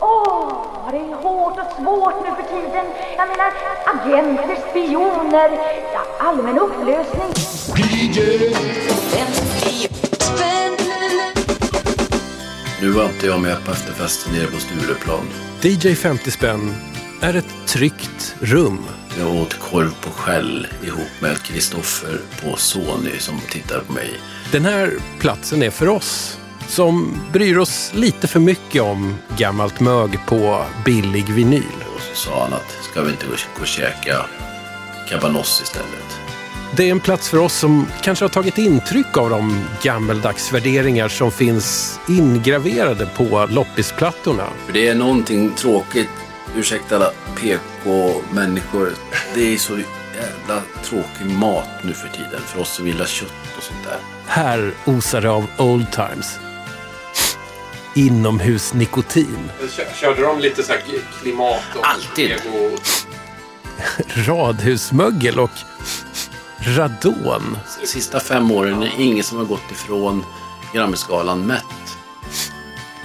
[0.00, 2.86] Åh, det är hårt och svårt nu för tiden.
[3.16, 3.52] Jag menar,
[3.84, 5.50] agenter, spioner,
[5.94, 7.32] ja, allmän upplösning.
[12.80, 15.28] Nu var inte jag med på efterfesten nere på Stureplan.
[15.62, 16.74] DJ 50 spänn
[17.20, 18.78] är ett tryggt rum.
[19.18, 24.10] Jag åt korv på skäll ihop med Kristoffer på Sony som tittar på mig.
[24.52, 24.90] Den här
[25.20, 26.38] platsen är för oss
[26.68, 31.62] som bryr oss lite för mycket om gammalt mög på billig vinyl.
[31.94, 34.26] Och så sa han att ska vi inte gå och käka
[35.08, 36.18] cabanos istället?
[36.76, 41.08] Det är en plats för oss som kanske har tagit intryck av de gammeldags värderingar
[41.08, 44.46] som finns ingraverade på loppisplattorna.
[44.66, 46.08] För det är någonting tråkigt,
[46.56, 48.92] ursäkta alla PK-människor,
[49.34, 49.78] det är så
[50.14, 53.98] jävla tråkig mat nu för tiden för oss som vill ha kött och sånt där.
[54.26, 56.38] Här osar det av old times.
[57.94, 59.50] Inomhusnikotin.
[60.00, 60.82] Körde de lite så här
[61.22, 62.30] klimat och Alltid.
[62.30, 62.78] ego-
[64.16, 65.50] radhusmögel och
[66.60, 67.58] radon.
[67.84, 70.24] Sista fem åren är det ingen som har gått ifrån
[70.72, 71.64] Grammisgalan mätt.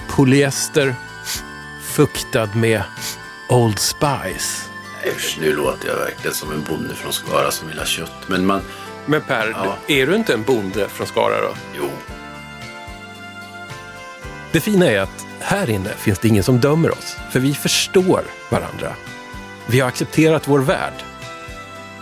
[0.08, 0.94] Polyester
[1.92, 2.82] fuktad med
[3.48, 4.62] Old Spice.
[5.16, 8.12] Usch, nu låter jag verkligen som en bonde från Skara som vill ha kött.
[8.26, 8.60] Men man,
[9.06, 9.76] Men Per, Ja.
[9.86, 11.54] är du inte en bonde från Skara då?
[11.76, 11.90] jo,
[14.52, 18.22] det fina är att här inne finns det ingen som dömer oss, för vi förstår
[18.50, 18.94] varandra.
[19.66, 20.92] Vi har accepterat vår värld.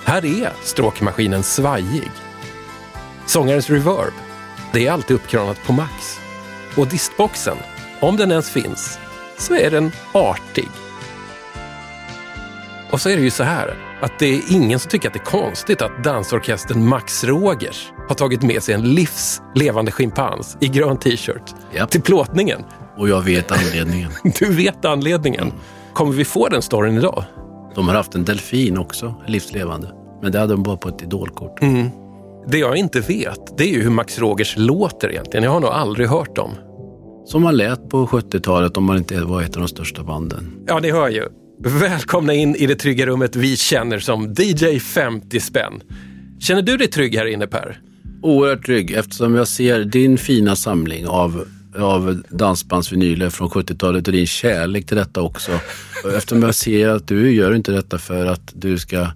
[0.04, 2.10] Här är stråkmaskinen svajig.
[3.26, 4.12] Sångarens reverb,
[4.72, 6.20] det är alltid uppkranat på max.
[6.76, 7.56] Och distboxen,
[8.00, 8.98] om den ens finns,
[9.38, 10.68] så är den artig.
[12.90, 15.20] Och så är det ju så här, att det är ingen som tycker att det
[15.20, 20.96] är konstigt att dansorkestern Max Rogers har tagit med sig en livslevande schimpans i grön
[20.96, 21.90] t-shirt Japp.
[21.90, 22.60] till plåtningen.
[22.96, 24.10] och jag vet anledningen.
[24.38, 25.52] Du vet anledningen.
[25.92, 27.24] Kommer vi få den storyn idag?
[27.74, 29.92] De har haft en delfin också, livslevande.
[30.22, 31.60] Men det hade de bara på ett idolkort.
[32.46, 35.44] Det jag inte vet, det är ju hur Max Rogers låter egentligen.
[35.44, 36.50] Jag har nog aldrig hört dem.
[37.24, 40.64] Som man lät på 70-talet om man inte var ett av de största banden.
[40.66, 41.22] Ja, ni hör ju.
[41.60, 45.82] Välkomna in i det trygga rummet vi känner som DJ 50 spänn.
[46.40, 47.80] Känner du dig trygg här inne Per?
[48.22, 51.44] Oerhört trygg eftersom jag ser din fina samling av,
[51.76, 55.52] av dansbandsvinyler från 70-talet och din kärlek till detta också.
[56.16, 59.06] Eftersom jag ser att du gör inte detta för att du ska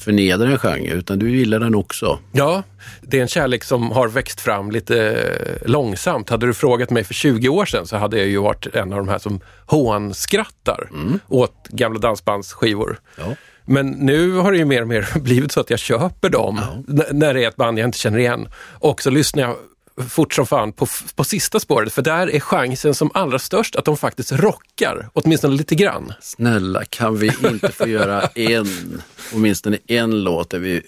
[0.00, 2.18] förnedra en genre utan du gillar den också.
[2.32, 2.62] Ja,
[3.02, 6.30] det är en kärlek som har växt fram lite eh, långsamt.
[6.30, 8.98] Hade du frågat mig för 20 år sedan så hade jag ju varit en av
[8.98, 10.88] de här som hånskrattar
[11.28, 13.00] åt gamla dansbandsskivor.
[13.18, 13.24] Ja.
[13.64, 17.02] Men nu har det ju mer och mer blivit så att jag köper dem n-
[17.12, 18.48] när det är ett band jag inte känner igen.
[18.70, 19.56] Och så lyssnar jag
[20.02, 23.84] fort som fan på, på sista spåret, för där är chansen som allra störst att
[23.84, 26.12] de faktiskt rockar, åtminstone lite grann.
[26.20, 29.02] Snälla, kan vi inte få göra en,
[29.34, 30.82] åtminstone en låt där vi,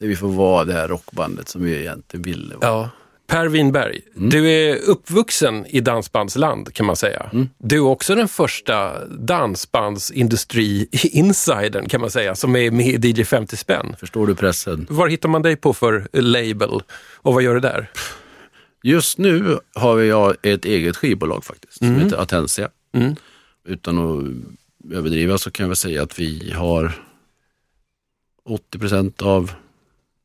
[0.00, 2.70] där vi får vara det här rockbandet som vi egentligen ville vara?
[2.70, 2.90] Ja.
[3.32, 7.30] Per Winberg, du är uppvuxen i dansbandsland kan man säga.
[7.58, 13.56] Du är också den första dansbandsindustri-insidern kan man säga, som är med i DJ 50
[13.56, 13.96] spänn.
[14.00, 14.86] Förstår du pressen?
[14.90, 16.82] Var hittar man dig på för label
[17.14, 17.90] och vad gör du där?
[18.82, 22.68] Just nu har jag ett eget skivbolag faktiskt, som heter Atensia.
[22.92, 23.16] Mm.
[23.64, 24.24] Utan att
[24.96, 26.92] överdriva så kan jag väl säga att vi har
[28.44, 29.52] 80 procent av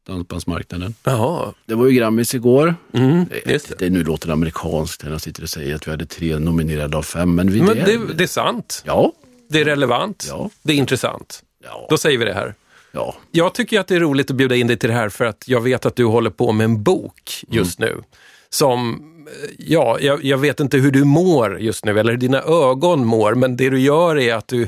[0.07, 0.93] dansbandsmarknaden.
[1.03, 2.75] Jaha, Det var ju Grammis igår.
[2.93, 3.89] mm, Det, det.
[3.89, 7.03] nu låter det amerikanskt när jag sitter och säger att vi hade tre nominerade av
[7.03, 7.35] fem.
[7.35, 8.83] Men vi Men det, det, det är sant.
[8.85, 9.13] Ja,
[9.49, 10.25] Det är relevant.
[10.29, 10.49] Ja.
[10.63, 11.43] Det är intressant.
[11.63, 12.55] ja, Då säger vi det här.
[12.91, 13.15] ja.
[13.31, 15.43] Jag tycker att det är roligt att bjuda in dig till det här för att
[15.47, 18.01] jag vet att du håller på med en bok just nu.
[18.49, 22.41] Som, eh, ja, jag, jag vet inte hur du mår just nu eller hur dina
[22.41, 24.67] ögon mår, men det du gör är att du,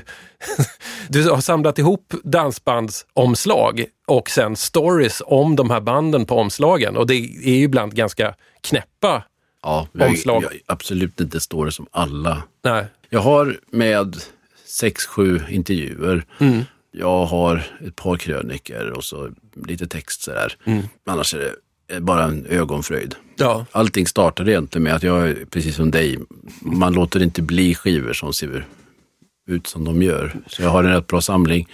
[1.09, 6.97] du har samlat ihop dansbandsomslag och sen stories om de här banden på omslagen.
[6.97, 9.23] Och det är ju ibland ganska knäppa.
[9.63, 10.43] ja Omslag.
[10.43, 12.43] jag, absolut inte står det som alla.
[12.63, 12.85] Nej.
[13.09, 14.15] Jag har med
[14.65, 16.25] sex, sju intervjuer.
[16.39, 16.63] Mm.
[16.91, 19.29] Jag har ett par krönikor och så
[19.65, 20.57] lite text sådär.
[21.05, 21.55] Annars är det
[21.99, 23.15] bara en ögonfröjd.
[23.35, 23.65] Ja.
[23.71, 26.19] Allting startade egentligen med att jag, precis som dig,
[26.61, 28.65] man låter inte bli skivor som ser
[29.47, 30.35] ut som de gör.
[30.47, 31.67] Så jag har en rätt bra samling.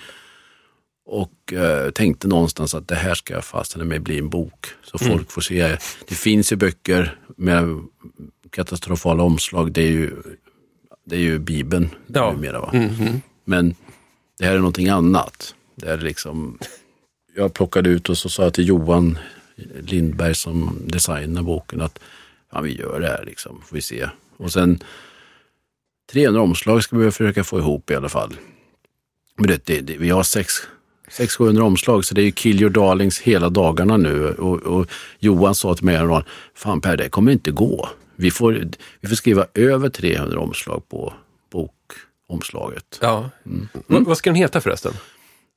[1.05, 4.65] Och eh, tänkte någonstans att det här ska fasen med bli en bok.
[4.83, 5.77] Så folk får se.
[6.07, 7.79] Det finns ju böcker med
[8.49, 9.71] katastrofala omslag.
[9.71, 10.11] Det är ju,
[11.05, 12.31] det är ju Bibeln Ja.
[12.33, 12.59] numera.
[12.59, 12.69] Va?
[12.73, 13.21] Mhm.
[13.45, 13.75] Men
[14.39, 15.55] det här är någonting annat.
[15.75, 16.57] Det är liksom,
[17.35, 19.17] jag plockade ut och så sa jag till Johan
[19.79, 21.99] Lindberg som designar boken att
[22.51, 24.09] ja, vi gör det här liksom, får vi se.
[24.37, 24.79] Och sen
[26.11, 28.33] 300 omslag ska vi försöka få ihop i alla fall.
[29.37, 30.23] Men det, det, det, vi har
[31.09, 34.29] 600-700 omslag, så det är ju kill your darlings hela dagarna nu.
[34.29, 34.87] Och, och
[35.19, 36.23] Johan sa till mig häromdagen,
[36.55, 37.89] fan Per, det kommer inte gå.
[38.15, 38.67] Vi får,
[39.01, 41.13] vi får skriva över 300 omslag på
[41.51, 42.99] bokomslaget.
[43.01, 43.29] Ja.
[43.87, 44.93] Va- Vad ska den heta förresten?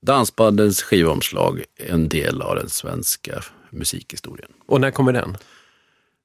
[0.03, 4.51] Dansbandens skivomslag, en del av den svenska musikhistorien.
[4.67, 5.37] Och när kommer den?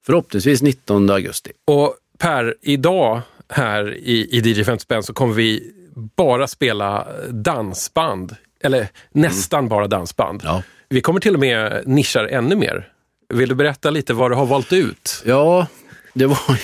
[0.06, 1.52] Förhoppningsvis 19 augusti.
[1.66, 5.74] Och Per, idag här i, i DJ 50 spänn så kommer vi
[6.16, 8.36] bara spela dansband.
[8.64, 10.42] Eller nästan bara dansband.
[10.44, 10.64] Ja.
[10.90, 12.90] Vi kommer till och med nischar ännu mer.
[13.30, 15.24] Vill du berätta lite vad du har valt ut?
[15.26, 15.68] Ja,
[16.14, 16.60] det var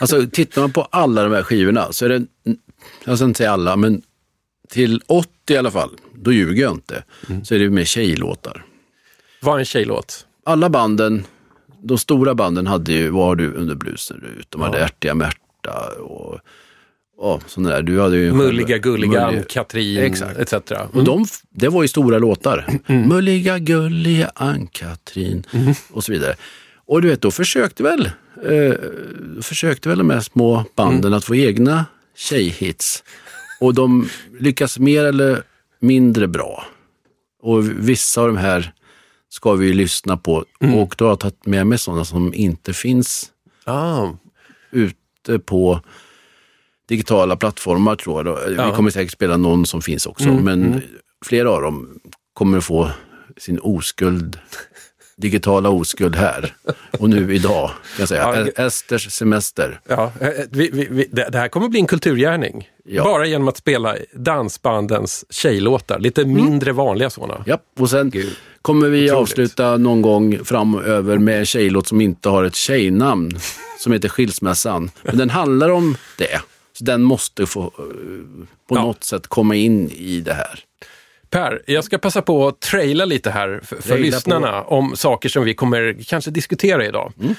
[0.00, 2.26] Alltså tittar man på alla de här skivorna så är det,
[3.04, 4.02] jag ska inte säga alla, men
[4.68, 7.04] till 80 i alla fall, då ljuger jag inte,
[7.44, 8.64] så är det med tjejlåtar.
[9.42, 10.26] Vad är en tjejlåt?
[10.46, 11.24] Alla banden,
[11.82, 16.38] de stora banden hade ju Var du under blusen Rut, de hade Ärtiga Märta och,
[17.18, 17.82] och sådana där.
[17.82, 20.38] Du hade ju Mulliga, gulliga, Mulliga- Ann-Katrin Exakt.
[20.38, 20.70] etc.
[20.92, 22.66] Och de, det var ju stora låtar.
[22.86, 25.44] Mulliga, gulliga Ann-Katrin
[25.90, 26.34] och så vidare.
[26.86, 28.10] Och du vet, då försökte väl,
[28.44, 28.74] eh,
[29.42, 31.84] försökte väl de här små banden att få egna
[32.16, 33.04] tjejhits.
[33.60, 34.08] Och de
[34.40, 35.42] lyckas mer eller
[35.80, 36.64] mindre bra.
[37.42, 38.72] Och vissa av de här
[39.32, 40.44] ska vi lyssna på.
[40.76, 43.28] Och då har jag tagit med mig sådana som inte finns
[43.64, 44.08] Ah,
[44.70, 45.80] ute på
[46.88, 48.26] digitala plattformar tror jag.
[48.26, 48.40] Då.
[48.48, 48.74] Vi Ja.
[48.76, 50.82] kommer säkert spela någon som finns också, men
[51.24, 52.00] flera av dem
[52.34, 52.90] kommer att få
[53.36, 54.38] sin oskuld,
[55.16, 56.54] digitala oskuld här.
[56.98, 58.46] Och nu idag, kan jag säga.
[58.56, 59.80] Ja, Esters semester.
[59.88, 62.68] ja, eh, vi, vi, vi, det, det här kommer bli en kulturgärning.
[62.84, 63.04] Ja.
[63.04, 65.98] Bara genom att spela dansbandens tjejlåtar.
[65.98, 67.42] Lite mindre vanliga sådana.
[67.46, 68.36] Ja, och sen Gud.
[68.62, 69.12] Kommer vi Otroligt.
[69.22, 73.30] avsluta någon gång framöver med en tjejlåt som inte har ett tjejnamn,
[73.78, 74.90] som heter Skilsmässan.
[75.02, 76.40] Men den handlar om det.
[76.78, 77.70] Så den måste få eh,
[78.68, 78.82] på Ja.
[78.82, 80.60] något sätt komma in i det här.
[81.30, 85.44] Per, jag ska passa på att traila lite här för, för lyssnarna om saker som
[85.44, 87.12] vi kommer kanske diskutera idag.
[87.20, 87.34] Mm.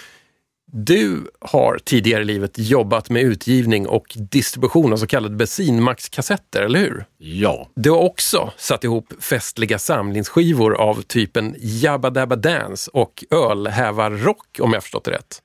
[0.72, 6.80] Du har tidigare i livet jobbat med utgivning och distribution av så kallade bensinmaxkassetter, eller
[6.80, 7.06] hur?
[7.18, 14.60] Ja, Du har också satt ihop festliga samlingsskivor av typen Jabba Dabba Dance och Ölhävar-rock,
[14.60, 15.40] om jag förstått det rätt.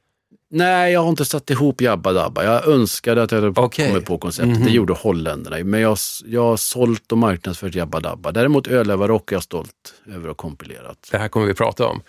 [0.50, 2.44] Nej, jag har inte satt ihop Jabba Dabba.
[2.44, 3.60] Jag önskade att jag hade.
[3.60, 3.68] Mhm.
[3.68, 4.64] kommit på konceptet.
[4.64, 5.64] Det gjorde holländarna.
[5.64, 8.32] Men jag, jag har sålt och marknadsfört Jabba Dabba.
[8.32, 11.08] Däremot Ölövarrock är jag stolt över att ha kompilerat.
[11.10, 12.02] Det här kommer vi prata om.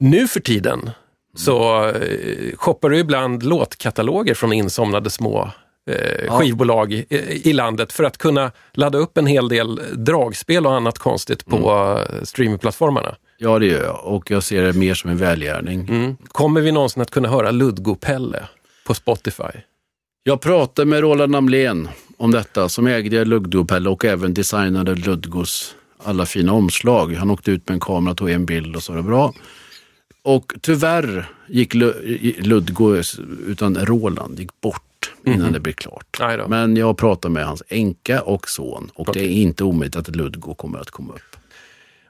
[0.00, 0.90] Nu för tiden
[1.36, 5.50] så eh, shoppar du ibland låtkataloger från insomnade små
[5.90, 7.06] eh, skivbolag i,
[7.44, 11.70] i landet för att kunna ladda upp en hel del dragspel och annat konstigt på
[11.70, 12.24] mm.
[12.26, 13.16] streamingplattformarna.
[13.38, 14.04] Ja, det gör jag.
[14.04, 15.88] Och jag ser det mer som en välgärning.
[15.88, 16.16] Mm.
[16.28, 18.42] Kommer vi någonsin att kunna höra Ludgo-Pelle
[18.86, 19.60] på Spotify?
[20.22, 26.26] Jag pratade med Roland Namlén om detta, som ägde Ludgopelle och även designade Ludgos alla
[26.26, 27.14] fina omslag.
[27.14, 29.34] Han åkte ut med en kamera, tog en bild och så var det bra.
[30.26, 33.02] Och tyvärr gick Lu- Ludgo,
[33.46, 36.20] utan Roland, gick bort innan det blev klart.
[36.48, 39.24] Men jag pratade med hans änka och son och det Okej.
[39.24, 41.36] är inte omöjligt att Ludgo kommer att komma upp.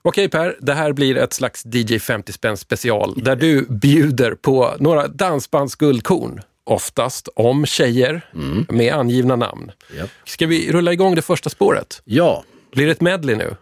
[0.02, 4.74] Okej Per, det här blir ett slags DJ 50 spänn special där du bjuder på
[4.78, 6.40] några dansbandsguldkorn.
[6.64, 8.20] Oftast om tjejer
[8.68, 9.70] med angivna namn.
[9.98, 10.10] Japp.
[10.24, 12.02] Ska vi rulla igång det första spåret?
[12.04, 13.56] Ja, Blir det ett medley nu?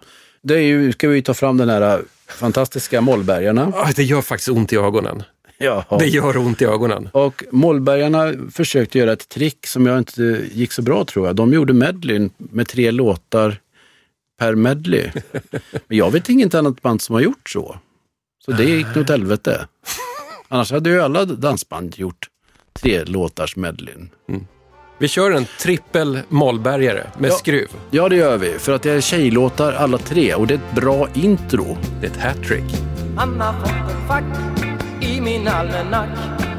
[0.45, 3.73] Det är ju, ska vi ta fram den här fantastiska Mollbergarna.
[3.75, 5.23] Ah, det gör faktiskt ont i ögonen.
[5.59, 5.85] Ja.
[5.99, 7.09] Det gör ont i ögonen.
[7.13, 11.37] Och Mollbergarna försökte göra ett trick som jag inte gick så bra tror jag.
[11.37, 13.57] De gjorde medleyn med tre låtar
[14.39, 15.11] per medley.
[15.87, 17.77] Men jag vet inget annat band som har gjort så.
[18.45, 19.67] Så det gick nog åt helvete.
[20.49, 22.29] Annars hade ju alla dansband gjort
[22.73, 24.11] tre låtars medleyn.
[24.99, 27.35] Vi kör en trippel mollbergare med Ja.
[27.35, 27.69] skruv.
[27.91, 28.59] Ja, det gör vi.
[28.59, 31.77] För att det är tjejlåtar alla tre och det är ett bra intro.
[32.01, 32.65] Det är ett hattrick.
[33.17, 34.25] Han har fått ett fack
[35.01, 36.09] i min almanack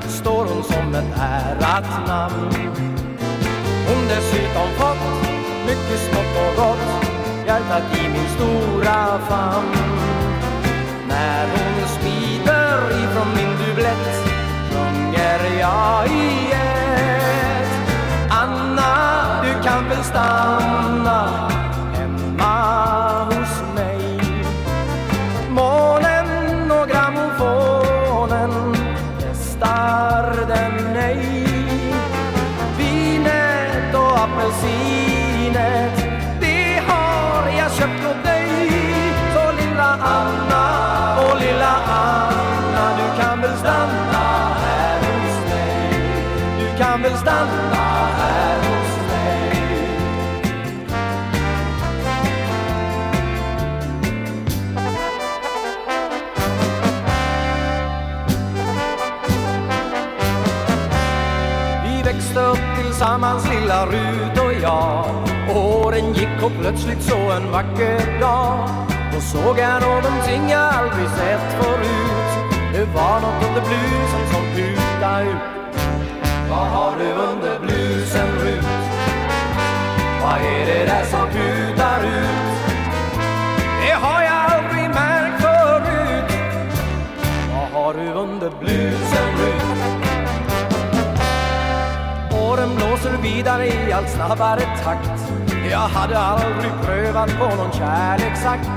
[0.07, 2.53] Står hon som ett ärat namn
[3.87, 5.29] Hon dessutom fått
[5.65, 7.05] mycket smått och gott
[7.47, 9.67] Hjärtat i min stora famn
[11.09, 14.27] När hon smider ifrån min dublett
[14.71, 16.44] Sjunger jag i
[19.65, 21.54] kampen stanna.
[62.35, 65.05] Växte upp tillsammans lilla Rut och jag
[65.49, 68.69] och Åren gick och plötsligt så en vacker dag
[69.13, 75.29] Då såg jag någonting jag aldrig sett förut Det var något under blusen som putade
[75.29, 75.77] ut
[76.49, 78.65] Vad har du under blusen Rut?
[80.21, 82.24] Vad är det där som putar ut?
[93.35, 95.21] Vidare i allt snabbare takt
[95.69, 98.69] Jag hade aldrig prövat på någon kärleksakt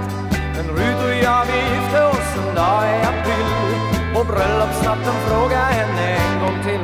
[0.57, 3.75] Men Rut och jag vi gifte oss en dag i april
[4.15, 6.81] På bröllopsnatten frågade jag henne en gång till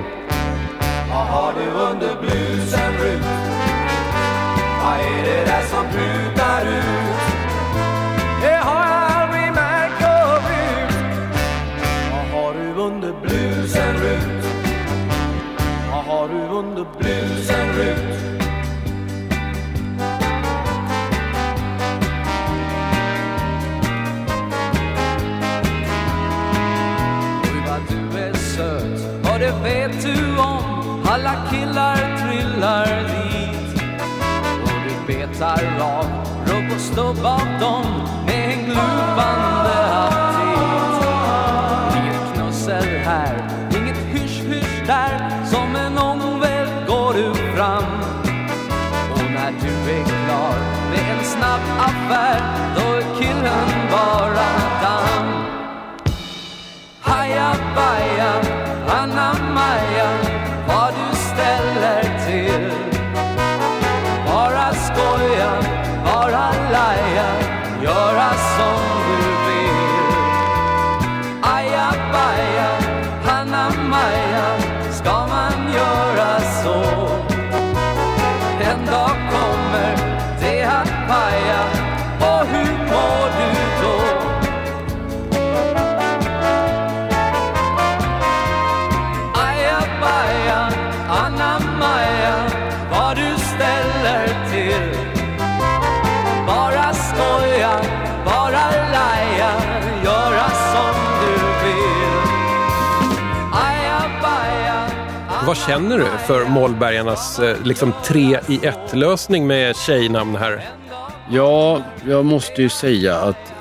[1.11, 3.23] Vad har du under blusen Rut?
[4.83, 6.95] Vad är det där som putar ut?
[16.55, 17.99] Under blusen Rut?
[27.43, 29.33] Oj vad du är söt.
[29.33, 31.03] Och det vet du om.
[31.07, 33.83] Alla killar trillar dit.
[34.63, 36.07] Och du betar av
[36.47, 37.85] rubb och stubb av dem
[38.27, 41.07] Med en glupande aptit.
[41.97, 46.34] Inget knussel här, inget hysch-hysch där Som en ångest.
[51.37, 52.41] Snabb affär
[52.76, 54.50] Då är killen bara
[54.83, 55.29] damm.
[57.00, 58.35] Haja baja,
[58.88, 60.11] Anna Maja
[60.69, 62.04] Vad du ställer
[105.66, 110.64] känner du för Mollbergarnas eh, liksom tre i ett lösning med tjejnamn här?
[111.30, 113.52] Ja, jag måste ju säga att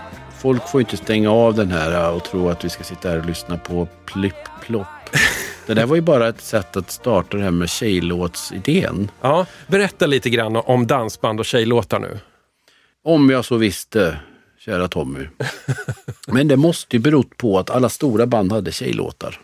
[0.42, 3.26] folk får inte stänga av den här och tro att vi ska sitta här och
[3.26, 4.88] lyssna på plipp-plopp.
[5.68, 9.12] Det där var ju bara ett sätt att starta det här med tjejlåtsidén.
[9.22, 12.20] Ja, berätta lite grann om dansband och tjejlåtar nu.
[13.04, 14.20] Om jag så visste,
[14.60, 15.28] kära Tommy.
[16.28, 19.40] Men det måste ju berott på att alla stora band hade tjejlåtar.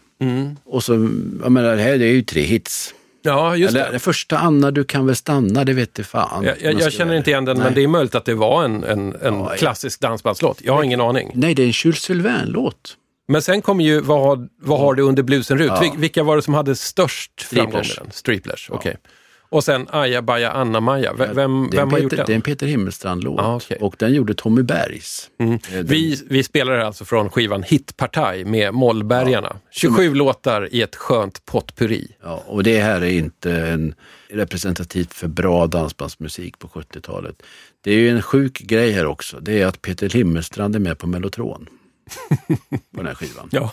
[0.66, 0.94] Och så,
[1.42, 2.94] jag menar, det här det är ju tre hits.
[3.22, 3.92] Ja, just Eller det.
[3.92, 6.44] det första Anna, du kan väl stanna, det vet du fan.
[6.44, 7.76] Jag, jag, jag känner inte igen den, men Nej.
[7.76, 9.56] det är möjligt att det var en, en, en Ja, ja.
[9.58, 10.58] klassisk dansbandslåt.
[10.64, 11.32] Jag har ingen aning.
[11.34, 12.96] Nej, det är en Jules Sylvain-låt.
[13.28, 15.68] Men sen kommer ju Vad har, vad har du under blusen Rut?
[15.68, 15.82] Ja.
[15.82, 18.12] Vil- Vilka var det som hade störst framgång med den?
[18.12, 18.98] Striplers, okej.
[19.52, 21.14] Och sen Aja Baja Anna-Maja.
[21.14, 22.26] Vem, en vem har gjort den?
[22.26, 23.40] Det är en Peter Himmelstrand-låt.
[23.40, 23.78] Ah, okej.
[23.82, 25.30] Och den gjorde Tommy Bergs.
[25.40, 29.56] Eh, den- Vi, vi spelar alltså från skivan Hitpartaj med Mollbergarna.
[29.72, 32.16] 27 låtar i ett skönt potpurri.
[32.24, 33.96] Ja, och det här är inte en
[34.30, 37.36] representativt för bra dansbandsmusik på 70-talet.
[37.82, 39.40] Det är ju en sjuk grej här också.
[39.40, 41.68] Det är att Peter Himmelstrand är med på Mellotron.
[42.70, 43.50] på den här skivan.
[43.52, 43.72] Ja.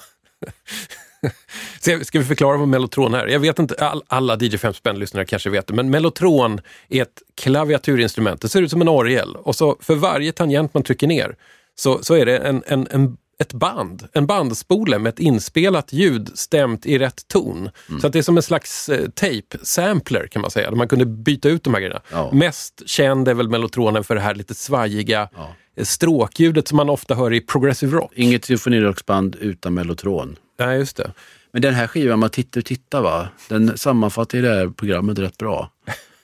[2.04, 3.26] Ska vi förklara vad mellotron är?
[3.26, 7.22] Jag vet inte, all, alla DJ 5 spänn-lyssnare kanske vet det, men mellotron är ett
[7.34, 8.40] klaviaturinstrument.
[8.40, 11.36] Det ser ut som en orgel och så för varje tangent man trycker ner
[11.74, 16.30] så, så är det en, en, en, ett band, en bandspole med ett inspelat ljud
[16.34, 17.70] stämt i rätt ton.
[18.00, 21.06] Så att det är som en slags eh, tape-sampler kan man säga, där man kunde
[21.06, 22.00] byta ut de här grejerna.
[22.12, 22.30] Ja.
[22.32, 25.28] Mest känd är väl mellotronen för det här lite svajiga
[25.76, 28.12] eh, stråkljudet som man ofta hör i progressive rock.
[28.14, 30.36] Inget symfonirocksband utan Mellotron.
[30.56, 31.12] Nej, just det.
[31.52, 35.18] Men den här skivan, man tittar och tittar va, den sammanfattar ju det här programmet
[35.18, 35.70] rätt bra.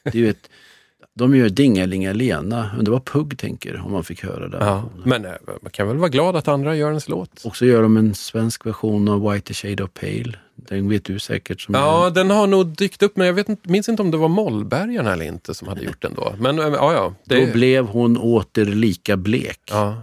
[0.04, 0.48] Det är ju ett,
[1.14, 4.58] de gör Dingelingalena, men det var Pugg tänker om man fick höra det.
[4.60, 7.44] Ja, men eh, man kan väl vara glad att andra gör ens låt.
[7.44, 10.32] Och så gör de en svensk version av White Shade of Pale.
[10.54, 11.60] Den vet du säkert.
[11.60, 14.16] Som Ja, den har nog dykt upp, men jag vet inte, minns inte om det
[14.16, 16.34] var Mollbergarna eller inte som hade gjort den då.
[16.38, 17.14] Men eh, ja, ja.
[17.24, 19.60] Det, Då blev hon åter lika blek.
[19.70, 20.02] ja.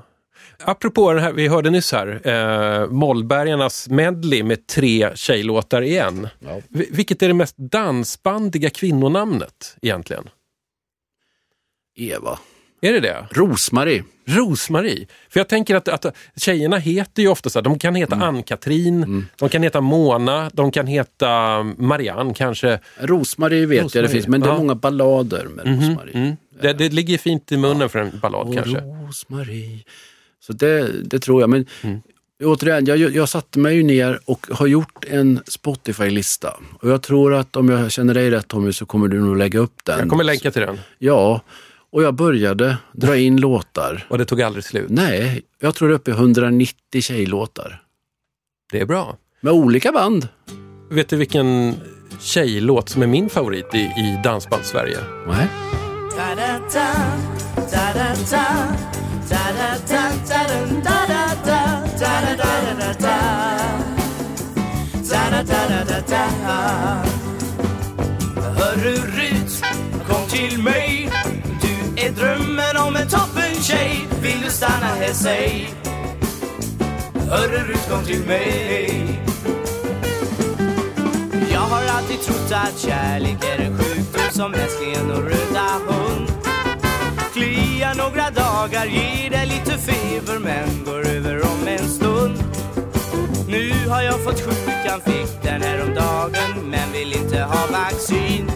[0.64, 6.28] Apropå det här, vi hörde nyss här, eh, Mollbergarnas medley med tre tjejlåtar igen.
[6.40, 6.62] Ja.
[6.70, 10.30] Vi- Vilket är det mest dansbandiga kvinnonamnet egentligen?
[11.96, 12.40] Eva.
[12.82, 13.26] Är det det?
[13.32, 14.04] Rosmarie.
[14.26, 15.08] Rosmarie.
[15.30, 18.28] För jag tänker att, att tjejerna heter ju ofta så här, de kan heta Mm.
[18.28, 22.80] Ann-Katrin, de kan heta Mona, de kan heta Marianne kanske.
[23.00, 24.58] Rosmarie vet jag Rosmarie, det finns, men det är ja.
[24.58, 26.14] många ballader med Rosmarie.
[26.18, 26.36] Mm.
[26.62, 28.78] Det, det ligger fint i munnen för en ballad Och kanske.
[28.82, 29.80] Rosmarie.
[30.40, 31.50] Så det, det tror jag.
[31.50, 32.02] Men Mm.
[32.44, 36.54] återigen, jag, jag satte mig ju ner och har gjort en Spotify-lista.
[36.82, 39.60] Och jag tror att om jag känner dig rätt Tommy så kommer du nog lägga
[39.60, 40.00] upp den.
[40.00, 40.80] Jag kommer länka till den.
[40.98, 41.42] Ja,
[41.92, 44.06] och jag började dra in låtar.
[44.10, 44.90] Och det tog aldrig slut.
[44.90, 47.82] Nej, jag tror det är uppe i 190 tjejlåtar.
[48.72, 49.18] Det är bra.
[49.42, 50.28] Med olika band.
[50.90, 51.76] Vet du vilken
[52.22, 54.98] tjejlåt som är min favorit i, i Dansband-Sverige?
[55.28, 55.48] Nej.
[68.58, 69.64] Hörru Rut,
[70.08, 71.10] kom till mig.
[71.62, 74.08] Du är drömmen om en toppen tjej.
[74.22, 75.74] Vill du stanna här, säg?
[77.30, 79.20] Hörru Rut, kom till mig.
[81.52, 86.29] Jag har alltid trott att kärlek är en sjukdom som mänskligen och röda hund
[87.90, 92.44] vila några dagar, ger dig lite feber men går över om en stund
[93.48, 98.52] nu har jag fått sjukan, fick den här om dagen men vill inte ha vaccin.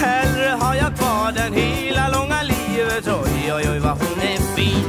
[0.00, 4.84] Hellre har jag kvar den hela långa livet, oj oj oj vad hon är fin.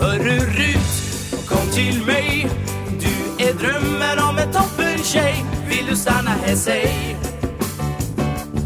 [0.00, 2.48] Hörru Rut, kom till mig.
[3.00, 5.44] Du är drömmen om en toppen tjej.
[5.68, 7.16] Vill du stanna här, säg.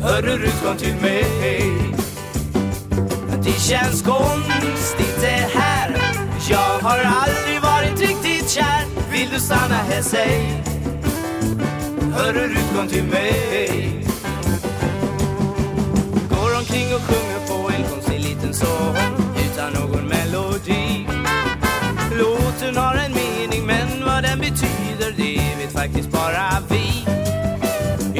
[0.03, 1.80] Hörru Rut, kom till mig.
[3.42, 5.97] Det känns konstigt det här.
[6.50, 8.85] Jag har aldrig varit riktigt kär.
[9.12, 10.62] Vill du stanna här, säg?
[12.12, 14.06] Hörru Rut, kom till mig.
[16.30, 18.96] Går omkring och sjunger på en konstig liten sång
[19.44, 21.07] Utan någon melodi.
[22.18, 27.05] Låten har en mening men vad den betyder det vet faktiskt bara vi.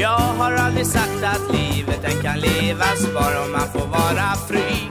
[0.01, 4.90] Jag har aldrig sagt att livet den kan levas bara om man får vara fri.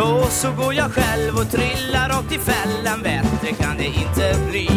[0.00, 3.02] Då så går jag själv och trillar rakt i fällan.
[3.02, 4.70] Bättre kan det inte bli.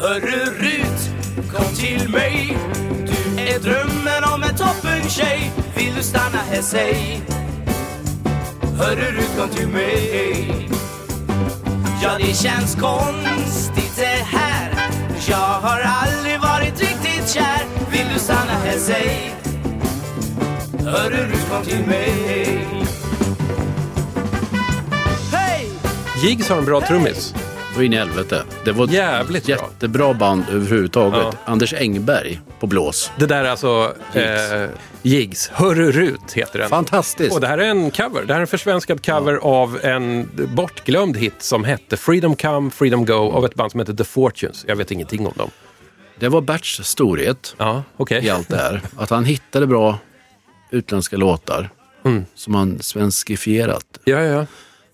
[0.00, 1.10] Hörru Rut,
[1.54, 2.58] kom till mig.
[3.06, 5.52] Du är drömmen om en toppen tjej.
[5.76, 7.20] Vill du stanna här, säg?
[8.78, 10.68] Hörru Rut, kom till mig.
[12.02, 14.90] Ja, det känns konstigt det här.
[15.28, 17.64] Jag har aldrig varit riktigt kär.
[17.90, 19.34] Vill du stanna här, säg?
[20.84, 22.85] Hörru Rut, kom till mig.
[26.22, 27.34] Jigs har en bra trummis.
[27.76, 28.42] Och in i helvete.
[28.64, 29.54] Det var Jävligt bra.
[29.56, 31.20] jättebra band överhuvudtaget.
[31.22, 31.32] Ja.
[31.44, 33.10] Anders Engberg på blås.
[33.18, 34.52] Det där är alltså Jigs.
[34.52, 34.68] eh,
[35.02, 35.48] Jigs.
[35.48, 36.68] Hörru Rut heter den.
[36.68, 37.34] Fantastiskt.
[37.34, 38.22] Och det här är en cover.
[38.24, 43.04] Det här är en försvenskad cover av en bortglömd hit som hette Freedom Come, Freedom
[43.04, 44.64] Go av ett band som heter The Fortunes.
[44.68, 45.50] Jag vet ingenting om dem.
[46.18, 48.24] Det var Berts storhet Ja, okej.
[48.24, 48.80] i allt det här.
[48.96, 49.98] Att han hittade bra
[50.70, 51.70] utländska låtar
[52.04, 52.24] Mm.
[52.34, 53.84] som han svenskifierat.
[54.04, 54.46] Ja, ja.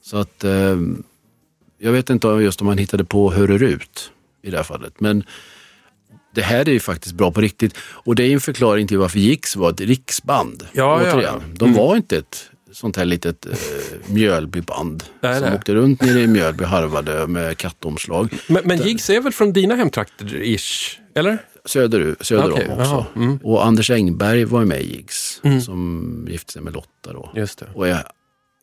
[0.04, 0.76] Så att eh,
[1.82, 5.00] jag vet inte just om han hittade på Hörur ut i det här fallet.
[5.00, 5.24] Men
[6.34, 7.74] det här är ju faktiskt bra på riktigt.
[7.78, 10.66] Och det är en förklaring till varför Jix var ett riksband.
[10.72, 11.34] Ja, ja, Återigen.
[11.48, 11.54] ja.
[11.54, 13.52] De var inte ett sånt här litet eh,
[14.06, 15.58] Mjölbyband Nej, som nej.
[15.58, 18.34] åkte runt nere i Mjölby harvade med kattomslag.
[18.46, 20.98] Men, men Jigs är väl från dina hemtrakter-ish?
[21.14, 21.38] Eller?
[21.64, 22.90] Söder, söder Okej, om också.
[22.90, 23.38] jaha, mm.
[23.42, 27.32] Och Anders Engberg var med i Jigs som gifte sig med Lotta då.
[27.36, 27.66] Just det.
[27.74, 27.98] Och jag,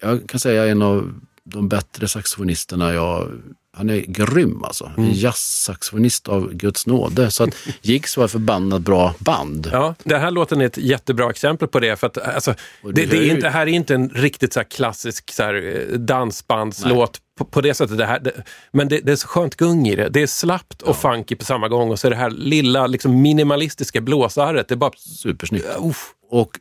[0.01, 3.32] jag kan säga en av de bättre saxofonisterna jag
[3.80, 4.91] han är grym alltså.
[4.97, 5.10] Mm.
[5.10, 7.32] En jazzsaxofonist av Guds nåde.
[7.32, 7.49] Så att
[7.82, 9.69] Jigs var ett förbannat bra band.
[9.71, 11.95] Ja, den här låten är ett jättebra exempel på det.
[11.95, 14.60] För att, alltså, det, det det, är ju- inte, här är inte en riktigt så
[14.60, 17.97] här klassisk så här, eh, dansbandslåt på, på det sättet.
[17.97, 20.10] Det här, det, men det, det är så skönt gung i det.
[20.10, 21.89] Det är slappt och funky på samma gång.
[21.89, 24.67] Och så är det här lilla liksom minimalistiska blåsarret.
[24.67, 24.91] Det är bara...
[24.97, 25.65] Supersnyggt.
[25.80, 26.13] Uff.
[26.32, 26.52] Och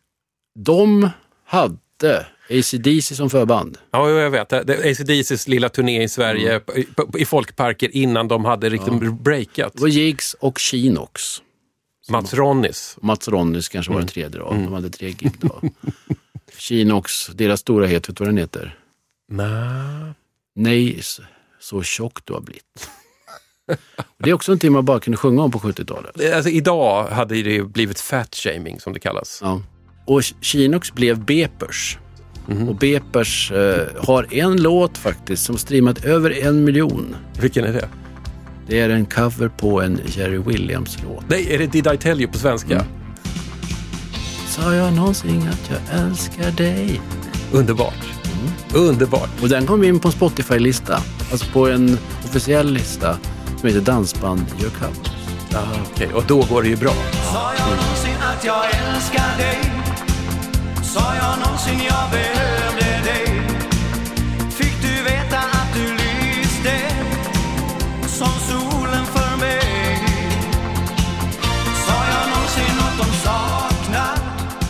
[0.58, 1.10] de
[1.46, 3.78] hade AC/DC som förband.
[3.90, 4.52] Ja, jag vet.
[4.52, 6.82] AC/DCs lilla turné i Sverige Mm.
[7.18, 9.72] i, folkparker innan de hade riktigt breakat.
[9.74, 11.22] Det var Jigs och Chinox.
[12.10, 12.96] Mats Ronnis.
[13.02, 13.94] Mats Ronnys kanske Mm.
[13.94, 14.50] var den tredje då.
[14.50, 15.60] De hade tre gig då.
[16.58, 18.78] Chinox, deras stora het, vet du vad den heter?
[19.30, 20.12] Nej.
[20.54, 21.00] Nej,
[21.60, 22.90] så- tjock du har blivit.
[24.18, 26.34] Det är också någonting man bara kunde sjunga om på 70-talet.
[26.34, 29.38] Alltså, idag hade det blivit fat-shaming som det kallas.
[29.42, 29.62] Ja.
[30.06, 31.98] Och Chinox blev Bepers.
[32.48, 32.68] Mhm.
[32.68, 37.16] Och Bepers eh, har en låt faktiskt som streamat över en miljon.
[37.40, 37.88] Vilken är det?
[38.66, 41.24] Det är en cover på en Jerry Williams-låt.
[41.28, 42.74] Nej, är det Did I Tell You på svenska?
[42.74, 42.86] Mm.
[44.48, 47.00] Sa jag någonsin att jag älskar dig?
[47.52, 48.04] Underbart.
[48.24, 48.86] Mm.
[48.88, 49.30] Underbart.
[49.42, 51.02] Och den kom in på en Spotify-lista.
[51.32, 53.18] Alltså på en officiell lista
[53.60, 55.12] som heter Dansband gör covers.
[55.52, 56.08] Ja, okej.
[56.14, 56.92] Och då går det ju bra.
[57.32, 59.58] Sa jag någonsin att jag älskar dig?
[60.82, 62.37] Sa jag någonsin jag behövde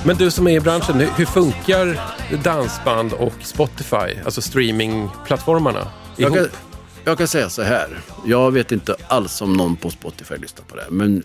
[0.09, 2.01] Men du som är i branschen, hur- funkar
[2.45, 6.49] dansband och Spotify, alltså streamingplattformarna, Jag ihop?
[6.51, 6.59] kan,
[7.05, 7.99] jag kan säga så här.
[8.27, 10.83] Jag vet inte alls om någon på Spotify lyssnar på det.
[10.83, 11.23] här, Men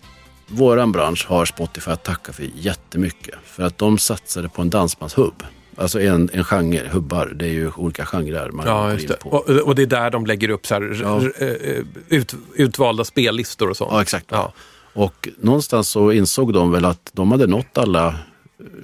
[0.48, 3.34] våran bransch har Spotify att tacka för jättemycket.
[3.44, 5.42] För att de satsade på en dansbandshubb.
[5.76, 7.26] Alltså en, en genre, hubbar.
[7.34, 9.28] Det är ju olika genrer man Ja, går just in på.
[9.30, 11.20] Och, och det är där de lägger upp så här, Ja.
[11.38, 13.90] r- ut, utvalda spellistor och sånt.
[13.92, 14.26] Ja, exakt.
[14.28, 14.52] Ja.
[14.94, 18.14] Och någonstans så insåg de väl att de hade nått alla eh,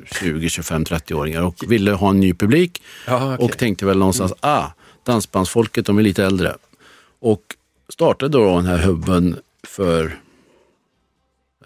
[0.06, 2.82] 20, 25, 30-åringar och ville ha en ny publik.
[3.06, 3.44] Ja, okej.
[3.44, 4.66] Och tänkte väl någonstans, ah,
[5.04, 6.56] dansbandsfolket de är lite äldre.
[7.20, 7.42] Och
[7.88, 10.18] startade då den här hubben för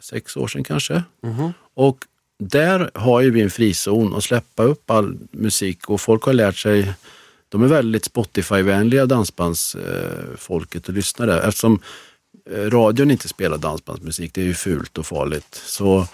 [0.00, 1.02] sex år sedan kanske.
[1.74, 1.98] Och
[2.38, 6.56] där har ju vi en frizon att släppa upp all musik och folk har lärt
[6.56, 6.94] sig
[7.48, 11.42] de är väldigt Spotify-vänliga dansbandsfolket och lyssnare.
[11.42, 11.80] Eftersom
[12.50, 16.08] eh, radion inte spelar dansbandsmusik, det är ju fult och farligt, så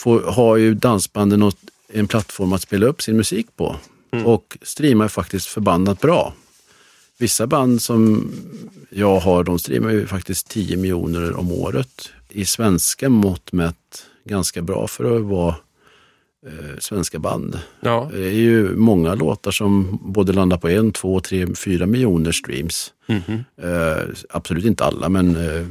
[0.00, 1.56] får, har ju dansbanden något,
[1.92, 3.76] en plattform att spela upp sin musik på.
[4.24, 6.34] Och streamar faktiskt förbannat bra.
[7.18, 8.32] Vissa band som
[8.90, 12.08] jag har, de streamar ju faktiskt 10 miljoner om året.
[12.28, 15.54] I svenska mått mätt ganska bra för att vara
[16.46, 17.58] eh, svenska band.
[17.80, 18.10] Ja.
[18.12, 22.92] Det är ju många låtar som både landar på en, två, tre, fyra miljoner streams.
[23.62, 25.66] Eh, absolut inte alla, men eh,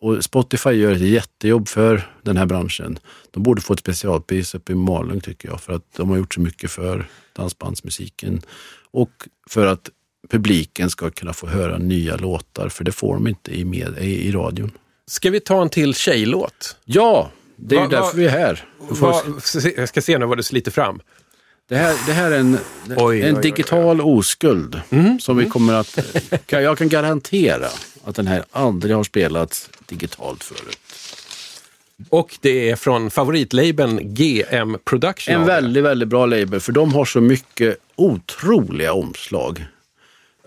[0.00, 2.98] och Spotify gör ett jättejobb för den här branschen.
[3.30, 6.34] De borde få ett specialpris uppe i Malung tycker jag, för att de har gjort
[6.34, 8.42] så mycket för dansbandsmusiken.
[8.90, 9.10] Och
[9.50, 9.88] för att
[10.30, 14.28] publiken ska kunna få höra nya låtar, för det får de inte i, med, i,
[14.28, 14.70] i radion.
[15.06, 16.76] Ska vi ta en till tjejlåt?
[16.84, 18.64] Ja, det är ju Va- va- därför vi är här.
[18.88, 19.42] Vad-
[19.76, 21.00] jag ska se nu vad du sliter fram.
[21.68, 22.58] Det här, det här är en,
[22.88, 24.80] Oj, oj, en oj, digital oskuld
[25.20, 25.98] som vi kommer att...
[26.46, 27.66] Kan, jag kan garantera
[28.04, 30.78] att den här aldrig har spelats digitalt förut.
[32.08, 35.34] Och det är från favoritlabeln GM Production.
[35.34, 39.64] En väldigt, väldigt bra label för de har så mycket otroliga omslag.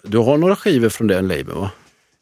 [0.04, 1.72] Du har några skivor från den labeln va?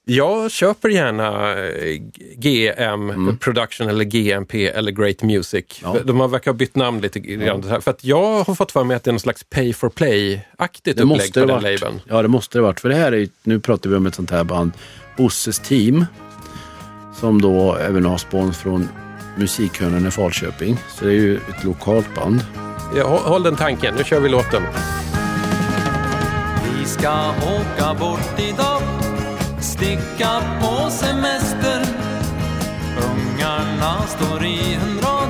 [0.05, 2.01] Jag köper gärna eh,
[2.35, 3.37] GM Mm.
[3.37, 5.65] Production eller GMP eller Great Music.
[5.83, 5.95] Ja.
[6.03, 7.81] De har verkar ha bytt namn lite grann.
[7.81, 10.99] För att jag har fått för mig att det är någon slags pay for play-aktigt
[10.99, 12.01] upplägg på den labeln.
[12.07, 12.79] Ja, det måste det varit.
[12.79, 14.71] För det här är nu pratar vi om ett sånt här band,
[15.17, 16.05] Bosses team,
[17.13, 18.89] som då även har spons från
[19.37, 20.77] Musikhörnan i Falköping.
[20.89, 22.45] Så det är ju ett lokalt band.
[22.95, 24.63] Ja, håll, den tanken, nu kör vi låten.
[26.79, 28.81] Vi ska åka bort idag
[29.61, 31.85] Sticka på semester
[32.97, 35.29] Ungarna står i en rad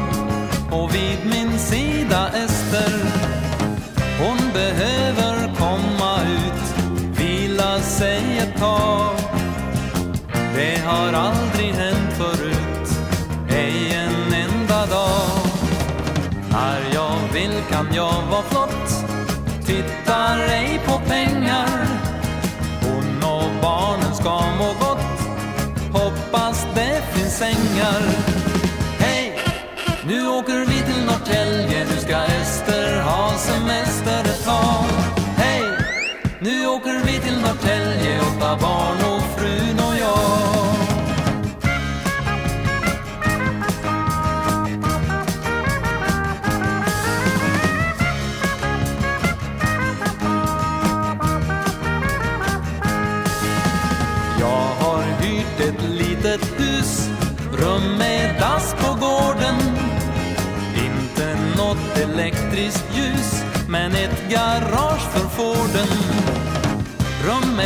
[0.71, 2.91] Och vid min sida Ester
[4.19, 6.87] Hon behöver komma ut
[7.19, 9.00] Vila sig ett tag
[10.91, 11.50] har aldrig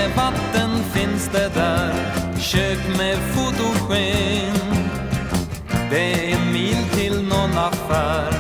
[0.08, 1.94] med vatten finns det där.
[2.40, 4.56] Kök med fotogen.
[5.90, 8.34] Det är en mil till någon affär.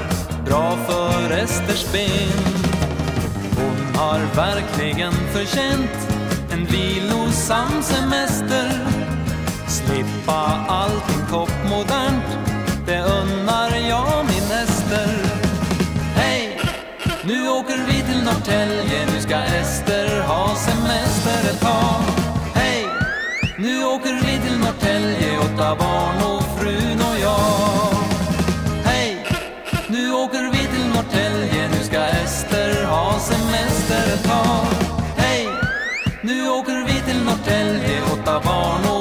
[0.46, 2.56] Bra för Esters ben.
[3.56, 6.08] Hon har verkligen förtjänt
[6.52, 8.72] en vilosam semester.
[9.68, 12.38] Slippa allting toppmodernt,
[12.86, 15.10] det unnar jag min Ester.
[16.16, 16.62] Hej!
[17.24, 19.06] Nu åker vi till Norrtälje,
[21.26, 22.02] för ett par
[22.54, 22.86] Hej!
[23.58, 27.96] Nu åker vi till Norrtälje, åtta barn och frun och jag
[28.84, 29.26] Hej!
[29.88, 34.68] Nu åker vi till Norrtälje, nu ska Ester ha semester ett tag
[35.18, 35.48] Hej!
[36.22, 38.95] Nu åker vi till Norrtälje, åtta barn och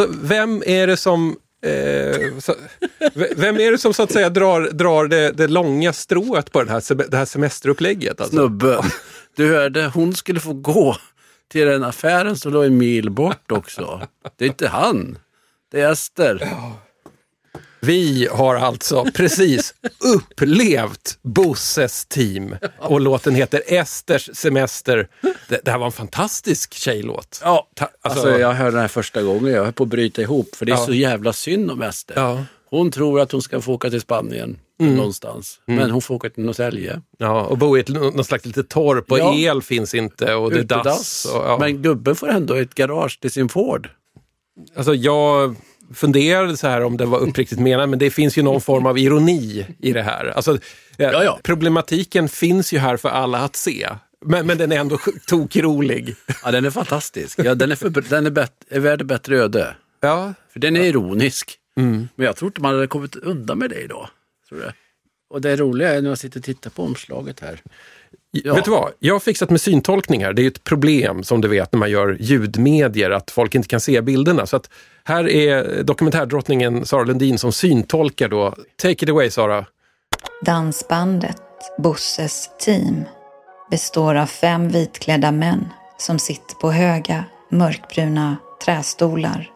[0.00, 1.70] Alltså, vem är det som eh,
[3.36, 6.68] vem är det som så att säga drar, drar det, det långa strået på den
[6.68, 8.20] här, det här semesterupplägget?
[8.20, 8.36] Alltså?
[8.36, 8.82] Snubben.
[9.36, 10.96] Du hörde, hon skulle få gå
[11.48, 14.08] till den affären som låg en mil bort också.
[14.36, 15.18] Det är inte han.
[15.72, 16.48] Det är Ester.
[17.80, 19.74] Vi har alltså precis
[20.14, 25.08] upplevt Bosses team och låten heter Esters semester.
[25.48, 27.40] Det, det här var en fantastisk tjejlåt.
[27.44, 29.52] Ja, Ta- alltså, jag hörde den här första gången.
[29.52, 30.54] Jag höll på att bryta ihop.
[30.56, 30.86] För det är Ja.
[30.86, 32.14] så jävla synd om Ester.
[32.16, 32.44] Ja.
[32.70, 35.60] Hon tror att hon ska få åka till Spanien någonstans.
[35.66, 37.00] Men hon får åka till Norrtälje.
[37.18, 39.34] Ja, och bo i ett, någon slags litet torp och Ja.
[39.34, 41.24] el finns inte och det är dass.
[41.34, 41.60] Och.
[41.60, 43.88] Men gubben får ändå ett garage till sin Ford.
[44.76, 45.54] Alltså jag
[45.94, 48.98] funderade så här om det var uppriktigt menat, men det finns ju någon form av
[48.98, 50.26] ironi i det här.
[50.26, 50.58] Alltså, eh,
[50.96, 51.38] Ja, ja.
[51.42, 53.88] Problematiken finns ju här för alla att se.
[54.24, 56.16] Men, men den är ändå tokrolig.
[56.44, 57.38] Ja, den är fantastisk.
[57.44, 59.74] Ja, den är, för, den är, bet, är värd bättre öde.
[60.00, 61.58] Ja, För den är ironisk.
[62.14, 64.08] Men jag tror inte man hade kommit undan med det idag.
[64.48, 64.72] Tror jag.
[65.30, 67.60] Och det roliga är när jag sitter och tittar på omslaget här.
[68.30, 68.54] Ja.
[68.54, 68.92] Vet du vad?
[68.98, 70.32] Jag har fixat med syntolkning här.
[70.32, 73.80] Det är ett problem som du vet när man gör ljudmedier, att folk inte kan
[73.80, 74.46] se bilderna.
[74.46, 74.70] Så att
[75.04, 78.54] här är dokumentärdrottningen Sara Lundin som syntolkar då.
[78.82, 79.66] Take it away Sara.
[80.44, 81.42] Dansbandet
[81.78, 83.04] Bosses team
[83.70, 89.50] består av fem vitklädda män som sitter på höga, mörkbruna trästolar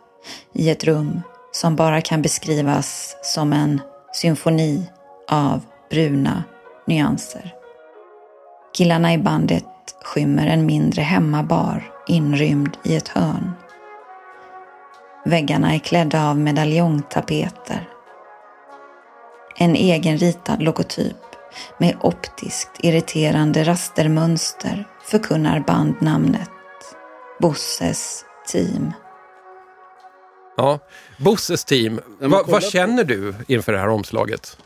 [0.54, 1.20] i ett rum
[1.52, 3.80] som bara kan beskrivas som en
[4.12, 4.86] symfoni
[5.28, 6.44] av bruna
[6.86, 7.59] nyanser.
[8.76, 9.64] Killarna i bandet
[10.04, 13.52] skymmer en mindre hemmabar inrymd i ett hörn.
[15.24, 17.88] Väggarna är klädda av medaljongtapeter
[19.60, 21.16] en egenritad logotyp
[21.78, 26.50] med optiskt irriterande rastermönster förkunnar bandnamnet
[27.40, 28.92] Bosses team.
[30.56, 30.78] Ja,
[31.18, 32.00] Bosses team.
[32.18, 34.58] Va, vad känner du inför det här omslaget?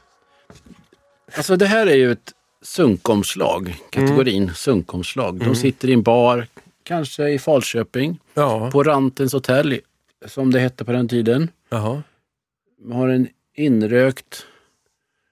[1.36, 2.32] Alltså det här är ju ett
[2.64, 5.38] sunkomslag, kategorin sunkomslag.
[5.38, 6.46] De sitter i en bar,
[6.83, 9.81] kanske i Falköping, Ja, på Rantens hotell,
[10.27, 11.50] som det hette på den tiden.
[11.70, 12.03] jaha.
[12.92, 14.46] Har en inrökt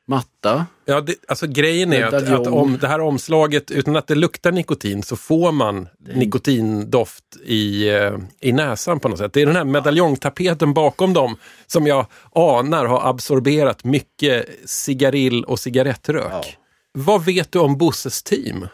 [0.06, 0.66] matta.
[0.84, 4.52] Ja, det, alltså grejen är att, att om det här omslaget, utan att det luktar
[4.52, 9.32] nikotin, så får man nikotindoft i, eh, i näsan på något sätt.
[9.32, 15.58] Det är den här medaljongtapeten bakom dem som jag anar har absorberat mycket cigarill och
[15.58, 16.32] cigarettrök.
[16.32, 16.44] Ja.
[16.92, 18.66] Vad vet du om Bosses team?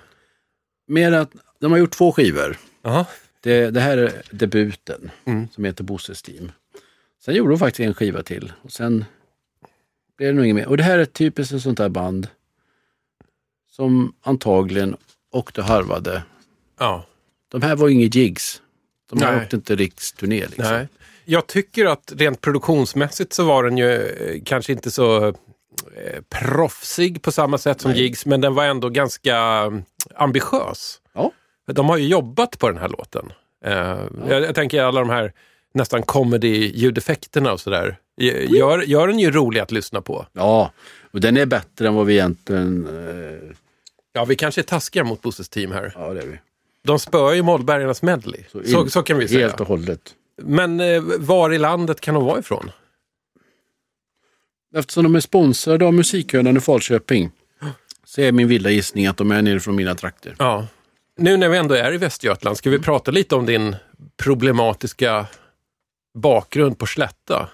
[0.87, 2.57] Mer att de har gjort två skivor.
[2.83, 3.07] Jaha.
[3.40, 5.48] Det, det här är debuten Mm.
[5.48, 6.52] som heter Bosses team.
[7.24, 9.04] Sen gjorde de faktiskt en skiva till och sen
[10.16, 10.66] blev det nog inget mer.
[10.68, 12.28] Och det här är typiskt ett sånt där band
[13.70, 14.96] som antagligen
[15.33, 16.22] åkte och harvade.
[16.78, 17.07] Ja.
[17.48, 18.62] De här var ju inget gigs.
[19.11, 19.42] De här Nej.
[19.44, 20.40] åkte inte riksturné.
[20.46, 20.64] Liksom.
[20.64, 20.88] Nej.
[21.24, 25.35] Jag tycker att rent produktionsmässigt så var den ju eh, kanske inte så
[26.29, 29.70] proffsig på samma sätt som Jigs, men den var ändå ganska eh,
[30.14, 31.01] ambitiös.
[31.14, 31.33] Ja.
[31.72, 33.33] De har ju jobbat på den här låten.
[33.64, 33.98] Eh,
[34.29, 35.33] jag, jag tänker alla de här
[35.74, 37.96] nästan comedy-ljudeffekterna och sådär.
[38.16, 40.27] Gör, gör den ju rolig att lyssna på.
[40.33, 40.72] ja,
[41.11, 42.87] och den är bättre än vad vi egentligen...
[42.87, 43.55] Eh,
[44.12, 45.92] Ja, vi kanske är taskiga mot Bosses team här.
[45.96, 46.38] ja, det är vi.
[46.85, 48.40] De spöar ju Mollbergarnas medley.
[48.53, 49.40] Så, in- så, kan vi säga.
[49.40, 50.01] Helt och hållet.
[50.42, 52.70] Men eh, var i landet kan de vara ifrån?
[54.74, 57.31] Eftersom de är sponsrade av Musikhörnan i Falköping
[58.04, 60.35] så är min vilda gissning att de är nere från mina trakter.
[60.38, 60.66] Ja.
[61.16, 63.76] Nu när vi ändå är i Västergötland, ska vi prata lite om din
[64.22, 65.26] problematiska
[66.14, 67.48] bakgrund på Slätta?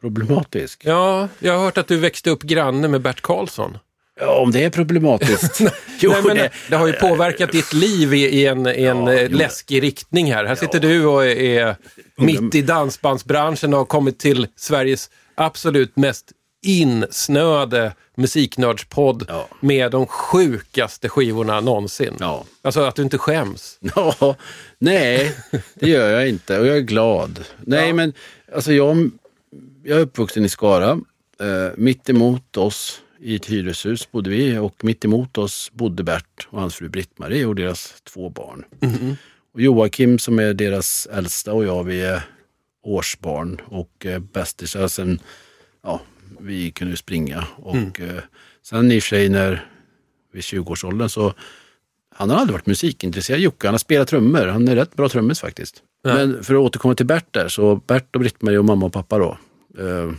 [0.00, 0.82] Problematisk.
[0.84, 3.78] Ja, jag har hört att du växte upp granne med Bert Karlsson.
[4.20, 5.60] Ja, om det är problematiskt.
[6.00, 9.06] jo, Nej, men det, det har ju påverkat ditt liv i, i en, i en
[9.06, 10.44] Ja, eh, läskig riktning här.
[10.44, 11.76] Här sitter du och är, är
[12.16, 16.32] mitt i dansbandsbranschen och har kommit till Sveriges absolut mest
[16.64, 19.48] insnöade musiknördspodd Ja.
[19.60, 22.16] med de sjukaste skivorna någonsin.
[22.20, 22.44] ja.
[22.62, 23.78] Alltså att du inte skäms.
[23.96, 24.36] Ja,
[24.78, 25.36] nej,
[25.74, 27.44] det gör jag inte och jag är glad.
[27.60, 28.12] Nej, men
[28.54, 29.10] alltså jag,
[29.84, 30.90] jag är uppvuxen i Skara.
[31.40, 36.48] Eh, mitt emot oss i ett hyreshus bodde vi och mitt emot oss bodde Bert
[36.50, 38.64] och hans fru Britt-Marie och deras två barn.
[39.54, 42.22] Och Joakim som är deras äldsta och jag, vi är
[42.82, 45.20] årsbarn och eh, bästisar sen,
[45.82, 46.00] ja,
[46.40, 47.46] vi kunde springa.
[47.56, 48.22] Och eh,
[48.62, 49.66] sen i och för sig när
[50.32, 51.34] vid 20-årsåldern så
[52.14, 53.66] han har aldrig varit musikintresserad, Jocke.
[53.66, 54.46] Han har spelat trummor.
[54.46, 55.82] Han är rätt bra trummis faktiskt.
[56.04, 59.18] Men för att återkomma till Bert där, så Bert och Britt-Marie och mamma och pappa
[59.18, 59.38] då,
[59.78, 60.12] eh,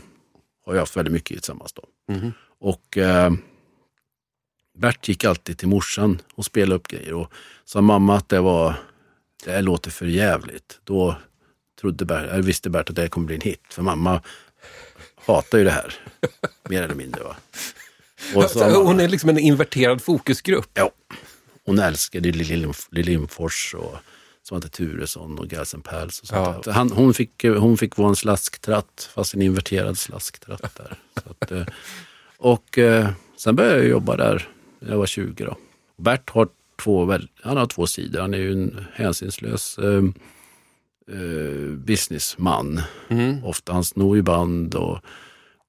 [0.65, 1.83] har ju haft väldigt mycket tillsammans då.
[2.59, 3.31] Och eh,
[4.77, 7.31] Bert gick alltid till morsan och spelade upp grejer och
[7.65, 8.75] sa mamma att det var,
[9.45, 10.79] det här låter för jävligt.
[10.83, 11.15] Då
[11.83, 13.61] trodde Bert, jag visste Bert att det här kommer bli en hit.
[13.69, 14.21] För mamma
[15.25, 15.93] hatar ju det här.
[16.69, 17.23] Mer eller mindre.
[17.23, 17.35] Va?
[18.35, 20.69] Och så, Så hon är liksom en inverterad fokusgrupp.
[20.73, 20.91] ja,
[21.65, 23.95] hon älskade Lill Lindfors och
[24.43, 26.71] Svante Turesson och Gelsen Pals och sånt Ja.
[26.71, 30.97] Han, hon, fick, hon fick vara en slasktratt, fast en inverterad slasktratt där.
[31.29, 31.65] Att, eh,
[32.37, 34.47] och eh, sen började jag jobba där
[34.79, 35.45] när jag var 20.
[35.45, 35.57] Då.
[35.97, 36.47] Bert har
[36.83, 38.21] två, han har två sidor.
[38.21, 39.79] Han är ju en hänsynslös
[41.11, 42.81] eh, businessman.
[43.09, 43.43] Mm.
[43.43, 44.99] Ofta han snor ju band och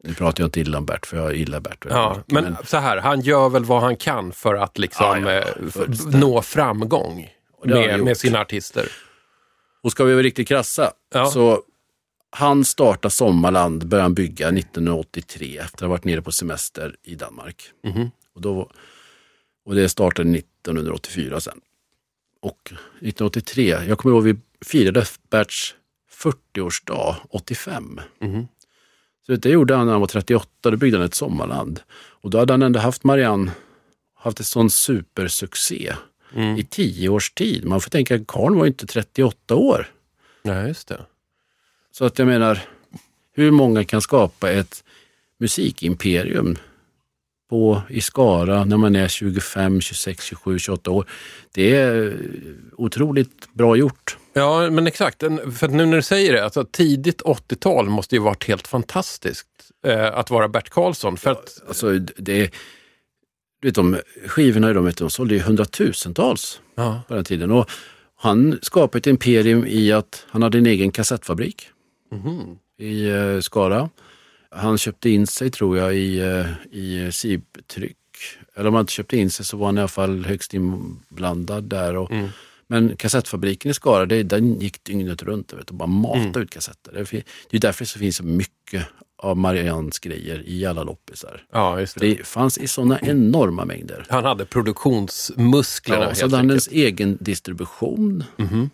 [0.04, 1.86] nu pratar jag inte illa om Bert, för jag gillar Bert.
[1.90, 5.18] Ja, mycket, men så här, han gör väl vad han kan för att liksom Ja,
[5.20, 6.20] ja, eh, f- fullständigt.
[6.20, 7.28] nå framgång
[7.64, 8.88] med, med sina artister.
[9.82, 10.92] Och ska vi vara riktigt krassa,
[11.32, 11.62] så
[12.30, 17.14] han startade Sommarland, började han bygga 1983 efter att ha varit nere på semester i
[17.14, 17.62] Danmark.
[17.84, 18.10] Mhm.
[18.34, 18.70] Och, då,
[19.66, 21.60] och det startade 1984 sen.
[22.42, 22.58] Och
[23.00, 25.74] 1983, jag kommer ihåg vi firade Berts
[26.22, 28.00] 40-årsdag 85.
[28.20, 28.48] Mhm.
[29.26, 31.80] Så det gjorde han när han var 38, då byggde han ett sommarland.
[31.96, 33.52] Och då hade han ändå haft Marianne,
[34.14, 35.94] haft en sån supersuccé
[36.36, 36.58] Mm.
[36.58, 37.64] i tio års tid.
[37.64, 39.86] Man får tänka, Karl var ju inte 38 år.
[40.42, 41.00] Ja, just det.
[41.90, 42.60] Så att jag menar,
[43.32, 44.84] hur många kan skapa ett
[45.38, 46.56] musikimperium
[47.50, 51.08] på, i Skara när man är 25, 26, 27, 28 år?
[51.52, 52.18] Det är
[52.76, 54.18] otroligt bra gjort.
[54.34, 55.22] Ja, men exakt.
[55.58, 59.48] För att nu när du säger det, alltså tidigt 80-tal måste ju varit helt fantastiskt
[59.86, 61.16] eh, att vara Bert Karlsson.
[61.16, 62.50] För att, Alltså, det,
[63.60, 67.50] du vet, de skivorna de, vet, de sålde ju hundratusentals ja, på den tiden.
[67.50, 67.70] Och
[68.16, 71.68] han skapade ett imperium i att han hade en egen kassettfabrik
[72.12, 72.58] mhm.
[72.78, 73.90] i eh, Skara.
[74.50, 76.46] Han köpte in sig tror jag i, eh,
[76.78, 77.96] i SIB-tryck.
[78.54, 81.64] Eller om han inte köpte in sig så var han i alla fall högst inblandad
[81.64, 81.96] där.
[81.96, 82.28] Och, Mm.
[82.74, 86.42] Men kassettfabriken i Skara, det, den gick dygnet runt vet, och bara matade Mm.
[86.42, 86.92] ut kassetter.
[86.92, 88.86] Det, fin- det är därför det finns så mycket
[89.18, 91.46] av Mariannes grejer i alla loppisar.
[91.52, 92.06] ja, just det.
[92.14, 94.06] Det fanns i sådana enorma mängder.
[94.10, 98.24] Han hade produktionsmusklerna Ja, helt så hade han ens egen distribution.
[98.36, 98.70] Mhm.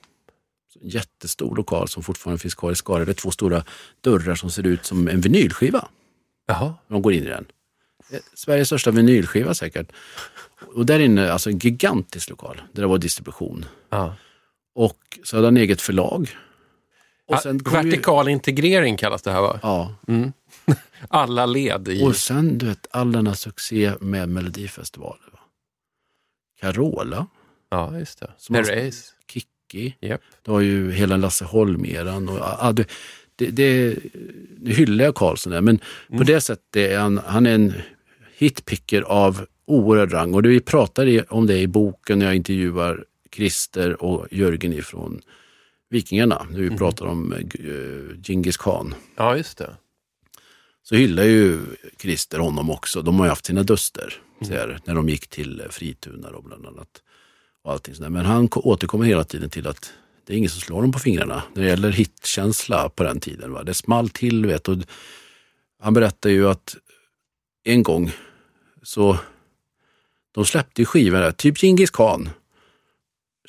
[0.82, 3.04] En jättestor lokal som fortfarande finns kvar i Skara.
[3.04, 3.64] Det är två stora
[4.00, 5.88] dörrar som ser ut som en vinylskiva.
[6.46, 6.74] Jaha.
[6.88, 7.44] Man går in i den.
[8.12, 9.92] Eh, Sveriges största vinylskiva säkert.
[10.74, 13.64] Och där inne, alltså en gigantisk lokal där det var distribution.
[13.90, 14.14] Ja.
[14.74, 16.28] Och så hade han eget förlag.
[17.26, 19.60] Och sen ju, Vertikal integrering kallas det här va?
[19.62, 19.94] ja,
[21.08, 22.04] Alla led i...
[22.04, 25.22] och sen du vet all denna succé med Melodifestivalen.
[25.32, 25.38] va.
[26.60, 27.26] Carola,
[27.70, 28.30] Ja, just det.
[28.36, 29.12] Som har- Herreys.
[29.32, 30.20] Kikki, Japp.
[30.42, 32.28] du har ju hela Lasse Holm-eran.
[32.28, 32.88] Och, ah, det,
[33.36, 33.96] det, det,
[34.58, 35.78] nu hyllar jag Karlsson där, men
[36.18, 37.74] på det sättet är han, han är en
[38.36, 40.34] hitpicker av oerhörd rang.
[40.34, 43.04] Och vi pratar om det i boken när jag intervjuar
[43.34, 45.20] Christer och Jörgen ifrån
[45.90, 46.46] Vikingarna.
[46.50, 48.94] När vi pratar om uh, Genghis khan.
[49.16, 49.76] Ja, just det.
[50.82, 51.58] Så hyllar ju
[52.02, 53.02] Christer honom också.
[53.02, 56.42] De har ju haft sina duster så här, när de gick till eh, Frituna då,
[56.42, 56.88] bland annat.
[57.64, 58.10] Och allting sådär.
[58.10, 59.92] Men han ko- återkommer hela tiden till att
[60.26, 63.52] det är ingen som slår dem på fingrarna när det gäller hitkänsla på den tiden.
[63.52, 63.62] Va?
[63.62, 64.76] Det small till vet och
[65.82, 66.76] Han berättar ju att
[67.64, 68.12] en gång
[68.82, 69.18] så
[70.34, 72.30] de släppte skivor, där, typ Genghis khan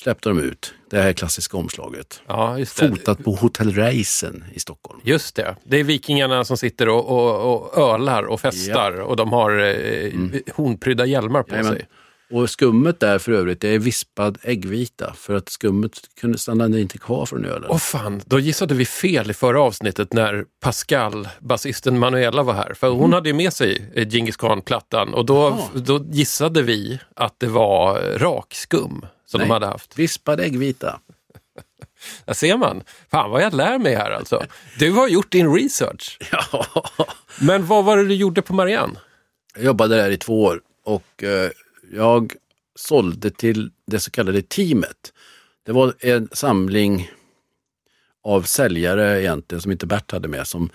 [0.01, 0.73] släppte de ut.
[0.89, 2.21] Det här klassiska omslaget.
[2.27, 2.65] Ja.
[2.65, 4.99] Fotat på Hotell Reisen i Stockholm.
[5.03, 5.55] Just det.
[5.63, 10.11] Det är vikingarna som sitter och, och, och ölar och festar och de har eh,
[10.55, 11.73] hornprydda hjälmar på Jajamän.
[11.73, 11.87] sig.
[12.31, 15.13] Och skummet där för övrigt, det är vispad äggvita.
[15.13, 15.91] För att skummet
[16.21, 17.69] kunde stanna inte kvar från ölen.
[17.69, 22.73] Åh fan, då gissade vi fel i förra avsnittet när Pascal, basisten Manuela var här.
[22.73, 27.39] För hon hade ju med sig eh, Djingis Khan-plattan och då, då gissade vi att
[27.39, 29.47] det var rakskum som Nej.
[29.47, 29.99] de hade haft.
[29.99, 30.99] Vispad äggvita.
[32.25, 32.84] Där ser man.
[33.11, 34.43] Fan vad jag lär mig här alltså.
[34.79, 36.17] Du har gjort din research.
[36.32, 36.65] Ja.
[37.39, 38.99] Men vad var det du gjorde på Marianne?
[39.55, 41.49] Jag jobbade där i två år och eh,
[41.93, 42.33] jag
[42.75, 45.13] sålde till det så kallade teamet.
[45.65, 47.11] Det var en samling
[48.23, 50.69] av säljare egentligen som inte Bert hade med som,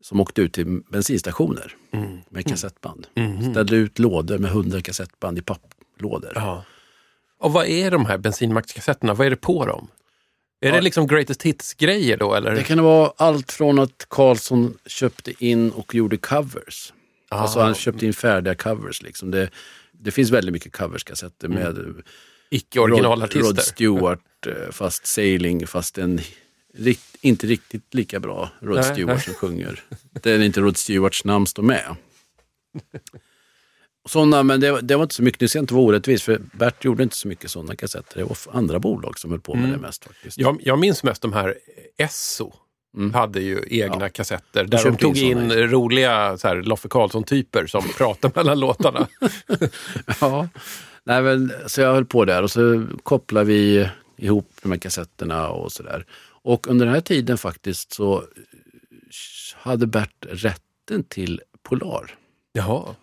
[0.00, 1.76] som åkte ut till bensinstationer
[2.28, 3.06] med kassettband.
[3.50, 6.32] Ställde ut lådor med hundra kassettband i papplådor.
[6.34, 6.64] Ja.
[7.38, 9.14] Och vad är de här bensinmackskassetterna?
[9.14, 9.88] Vad är det på dem?
[10.60, 10.74] Är Ja.
[10.74, 12.54] det liksom greatest hits-grejer då eller?
[12.54, 16.92] Det kan vara allt från att Karlsson köpte in och gjorde covers.
[17.28, 17.36] Ah.
[17.38, 19.02] Alltså han köpte in färdiga covers.
[19.02, 19.30] Liksom.
[19.30, 19.50] Det,
[20.00, 22.02] det finns väldigt mycket coverskassetter med Rod,
[22.50, 23.40] Icke-originalartister?
[23.48, 26.20] Rod Stewart, eh, fast Sailing, fast en
[26.74, 29.24] rikt, inte riktigt lika bra Rod Nej, Stewart nej.
[29.24, 29.82] som sjunger.
[30.12, 31.96] Det är inte Rod Stewarts namn står med.
[34.08, 36.40] Såna, men det, det var inte så mycket, nu ska jag inte vara orättvis, för
[36.52, 38.16] Bert gjorde inte så mycket sådana kassetter.
[38.18, 39.76] Det var andra bolag som höll på med Mm.
[39.76, 40.38] det mest faktiskt.
[40.38, 41.54] Jag, jag minns mest de här
[41.96, 42.52] Esso.
[43.14, 47.82] Hade ju egna kassetter där de tog in in roliga så här, Loffe Karlsson-typer som
[47.96, 49.08] pratar mellan låtarna.
[50.20, 50.48] Ja,
[51.04, 55.48] nej men så jag höll på där och så kopplade vi ihop de här kassetterna
[55.48, 56.06] och sådär.
[56.42, 58.24] Och under den här tiden faktiskt så
[59.54, 62.14] hade Bert rätten till Polar.
[62.52, 62.94] Jaha.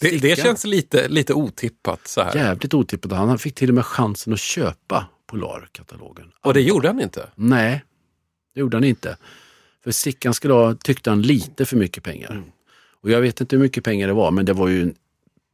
[0.00, 2.36] Det, det känns lite, lite otippat så här.
[2.36, 3.12] Jävligt otippat.
[3.12, 6.32] Han fick till och med chansen att köpa Polar-katalogen.
[6.40, 7.28] Och det gjorde han inte?
[7.34, 7.84] Nej,
[8.58, 9.16] det gjorde han inte.
[9.84, 12.30] För Sickan skulle ha, tyckte han, lite för mycket pengar.
[12.30, 12.44] Mm.
[13.02, 14.94] Och jag vet inte hur mycket pengar det var, men det var ju en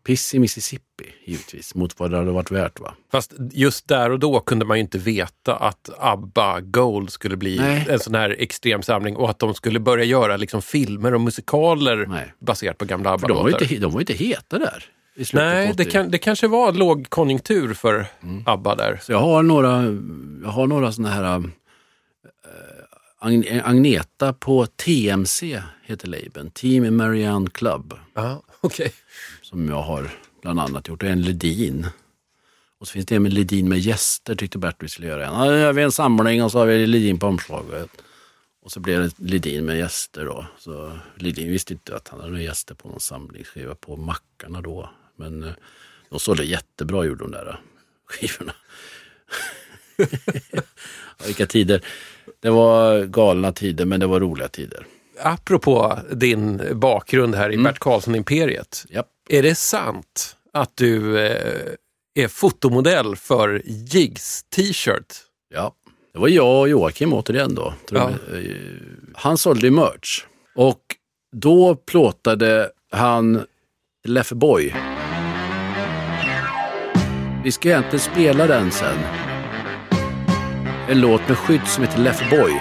[0.06, 2.80] piss i Mississippi givetvis, mot vad det hade varit värt.
[2.80, 2.94] Va?
[3.12, 7.58] Fast just där och då kunde man ju inte veta att ABBA Gold skulle bli
[7.58, 7.86] Nej.
[7.90, 12.06] en sån här extrem samling och att de skulle börja göra liksom filmer och musikaler
[12.06, 12.32] Nej.
[12.38, 13.72] baserat på gamla För de var, ju ABBA-låtar.
[13.72, 14.84] inte, de var ju inte heta där.
[15.32, 15.90] Nej, det, 80.
[15.90, 18.42] kan, det kanske var lågkonjunktur för Mm.
[18.46, 19.00] ABBA där.
[19.02, 19.82] Så jag har några,
[20.42, 21.42] jag har några såna här äh,
[23.24, 27.94] Agn- Agneta på TMC heter labeln, Team Marianne Club.
[28.14, 28.92] Ja, okej.
[29.42, 30.10] som jag har
[30.42, 31.02] bland annat gjort.
[31.02, 31.86] Och en Ledin.
[32.80, 35.32] Och så finns det en med Ledin med gäster tyckte Bert vi skulle göra en.
[35.34, 37.90] Ja, nu gör vi en samling och så har vi Ledin på omslaget.
[38.62, 40.46] Och så blev det Ledin med gäster då.
[40.58, 44.90] Så Ledin visste inte att han hade några gäster på någon samlingsskiva på Mackarna då.
[45.16, 45.52] Men eh,
[46.10, 47.56] de sålde jättebra gjorde de där eh,
[48.06, 48.54] skivorna.
[51.26, 51.84] vilka tider.
[52.44, 54.86] Det var galna tider men det var roliga tider.
[55.22, 57.64] Apropå din bakgrund här i Mm.
[57.64, 58.86] Bert Karlsson-imperiet.
[58.88, 59.06] Japp.
[59.28, 61.62] Är det sant att du eh,
[62.14, 65.14] är fotomodell för Jigs t-shirt?
[65.54, 65.72] Ja,
[66.12, 67.74] det var jag och Joakim återigen då.
[67.90, 68.10] Ja.
[68.10, 68.16] Eh,
[69.14, 70.24] Han sålde merch
[70.54, 70.80] och
[71.36, 73.42] då plåtade han
[74.08, 74.74] Leffe Boy.
[77.44, 78.98] Vi ska egentligen spela den sen.
[80.88, 82.60] En låt med skydd som heter Leffe Boy.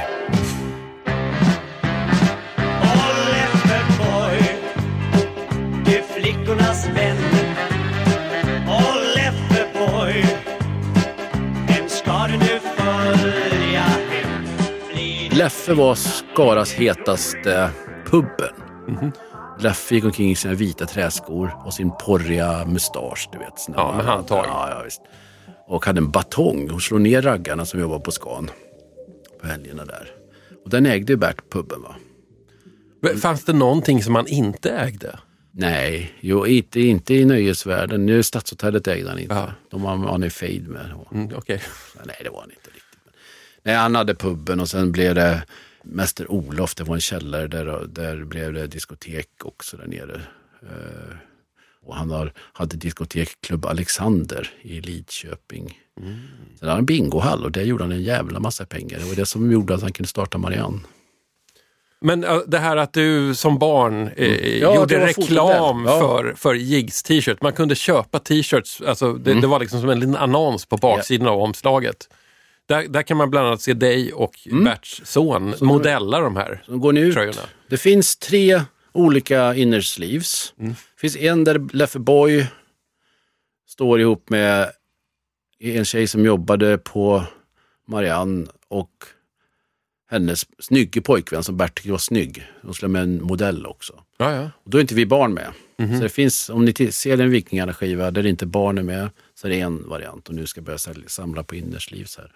[15.32, 17.70] Leffe var Skaras hetaste
[18.06, 19.12] pubben.
[19.60, 23.30] Leffe gick omkring i sina vita träskor och sin porriga mustasch.
[23.32, 24.46] Du vet, Ja, med handtag.
[24.48, 25.02] Ja, ja, visst.
[25.68, 28.50] Och hade en batong och slog ner raggarna som jobbade på skan
[29.42, 30.12] på helgerna där.
[30.64, 31.96] Och den ägde ju Bert pubben va?
[33.16, 35.20] Fanns det någonting som man inte ägde?
[35.52, 38.06] Nej, jo, inte, inte i nöjesvärlden.
[38.06, 39.36] Nu Stadshotellet ägde han inte.
[39.36, 39.52] Ja.
[39.70, 40.94] De var han i fejd med.
[41.12, 41.62] Mm, Okej.
[42.06, 43.14] Nej, det var han inte riktigt.
[43.64, 45.44] Nej, han hade pubben och sen blev det
[45.84, 46.76] Mäster Olof.
[46.76, 50.22] Det var en källare där, där blev det diskotek också där nere.
[51.86, 55.80] Och han har, hade diskotekklubb Alexander i Lidköping.
[56.00, 56.20] Sen
[56.60, 59.00] hade han en bingohall och där gjorde han en jävla massa pengar.
[59.00, 60.80] Det var det som gjorde att han kunde starta Marianne.
[62.02, 64.60] Men det här att du som barn eh, Mm.
[64.62, 65.86] Ja, gjorde reklam.
[65.86, 66.00] Ja.
[66.00, 67.42] för, för Jigs t-shirt.
[67.42, 71.28] Man kunde köpa t-shirts, alltså det, det var liksom som en liten annons på baksidan
[71.28, 72.10] av omslaget.
[72.70, 74.34] Där, där kan man bland annat se dig och
[74.66, 77.14] Berts son modella de här Så går ni ut.
[77.14, 77.42] tröjorna.
[77.70, 78.62] Det finns tre
[78.94, 80.54] olika inner sleeves.
[80.58, 82.48] Det finns en där Leffe Boy
[83.68, 84.72] står ihop med
[85.60, 87.24] en tjej som jobbade på
[87.88, 89.06] Marianne och
[90.10, 92.48] hennes snygge pojkvän som Bert tyckte var snygg.
[92.62, 94.04] De skulle ha med en modell också.
[94.18, 94.52] Ja, ja.
[94.64, 95.52] Och då är inte vi barn med.
[95.78, 99.52] Så det finns, om ni ser en Vikingarna-skiva där inte barn är med, så är
[99.52, 100.30] det en variant.
[100.30, 100.78] Och nu ska jag börja
[101.08, 102.32] samla på innersleeves här.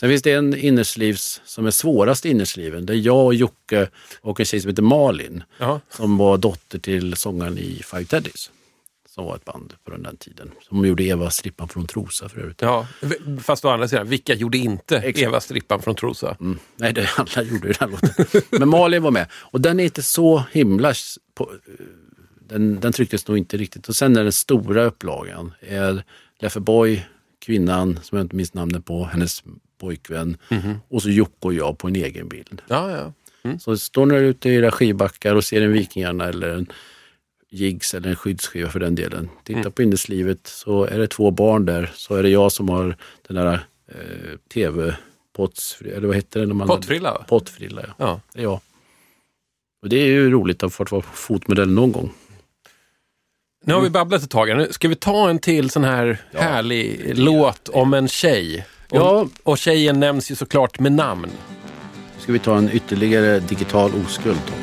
[0.00, 2.86] Sen finns det en innersleeves som är svårast innersliven.
[2.86, 3.88] Det är jag och Jocke
[4.20, 5.42] och en tjej som heter Malin.
[5.58, 5.80] Ja.
[5.90, 8.50] Som var dotter till sångaren i Five Teddies.
[9.08, 10.50] Som var ett band på den där tiden.
[10.68, 12.62] Som gjorde Eva Strippan från Trosa för övrigt.
[12.62, 12.86] Ja,
[13.42, 15.18] fast å andra sidan, vilka gjorde inte Exakt.
[15.18, 16.36] Eva Strippan från Trosa?
[16.40, 16.58] Mm.
[16.76, 18.42] Nej, det, alla gjorde ju den låten.
[18.50, 19.26] Men Malin var med.
[19.32, 20.94] Och den är inte så himla...
[21.34, 21.52] På,
[22.48, 23.88] den, den trycktes nog inte riktigt.
[23.88, 25.52] Och sen är den stora upplagan.
[25.60, 26.04] Är
[26.40, 27.06] Leffe Boy,
[27.38, 29.42] kvinnan som jag inte minns namnet på, hennes
[29.78, 30.36] pojkvän.
[30.88, 32.62] Och så Jocke och jag på en egen bild.
[32.68, 33.12] Ja, ja.
[33.58, 36.66] Så står ni där ute i era skivbackar och ser en Vikingarna eller en
[37.50, 39.28] Jigs eller en skyddsskiva för den delen.
[39.44, 41.90] Titta på innerslivet så är det två barn där.
[41.94, 42.96] Så är det jag som har
[43.28, 45.82] den där eh, tv-potts...
[45.82, 46.46] Eller vad heter det?
[46.46, 47.24] När man Pottfrilla, va?
[47.28, 47.94] Pottfrilla, ja.
[47.98, 48.20] Ja.
[48.32, 48.60] Det är jag.
[49.82, 52.12] Och det är ju roligt att få vara fotmodell någon gång.
[53.64, 54.46] Nu har vi babblat ett tag.
[54.46, 54.56] här.
[54.56, 58.66] Nu ska vi ta en till sån här härlig låt om en tjej.
[58.90, 59.26] Och, Ja.
[59.42, 61.30] och tjejen nämns ju såklart med namn.
[62.18, 64.38] Ska vi ta en ytterligare digital oskuld?
[64.46, 64.56] Tom?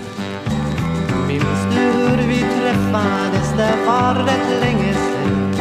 [1.28, 5.56] Minns du hur vi träffades, det var rätt länge sen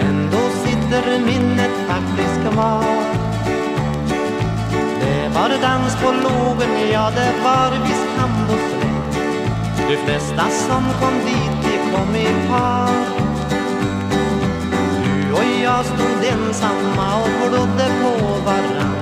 [0.00, 2.84] Ändå sitter minnet faktiskt kvar
[5.00, 9.02] Det var dans på logen, ja det var visst handbollsregn.
[9.88, 13.31] De flesta som kom dit, de kom i par.
[15.82, 18.96] Jag stod ensamma och glodde på varann.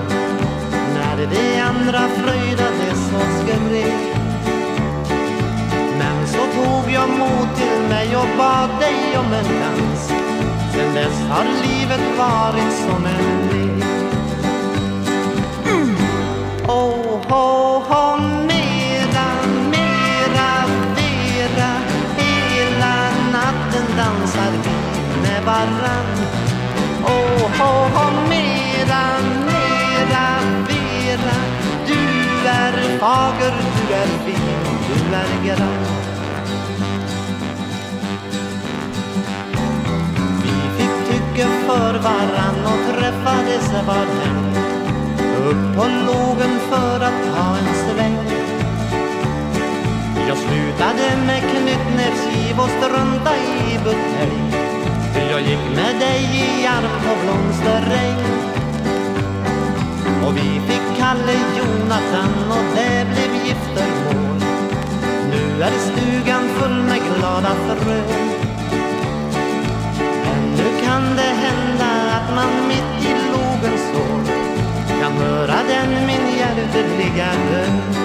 [0.94, 4.16] När vi andra fröjdades och skrek.
[5.98, 10.12] Men så tog jag mod till mig och bad dig om en dans.
[10.72, 13.84] Sen dess har livet varit som en lek.
[15.66, 15.96] Mm.
[16.68, 19.28] Oh, oh, oh, mera,
[19.70, 20.66] mera,
[20.96, 21.72] mera
[22.16, 22.94] Hela
[23.32, 24.70] natten dansar vi
[25.22, 26.19] med varann
[27.94, 29.04] Oh, mera,
[29.46, 30.26] mera,
[30.68, 31.36] mera
[31.86, 34.40] Du är fager, du är fin,
[34.88, 35.84] du är grann.
[40.42, 44.50] Vi fick tycke för varann och träffades var helg
[45.48, 48.18] upp på logen för att ta en sväng.
[50.28, 54.59] Jag slutade med knytnävsgiv och strunta i butelj
[55.40, 58.24] jag gick med dig i arm på blomsterregn.
[60.26, 64.40] Och vi fick Kalle Jonathan och det blev giftermål.
[65.30, 68.30] Nu är stugan full med glada frön.
[70.32, 74.34] Ännu kan det hända att man mitt i logens sår
[75.02, 77.99] kan höra den min hjärteliga död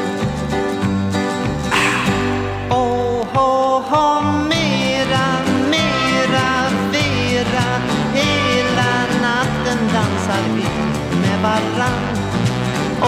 [13.02, 13.08] Oh,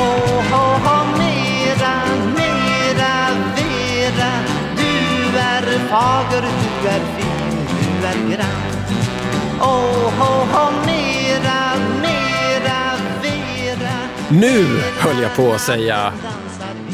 [0.53, 1.95] oh, oh, mera,
[2.35, 3.13] mera,
[3.55, 4.31] vera.
[4.77, 6.41] Du är fager,
[6.81, 7.67] du är fin,
[8.01, 8.67] du är grann.
[9.61, 13.93] Oh, oh, oh, mera, mera, vera.
[14.29, 16.13] Nu höll jag på att säga,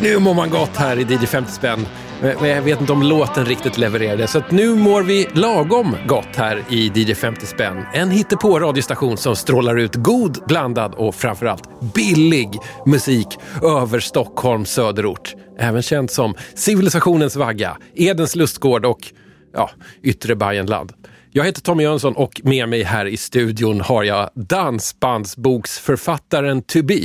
[0.02, 1.86] nu mår man gott här i DJ 50 spänn.
[2.24, 6.64] Men jag vet inte om låten riktigt levererade, så nu mår vi lagom gott här
[6.70, 7.86] i DJ 50 spänn.
[7.94, 12.50] En hittepå radiostation som strålar ut god, blandad och framförallt billig
[12.86, 13.28] musik
[13.64, 15.36] över Stockholms söderort.
[15.60, 19.14] Även känd som civilisationens vagga, Edens lustgård och
[19.54, 19.70] ja,
[20.04, 20.94] yttre Bajenland.
[21.32, 27.02] Jag heter Tommy Jönsson och med mig här i studion har jag dansbandsboksförfattaren To Be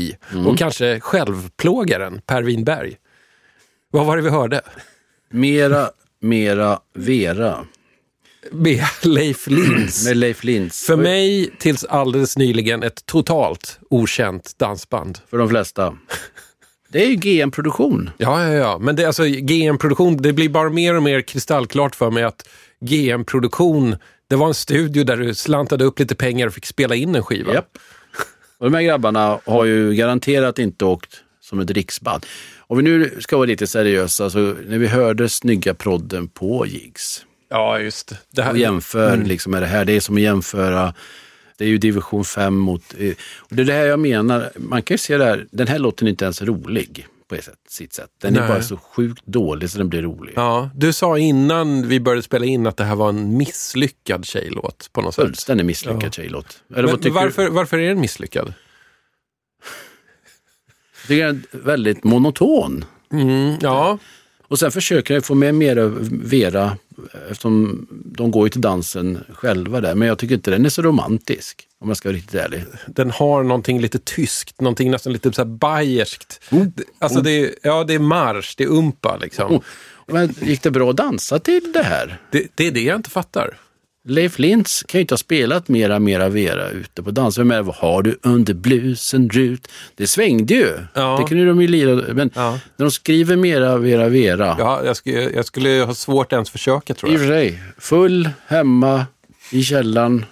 [0.47, 2.97] och kanske självplågaren Per Winberg.
[3.91, 4.61] Vad var det vi hörde?
[5.31, 7.67] Mera, mera, Vera.
[8.53, 10.05] Med Leif Lins.
[10.09, 10.87] Med Leif Lintz.
[10.87, 15.19] För mig tills alldeles nyligen ett totalt okänt dansband.
[15.31, 15.95] För de flesta.
[16.89, 18.11] Det är ju GM-produktion.
[18.19, 18.79] Ja, ja, ja.
[18.79, 22.49] Men det, alltså, GM-produktion, det blir bara mer och mer kristallklart för mig att
[22.81, 23.97] GM-produktion,
[24.29, 27.23] det var en studio där du slantade upp lite pengar och fick spela in en
[27.23, 27.55] skiva.
[27.55, 27.79] Japp.
[28.59, 32.27] Och de här grabbarna har ju garanterat inte åkt som ett riksband.
[32.69, 37.25] Om vi nu ska vara lite seriösa, så när vi hörde snygga prodden på Jigs
[37.51, 38.43] Ja, just det.
[38.43, 40.95] Här, och jämför liksom med det här, det är som att jämföra
[41.57, 42.83] det är ju division 5 mot...
[42.99, 45.67] eh, Och det är det här jag menar, man kan ju se det här, den
[45.69, 48.11] här låten är inte ens rolig på ett sätt, sitt sätt.
[48.21, 48.49] Den är Nej.
[48.49, 50.33] bara så sjukt dålig så den blir rolig.
[50.37, 54.89] Ja, du sa innan vi började spela in att det här var en misslyckad tjejlåt
[54.93, 55.25] på något sätt.
[55.25, 56.11] Fullständigt misslyckad Ja.
[56.11, 56.63] tjejlåt.
[56.77, 58.53] Eller Men varför, varför är den misslyckad?
[61.09, 62.85] Jag tycker den är väldigt monoton.
[63.13, 63.99] Mm, ja,
[64.49, 65.77] Och sen försöker jag få med mer
[66.29, 66.77] Vera
[67.31, 69.95] eftersom de går ju till dansen själva där.
[69.95, 72.65] Men jag tycker inte den är så romantisk om jag ska vara riktigt ärlig.
[72.87, 76.41] den har någonting lite tyskt, någonting nästan lite så här bayerskt.
[76.51, 76.67] Oh,
[76.99, 79.53] Alltså det är, ja, det är marsch, det är umpa liksom.
[79.53, 79.63] Oh.
[80.07, 82.21] Men gick det bra att dansa till det här?
[82.31, 83.59] Det, det är det jag inte fattar.
[84.09, 87.39] Leif Lintz kan ju inte ha spelat mera, mera Vera ute på dans.
[87.39, 89.69] Men vad har du under blusen Rut?
[89.95, 90.73] Det svängde ju.
[90.95, 91.17] Ja.
[91.21, 92.15] Det kunde de ju lira.
[92.15, 92.51] Men Ja.
[92.77, 94.57] när de skriver mera Vera Vera.
[94.59, 97.35] Ja, jag, skulle, jag skulle ha svårt ens försöka tror I och för jag.
[97.35, 97.63] sig.
[97.79, 99.07] Full, hemma,
[99.53, 100.25] i källaren.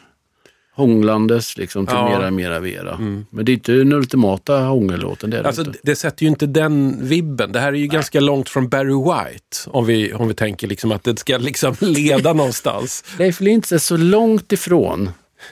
[0.76, 2.06] Hånglandes liksom till Ja.
[2.08, 2.18] Mm.
[2.18, 2.96] mera, mera Vera.
[3.30, 5.30] Men det är inte den ultimata hångellåten.
[5.30, 5.78] Det det Alltså, inte.
[5.82, 7.52] det sätter ju inte den vibben.
[7.52, 9.56] Det här är ju ganska långt från Barry White.
[9.66, 13.04] Om vi, om vi tänker liksom att det ska liksom leda någonstans.
[13.18, 15.10] Leif Lintz är så långt ifrån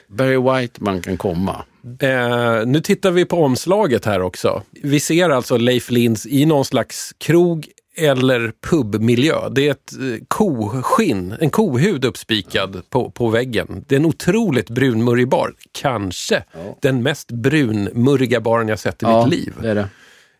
[0.08, 1.64] Barry White man kan komma.
[2.00, 4.62] Eh, nu tittar vi på omslaget här också.
[4.82, 7.66] Vi ser alltså Leif Lintz i någon slags krog
[7.96, 9.48] eller pubmiljö.
[9.50, 13.84] Det är ett eh, koskinn, en kohud uppspikad på, på väggen.
[13.88, 15.54] Det är en otroligt brunmurrig bar.
[15.72, 16.44] Kanske
[16.82, 19.52] den mest brunmurriga baren jag sett i mitt liv.
[19.62, 19.88] det är det.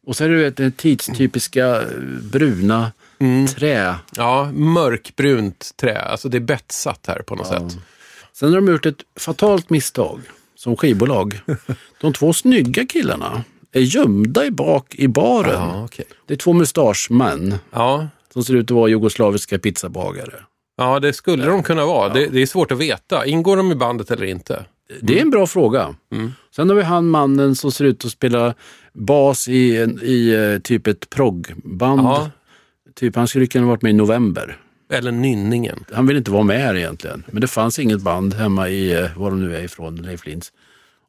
[0.07, 1.87] Och så är det den tidstypiska eh,
[2.33, 3.47] bruna Mm.
[3.47, 3.95] trä.
[4.17, 5.99] Ja, mörkbrunt trä.
[6.01, 7.79] Alltså det är betsat här på något sätt.
[8.33, 10.21] Sen har de gjort ett fatalt misstag
[10.57, 11.41] som skivbolag.
[12.01, 13.45] De två snygga killarna
[13.79, 15.53] är gömda i bak i baren.
[15.53, 16.05] Ja, okej.
[16.27, 18.09] Det är två mustaschmän ja.
[18.33, 20.35] som ser ut att vara jugoslaviska pizzabagare.
[20.77, 22.13] ja, det skulle de kunna vara.
[22.13, 23.27] Det, det är svårt att veta.
[23.27, 24.65] Ingår de i bandet eller inte?
[25.01, 25.95] Det är en bra fråga.
[26.13, 26.33] Mm.
[26.57, 28.55] Sen har vi han mannen som ser ut att spela
[28.93, 32.01] bas i, i eh, typ ett proggband.
[32.01, 32.31] Ja.
[32.95, 34.59] Typ, han skulle kunna varit med i November.
[34.93, 35.85] Eller Nynningen.
[35.93, 37.25] Han vill inte vara med här egentligen.
[37.31, 40.47] Men det fanns inget band hemma i, eh, var de nu är ifrån, Leif Lindh.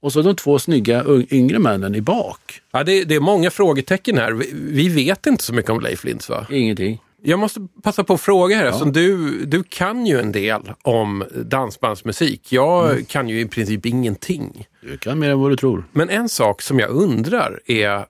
[0.06, 2.62] Och så de två snygga yngre männen i bak.
[2.72, 4.32] Ja, det, det är många frågetecken här.
[4.32, 6.48] Vi, vi vet inte så mycket om Leif Lintz va?
[6.50, 7.02] Ingenting.
[7.22, 11.24] Jag måste passa på att fråga här, eftersom du, du kan ju en del om
[11.46, 12.52] dansbandsmusik.
[12.52, 14.68] Jag kan ju i princip ingenting.
[14.82, 15.86] Du kan mer än vad du tror.
[15.92, 18.06] Men en sak som jag undrar är,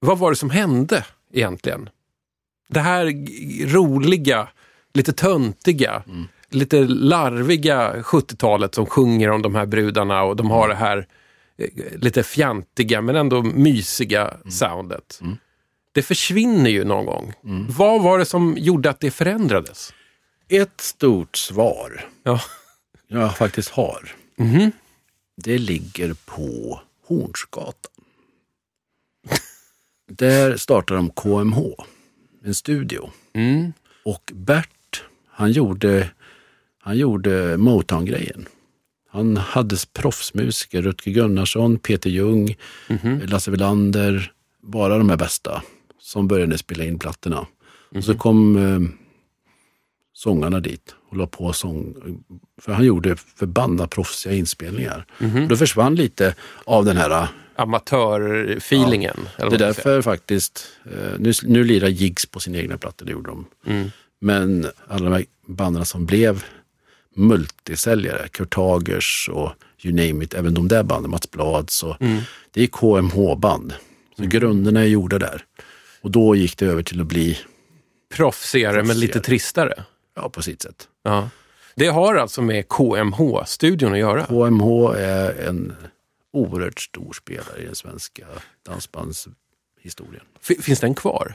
[0.00, 1.88] vad var det som hände egentligen?
[2.68, 3.04] Det här
[3.74, 4.48] roliga,
[4.94, 6.02] lite töntiga,
[6.50, 11.06] lite larviga 70-talet som sjunger om de här brudarna och de har det här
[11.56, 11.68] eh,
[11.98, 15.20] lite fjantiga men ändå mysiga soundet.
[15.92, 17.32] Det försvinner ju någon gång.
[17.68, 19.92] Vad var det som gjorde att det förändrades?
[20.48, 22.40] Ett stort svar Ja.
[23.08, 24.14] jag faktiskt har.
[24.36, 24.72] Mhm.
[25.36, 27.92] Det ligger på Hornsgatan.
[30.10, 31.58] Där startar de KMH,
[32.44, 33.10] en studio.
[33.32, 33.72] Mm.
[34.04, 36.10] Och Bert, han gjorde,
[36.88, 38.46] han gjorde Motown-grejen.
[39.10, 42.56] Han hade proffsmusiker, Rutger Gunnarsson, Peter Ljung,
[43.26, 44.32] Lasse Welander,
[44.62, 45.62] bara de här bästa
[46.00, 47.46] som började spela in plattorna.
[47.94, 48.80] Och så kom eh,
[50.12, 51.94] sångarna dit och la på sång.
[52.60, 55.06] För han gjorde förbannat proffsiga inspelningar.
[55.48, 56.34] Då försvann lite
[56.64, 59.16] av den här Amatörfeelingen.
[59.36, 63.12] eller det är därför faktiskt, eh, nu, nu lirar Jigs på sina egna plattor, det
[63.12, 63.46] gjorde de.
[63.66, 63.90] Mm.
[64.20, 66.44] Men alla de här banden som blev
[67.16, 69.52] multisäljare, Kurt Hagers och
[69.82, 72.20] you name it, även de där banden, Mats Blads, och, Mm.
[72.50, 73.74] det är KMH-band.
[74.16, 75.44] Så grunderna är gjorda där.
[76.00, 77.38] Och då gick det över till att bli,
[78.14, 79.24] Proffsigare men lite Proffsigare.
[79.24, 79.84] tristare.
[80.14, 80.88] ja på sitt sätt.
[81.02, 81.28] Ja.
[81.74, 84.24] Det har alltså med KMH-studion att göra.
[84.26, 85.72] KMH är en
[86.32, 88.26] oerhört stor spelare i den svenska
[88.66, 90.24] dansbandshistorien.
[90.42, 91.34] F- finns den kvar?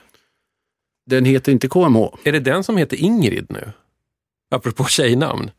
[1.05, 2.09] Den heter inte KMH.
[2.24, 3.71] Är det den som heter Ingrid nu?
[4.51, 5.51] Apropå tjejnamn.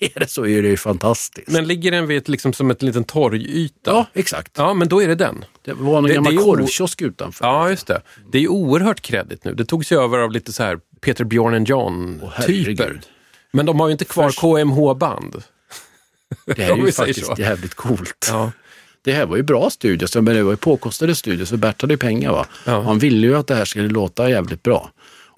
[0.14, 1.48] Är det så är det ju fantastiskt.
[1.48, 3.90] Men ligger den vid ett, liksom som ett liten torgyta?
[3.90, 4.52] Ja, exakt.
[4.56, 5.44] Ja, men då är det den.
[5.64, 7.46] Det var en Det- gammal det korvkiosk utanför.
[7.46, 8.02] Ja, just det.
[8.32, 9.54] Det är oerhört kredit nu.
[9.54, 12.32] Det togs ju över av lite så här Peter Bjorn and John-typer.
[12.34, 13.00] herregud.
[13.52, 15.42] Men de har ju inte kvar Först- KMH-band.
[16.46, 17.34] Det här är ju faktiskt så.
[17.38, 18.26] jävligt coolt.
[18.30, 18.52] Ja.
[19.02, 21.94] Det här var ju bra studios, men det var ju påkostade studios, för Bert hade
[21.94, 22.32] ju pengar.
[22.32, 22.46] Va?
[22.66, 22.80] Ja.
[22.82, 24.90] Han ville ju att det här skulle låta jävligt bra.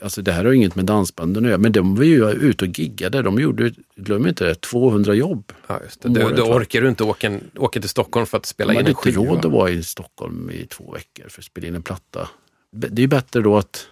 [0.02, 2.78] Alltså det här har inget med dansbanden att göra, men de var ju ute och
[2.78, 3.22] giggade.
[3.22, 5.52] De gjorde, glöm inte det, 200 jobb.
[5.66, 6.24] Ja, just det.
[6.24, 6.56] Året, va?
[6.56, 9.02] orkar du inte åka, åka till Stockholm för att spela De in hade en inte
[9.02, 9.32] skiva.
[9.32, 12.28] råd att vara i Stockholm i två veckor för att spela in en platta.
[12.70, 13.86] Det är bättre då att,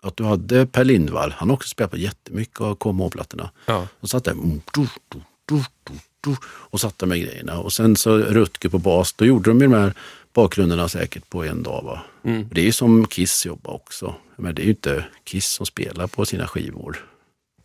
[0.00, 3.50] att du hade Per Lindvall, han har också spelat på jättemycket av KMH-plattorna.
[3.66, 3.88] Ja.
[4.00, 7.58] Och satt där mm, du, du, du, du, du, och satte med grejerna.
[7.58, 9.94] Och sen så Rutger på bas, då gjorde de ju de här
[10.34, 11.82] bakgrunderna säkert på en dag.
[11.84, 12.00] Va?
[12.24, 12.48] Mm.
[12.52, 14.14] Det är ju som Kiss jobbar också.
[14.36, 17.08] Men det är ju inte Kiss som spelar på sina skivor.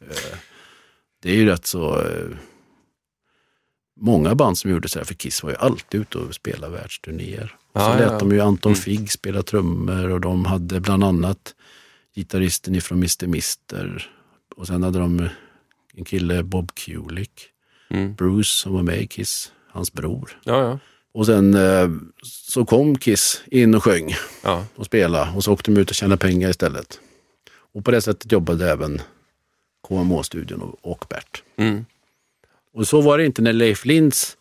[0.01, 0.37] Eh,
[1.21, 2.01] Det är ju rätt så...
[2.01, 2.27] eh,
[4.01, 7.55] Många band som gjorde så här, för Kiss var ju alltid ute och spelade världsturnéer.
[7.73, 8.17] Och så lät ja.
[8.19, 8.81] de ju Anton Mm.
[8.81, 11.55] Figg spela trummor och de hade bland annat
[12.15, 13.27] gitarristen ifrån Mr.
[13.27, 14.11] Mister.
[14.55, 15.29] Och sen hade de
[15.93, 17.41] en kille, Bob Kulick,
[17.89, 18.13] Mm.
[18.15, 20.39] Bruce som var med i Kiss, hans bror.
[20.43, 20.79] Ja, ja.
[21.11, 21.89] Och sen eh,
[22.23, 24.65] så kom Kiss in och sjöng ja.
[24.75, 26.99] och spelade och så åkte de ut och tjänade pengar istället.
[27.73, 29.01] Och på det sättet jobbade även
[29.87, 31.43] KMH-studion och, Bert.
[31.55, 31.85] Mm.
[32.73, 34.37] Och så var det inte när Leif Lintz,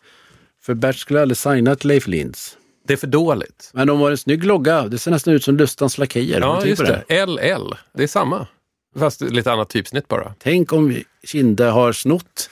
[0.61, 2.57] för Bert skulle aldrig signa till Leif Lintz.
[2.87, 3.69] Det är för dåligt.
[3.73, 6.41] Men de var en snygg logga, det ser nästan ut som Lustans Lakejer.
[6.41, 7.25] Har Ja, just på det.
[7.25, 7.75] LL.
[7.93, 8.47] Det är samma.
[8.95, 10.33] Fast lite annat typsnitt bara.
[10.39, 12.49] Tänk om Kinde har snott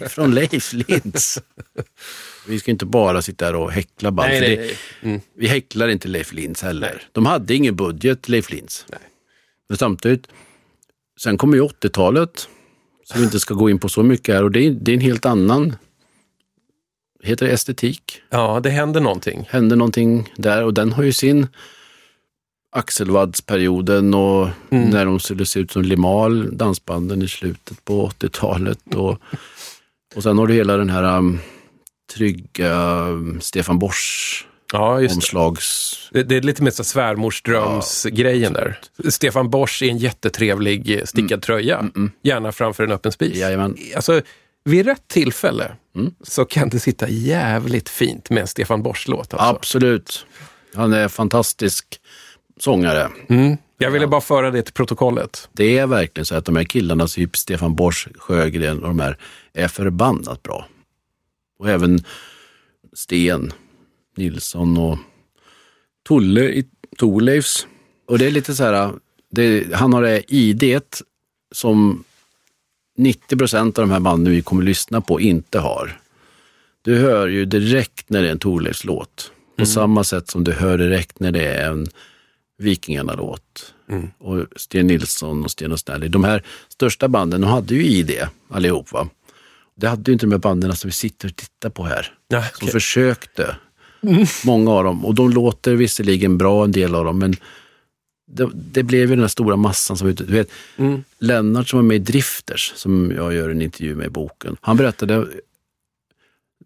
[0.08, 1.38] från Leif Lintz.
[2.48, 4.28] Vi ska inte bara sitta här och häckla band.
[4.30, 4.76] Nej, nej, det- nej.
[5.02, 5.20] Mm.
[5.36, 7.02] Vi häcklar inte Leif Lintz heller.
[7.12, 8.50] De hade ingen budget, Leif.
[8.52, 8.62] Nej.
[9.68, 10.26] Men samtidigt,
[11.20, 12.48] sen kommer ju 80-talet,
[13.04, 14.94] som vi inte ska gå in på så mycket här, och det är, det är
[14.94, 15.76] en helt annan,
[17.22, 18.22] heter det estetik?
[18.30, 19.46] Ja, det händer någonting.
[19.50, 21.46] Hände någonting där och den har ju sin
[22.70, 24.90] Axelvadsperioden och Mm.
[24.90, 28.94] när de skulle se ut som Limal, dansbanden i slutet på 80-talet.
[28.94, 29.18] Och,
[30.16, 31.38] och sen har du hela den här um,
[32.14, 35.16] trygga um, Stefan Borsch Ja, just det.
[35.16, 35.94] omslags...
[36.12, 38.78] Det, det är lite mer så svärmorsdrömsgrejen där.
[39.08, 41.84] Stefan Borsch i en jättetrevlig eh, stickad tröja.
[42.22, 43.36] Gärna framför en öppen spis.
[43.36, 43.76] Jajamän.
[43.96, 44.20] Alltså,
[44.64, 46.14] vid rätt tillfälle Mm.
[46.22, 49.34] så kan det sitta jävligt fint med en Stefan Borsch-låt.
[49.34, 49.56] Alltså.
[49.56, 50.26] Absolut.
[50.74, 51.86] Han är fantastisk
[52.60, 53.08] sångare.
[53.28, 53.56] Mm.
[53.78, 55.48] Jag ville bara föra det till protokollet.
[55.52, 59.16] Det är verkligen så att de här killarna, typ Stefan Borsch, Sjögren och de här,
[59.54, 60.66] är förbannat bra.
[61.58, 62.04] Och även
[62.92, 63.52] Sten
[64.16, 64.98] Nilsson och
[66.02, 66.64] Tolle i
[66.96, 67.66] Torleifs.
[68.06, 68.92] Och det är lite så här,
[69.30, 71.02] det, han har det idet
[71.54, 72.04] som
[72.96, 76.00] 90 procent av de här banden vi kommer lyssna på inte har.
[76.82, 79.32] Du hör ju direkt när det är en Torleifs låt.
[79.56, 81.86] På samma sätt som du hör direkt när det är en
[82.58, 83.74] Vikingarna-låt.
[84.18, 86.08] Och Sten Nilsson och Sten och Stanley.
[86.08, 88.12] De här största banden, de hade ju ID
[88.50, 88.92] allihop.
[88.92, 89.08] Va?
[89.78, 92.14] Det hade ju inte de här banden som vi sitter och tittar på här.
[92.28, 92.68] Ja, Som okej.
[92.72, 93.56] försökte.
[94.44, 95.04] Många av dem.
[95.06, 97.34] Och de låter visserligen bra, en del av dem, men
[98.30, 100.50] det, det blev ju den här stora massan som du vet,
[101.18, 104.56] Lennart som var med i Drifters, som jag gör en intervju med i boken.
[104.60, 105.28] Han berättade,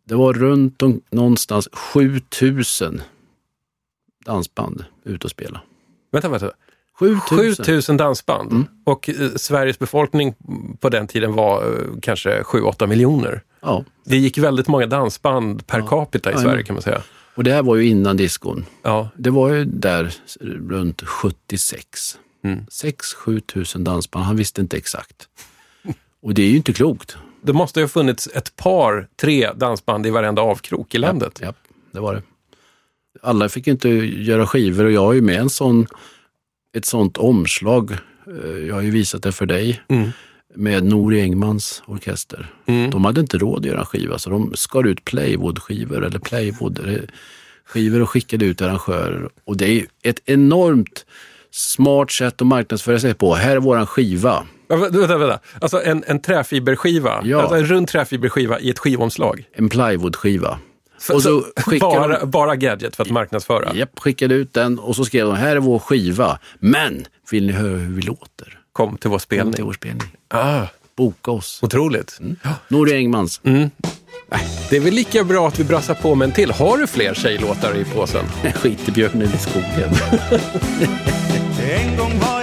[0.04, 3.02] det var runt om, någonstans 7000
[4.24, 5.60] dansband ute och spela.
[6.12, 6.52] Vänta, vänta.
[7.10, 7.64] 7000.
[7.64, 8.52] 7000 dansband.
[8.52, 8.64] Mm.
[8.84, 10.34] Och eh, Sveriges befolkning
[10.80, 13.42] på den tiden var eh, kanske 7-8 miljoner.
[13.62, 17.02] Ja, Det gick väldigt många dansband per capita i Ja, Sverige kan man säga.
[17.34, 18.64] och det här var ju innan diskon.
[18.82, 19.08] Ja.
[19.16, 22.18] Det var ju där runt 76.
[22.44, 22.58] Mm.
[22.66, 25.28] 6-7 tusen dansband, han visste inte exakt.
[26.22, 27.16] Och det är ju inte klokt.
[27.42, 31.38] Det måste ju ha funnits ett par, tre dansband i varenda avkrok i landet.
[31.42, 31.52] Ja,
[31.92, 32.22] det var det.
[33.22, 35.86] Alla fick inte göra skivor och jag har ju med en sån,
[36.76, 37.92] ett sånt omslag.
[38.26, 39.82] Eh, Jag har ju visat det för dig.
[39.88, 40.10] Mm.
[40.54, 42.46] Med Nori Engmans orkester.
[42.66, 42.90] Mm.
[42.90, 48.02] De hade inte råd att göra en skiva så de skar ut playwood-skivor eller playwood-skivor
[48.02, 49.28] och skickade ut arrangörer.
[49.44, 51.06] Och det är ett enormt
[51.50, 53.34] smart sätt att marknadsföra sig på.
[53.34, 54.46] Här är våran skiva.
[54.68, 55.38] Ja, vä- vänta, vänta.
[55.60, 57.40] Alltså en, en träfiberskiva, Ja.
[57.40, 59.44] alltså en rund träfiberskiva i ett skivomslag.
[59.52, 60.58] En plywood-skiva.
[61.02, 63.74] Så, Och så skickar bara, de- bara gadget för att marknadsföra.
[63.74, 66.38] Japp, skickade ut den och så skrev de, här är vår skiva.
[66.58, 68.58] Men, vill ni höra hur vi låter?
[68.72, 69.54] Kom till vår Kom spelning.
[69.54, 70.08] till vår spelning.
[70.28, 70.62] Ah,
[70.96, 71.58] Boka oss.
[71.62, 72.20] otroligt.
[72.68, 73.40] Nori Engmans.
[74.70, 76.50] Det är väl lika bra att vi brassar på med en till.
[76.50, 78.24] Har du fler tjejlåtar i påsen?
[78.54, 79.90] Skitebjörnen i skogen.
[81.72, 82.41] En gång var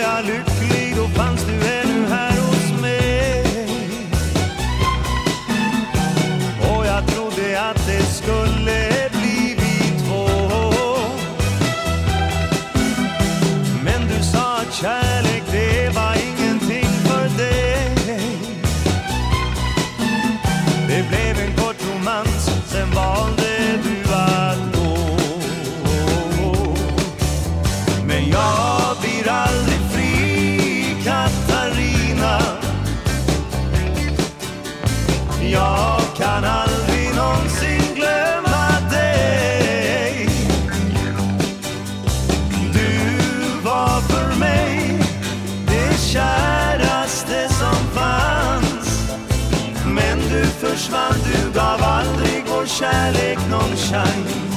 [52.70, 54.50] kärlek någon chans.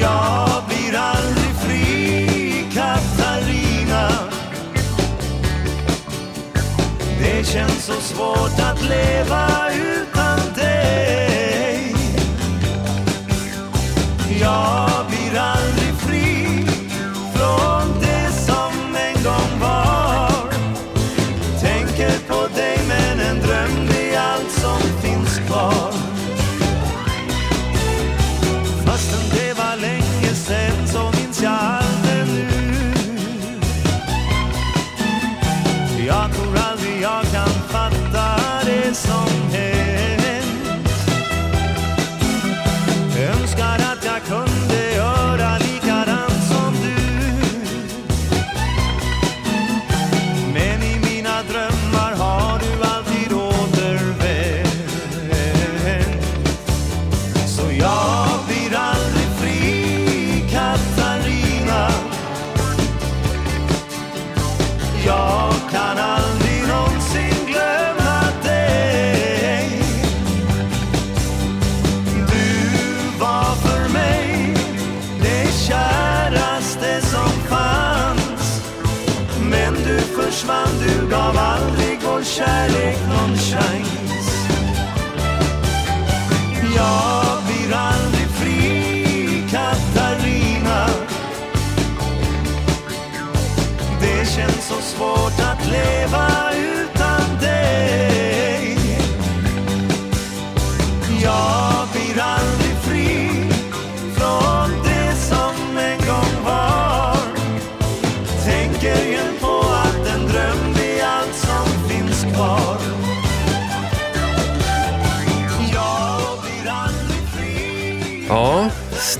[0.00, 4.08] Jag blir aldrig fri, Katarina.
[7.18, 11.94] Det känns så svårt att leva utan dig.
[14.40, 14.91] Jag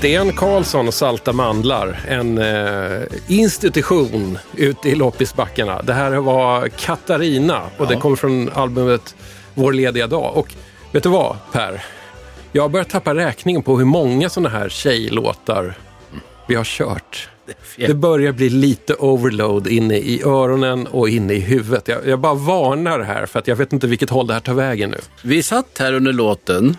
[0.02, 5.82] Sten Karlsson och Salta Mandlar, en eh, institution ute i loppisbackarna.
[5.82, 9.16] Det här var Katarina och det kommer från albumet
[9.54, 10.36] Vår lediga dag.
[10.36, 10.54] Och
[10.92, 11.84] vet du vad, Per?
[12.52, 15.74] Jag har börjat tappa räkningen på hur många sådana här tjejlåtar
[16.48, 17.28] vi har kört.
[17.76, 21.88] Det börjar bli lite overload inne i öronen och inne i huvudet.
[21.88, 24.54] Jag, jag bara varnar här för att jag vet inte vilket håll det här tar
[24.54, 24.98] vägen nu.
[25.22, 26.76] Vi satt här under låten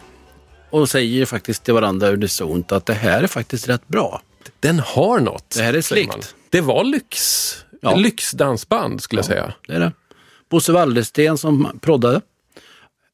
[0.74, 4.22] och säger faktiskt till varandra unisont att det här är faktiskt rätt bra.
[4.60, 5.50] Den har något.
[5.58, 6.36] Det här är slikt.
[6.50, 7.56] Det var lyx.
[7.82, 7.96] Ja.
[7.96, 9.54] Lyxdansband skulle jag säga.
[9.68, 9.92] Det är det.
[10.50, 12.22] Bosse Wallersten som proddade.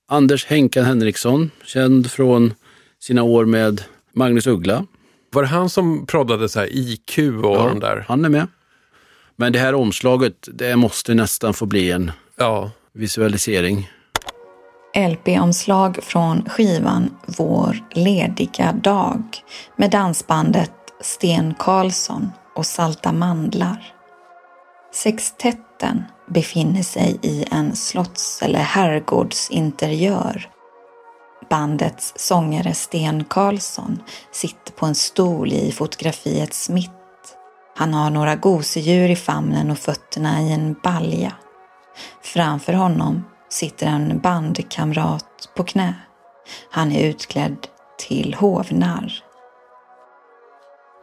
[0.08, 2.54] Anders Henkan Henriksson, känd från
[3.00, 3.84] sina år med
[4.14, 4.86] Magnus Uggla.
[5.32, 8.06] Var det han som proddade så här IQ och Ja, de där?
[8.08, 8.48] Han är med.
[9.36, 12.72] Men det här omslaget, det måste nästan få bli en Ja.
[12.94, 13.90] visualisering.
[15.08, 19.24] LP-omslag från skivan Vår lediga dag
[19.76, 20.72] med dansbandet
[21.02, 23.94] Sten Karlsson och Salta Mandlar.
[24.94, 30.50] Sextetten befinner sig i en slotts eller herrgårdsinteriör.
[31.50, 34.00] Bandets sångare Sten Karlsson
[34.32, 36.92] sitter på en stol i fotografiets mitt.
[37.76, 41.34] Han har några gosedjur i famnen och fötterna i en balja.
[42.22, 45.94] Framför honom sitter en bandkamrat på knä.
[46.72, 49.24] Han är utklädd till hovnarr.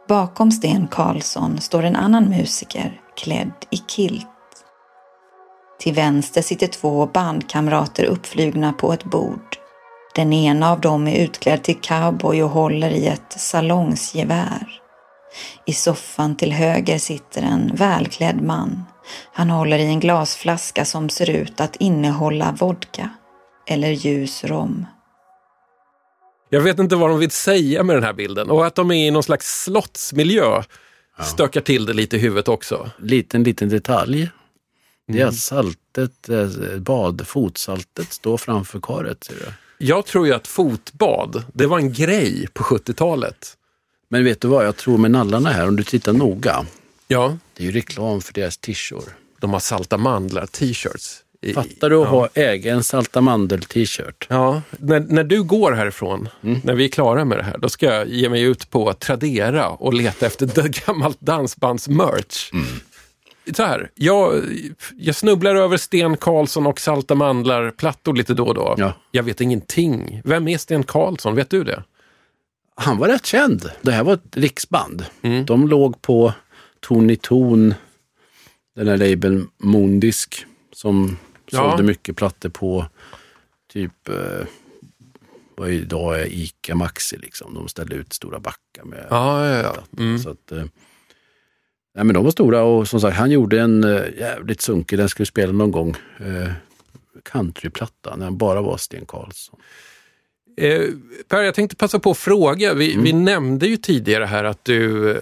[0.07, 4.27] Bakom Sten Karlsson står en annan musiker klädd i kilt.
[5.79, 9.57] Till vänster sitter två bandkamrater uppflugna på ett bord.
[10.15, 14.81] Den ena av dem är utklädd till cowboy och håller i ett salongsgevär.
[15.65, 18.85] I soffan till höger sitter en välklädd man.
[19.33, 23.09] Han håller i en glasflaska som ser ut att innehålla vodka
[23.67, 24.85] eller ljus rom.
[26.49, 29.07] Jag vet inte vad de vill säga med den här bilden och att de är
[29.07, 30.63] i någon slags slottsmiljö
[31.23, 32.89] stökar till det lite i huvudet också.
[32.99, 34.29] Liten, liten detalj.
[35.07, 35.23] Det Mm.
[35.23, 39.23] är att saltet, eh, bad, fotsaltet står framför karet.
[39.23, 39.45] Ser du.
[39.85, 43.53] Jag tror ju att fotbad, det var en grej på 70-talet.
[44.09, 46.65] Men vet du vad, jag tror med nallarna här, om du tittar noga,
[47.07, 49.03] Ja, det är ju reklam för deras tishor.
[49.39, 51.23] de har salta mandlar t-shirts.
[51.55, 52.09] Fattar du att ja.
[52.09, 54.25] ha, äga en salta mandel-t-shirt?
[54.29, 56.61] Ja, när, när du går härifrån, Mm.
[56.63, 59.69] när vi är klara med det här, då ska jag ge mig ut på Tradera
[59.69, 60.47] och leta efter
[60.87, 62.53] gammalt dansbands-merch.
[62.53, 62.65] Mm.
[63.55, 64.43] Så här, jag,
[64.97, 68.75] jag snubblar över Sten Karlsson och Salta Mandlar-plattor lite då och då.
[68.77, 68.93] Ja.
[69.11, 70.21] Jag vet ingenting.
[70.25, 71.35] Vem är Sten Karlsson?
[71.35, 71.83] Vet du det?
[72.75, 73.69] Han var rätt känd.
[73.81, 75.05] Det här var ett riksband.
[75.21, 75.45] Mm.
[75.45, 76.33] De låg på
[76.79, 77.73] Tony Ton,
[78.75, 81.17] den här labeln Mondisk, som
[81.51, 81.57] Ja.
[81.71, 82.85] sålde mycket plattor på
[83.73, 84.45] typ eh,
[85.57, 87.17] vad idag är Ica Maxi.
[87.17, 87.53] Liksom.
[87.53, 89.83] De ställde ut stora backar med Ja, ja, ja.
[90.03, 90.19] Mm.
[90.19, 90.63] Så att, eh,
[91.95, 95.09] nej, men de var stora och som sagt, han gjorde en eh, jävligt sunkig, den
[95.09, 96.51] skulle spela någon gång, eh,
[97.23, 99.59] countryplatta, när han bara var Sten Karlsson.
[100.57, 100.81] Eh,
[101.27, 102.73] per, jag tänkte passa på att fråga.
[102.73, 103.03] Vi, Mm.
[103.03, 105.21] vi nämnde ju tidigare här att du eh,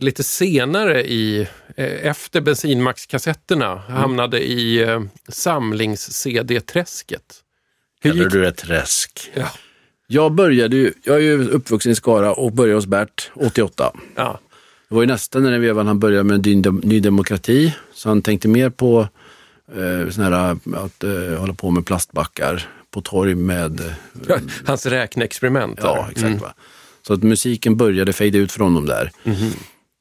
[0.00, 1.40] lite senare i,
[1.76, 3.82] eh, efter bensinmaxkassetterna Mm.
[4.00, 7.42] hamnade i eh, samlings-CD-träsket.
[8.00, 9.30] Hur du det träsk?
[9.34, 9.50] Ja.
[10.06, 13.92] Jag började ju, jag är ju uppvuxen i Skara och började hos Bert 88.
[14.14, 14.40] Ja.
[14.88, 17.74] Det var ju nästan den vevan han började med Ny, Ny Demokrati.
[17.94, 19.08] Så han tänkte mer på
[19.76, 20.32] eh, sån här,
[20.76, 23.80] att eh, hålla på med plastbackar på torg med...
[24.28, 25.78] Eh, Hans räkneexperiment.
[25.82, 26.26] ja, exakt.
[26.26, 26.38] Mm.
[26.38, 26.54] Va?
[27.06, 29.10] Så att musiken började fejda ut för honom där.
[29.24, 29.50] Mhm.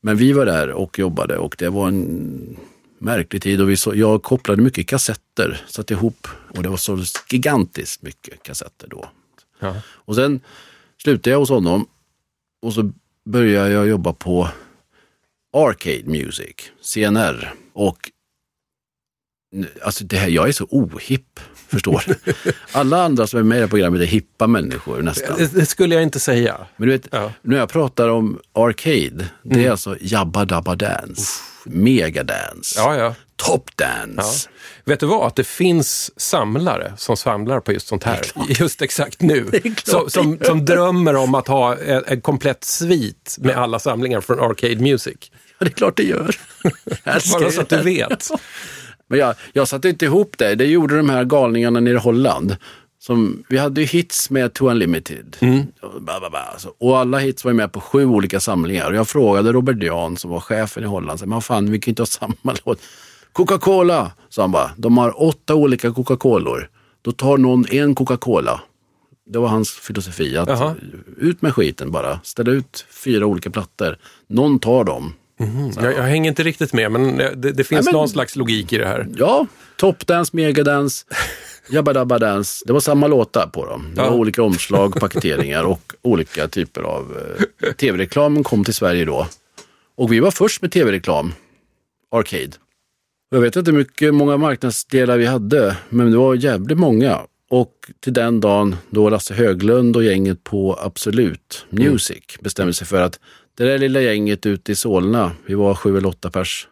[0.06, 2.58] Men vi var där och jobbade och det var en
[2.98, 3.62] märklig tid.
[3.62, 8.44] Och vi så, jag kopplade mycket kassetter, satte ihop och det var så gigantiskt mycket
[8.44, 9.10] kassetter då.
[9.60, 9.76] Ja.
[9.88, 10.42] Och sen
[11.04, 11.88] slutade jag hos honom
[12.62, 12.92] och så
[13.26, 14.50] började jag jobba på
[15.54, 17.54] Arcade Music, CNR.
[17.74, 18.12] Och
[19.82, 21.40] alltså det här, jag är så ohipp,
[21.70, 22.04] förstår?
[22.72, 25.38] Alla andra som är med i det här programmet är hippa människor nästan.
[25.38, 26.58] Det, det skulle jag inte säga.
[26.78, 27.32] Men du vet, Ja.
[27.42, 33.16] när jag pratar om Arcade, det är alltså Jabba Dabba Dance, Megadance, Ja, ja.
[33.36, 34.50] Top Dance.
[34.86, 35.28] Vet du vad?
[35.28, 38.22] Att det finns samlare som samlar på just sånt här.
[38.50, 39.50] Just exakt nu.
[39.84, 44.40] Som, som, som drömmer om att ha en, en komplett svit med alla samlingar från
[44.40, 45.16] Arcade Music.
[45.60, 46.36] Ja, det är klart det gör.
[47.40, 48.30] Bara så att du vet.
[49.08, 50.56] Men jag, jag satte inte ihop det.
[50.56, 52.56] Det gjorde de här galningarna nere i Holland.
[53.00, 55.38] Som, vi hade ju hits med To Unlimited.
[56.00, 56.74] Ba, alltså.
[56.78, 58.90] och alla hits var med på sju olika samlingar.
[58.90, 61.20] Och jag frågade Robert Jan som var chefen i Holland.
[61.20, 62.80] Så, Men fan, vi kan ju inte ha samma låt.
[63.32, 64.72] Coca-Cola, sa han bara.
[64.78, 66.70] De har åtta olika Coca-Color.
[67.02, 68.62] Då tar någon en Coca-Cola.
[69.30, 70.38] Det var hans filosofi.
[70.38, 70.76] Att Jaha.
[71.18, 72.20] ut med skiten bara.
[72.24, 73.98] Ställa ut fyra olika plattor.
[74.28, 75.14] Någon tar dem.
[75.76, 78.78] Jag, jag hänger inte riktigt med, men det, det finns men- någon slags logik i
[78.78, 79.08] det här.
[79.18, 81.06] Ja, Topdance, Megadance,
[81.70, 82.64] Jabba Dabba Dance.
[82.68, 83.92] Det var samma låtar på dem.
[83.96, 84.10] Det Ja.
[84.10, 87.18] var olika omslag, paketeringar och olika typer av
[87.64, 89.28] eh, tv-reklamen kom till Sverige då.
[89.98, 91.34] Och vi var först med tv-reklam,
[92.12, 92.52] Arcade.
[93.30, 97.20] Jag vet inte hur mycket, många marknadsdelar vi hade, men det var jävligt många.
[97.56, 103.02] Och till den dagen då Lasse Höglund och gänget på Absolut Music bestämde sig för
[103.02, 103.20] att
[103.58, 106.68] det där lilla gänget ute i Solna, vi var sju eller åtta pers,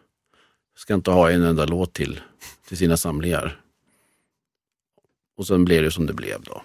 [0.76, 2.20] ska inte ha en enda låt till
[2.68, 3.60] till sina samlingar.
[5.36, 6.62] Och sen blev det som det blev då.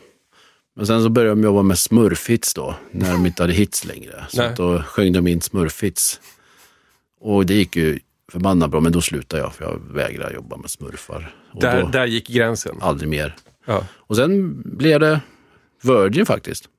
[0.76, 4.26] Men sen så började de jobba med smurfhits då, när de inte hade hits längre.
[4.30, 6.22] Så då sjöng de in smurfhits.
[7.20, 8.00] Och det gick ju
[8.32, 11.36] förbannat bra, men då slutade jag för jag vägrar jobba med smurfar.
[11.54, 12.78] Och Där, där gick gränsen.
[12.82, 13.36] aldrig mer.
[13.70, 13.86] Ja.
[13.94, 15.22] Och sen blev det
[15.82, 16.70] Virgin faktiskt.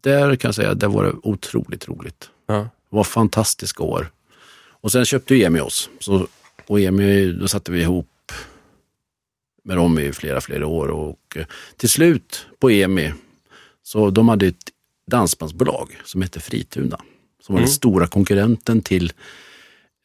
[0.00, 2.30] Där kan jag säga, där var det otroligt roligt.
[2.46, 2.54] Ja.
[2.54, 4.10] Det var fantastiska år.
[4.80, 5.90] Och sen köpte ju EMI oss.
[5.98, 6.26] Så,
[6.66, 8.32] och EMI, då satte vi ihop
[9.64, 10.88] med dem i flera, flera år.
[10.88, 13.12] Och eh, till slut på EMI,
[13.82, 14.70] så de hade ett
[15.06, 17.00] dansbandsbolag som hette Frituna.
[17.42, 19.12] Som var den stora konkurrenten till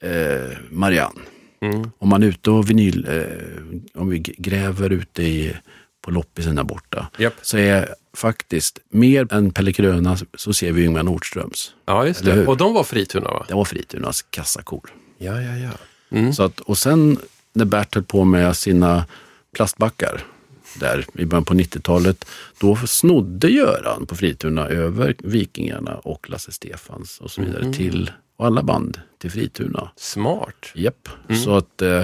[0.02, 1.22] eh, Marianne.
[1.60, 1.92] Mm.
[1.98, 5.56] Om man är ute och vinyl, eh, om vi gräver ute i,
[6.02, 7.34] på loppisen där borta, Japp.
[7.42, 11.74] så är faktiskt mer än Pelle Kröna så ser vi Yngvar Nordströms.
[11.86, 12.48] Ja, just det.
[12.48, 13.46] Och de var Frituna, va?
[13.48, 14.90] Det var Fritunas kassakor.
[15.18, 15.72] Ja, ja, ja.
[16.34, 17.18] Så att, och sen
[17.54, 19.06] när Bert höll på med sina
[19.56, 20.24] plastbackar
[20.80, 22.26] där i början på 90-talet,
[22.60, 28.46] då snodde Göran på Frituna över Vikingarna och Lasse Stefans och så vidare till, och
[28.46, 29.92] alla band till Frituna.
[29.96, 30.72] Smart.
[30.74, 31.10] Japp.
[31.46, 32.04] Så att eh,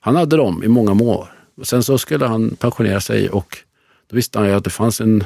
[0.00, 1.28] han hade dem i många år.
[1.62, 3.58] Sen så skulle han pensionera sig och
[4.10, 5.24] då visste han ju att det fanns en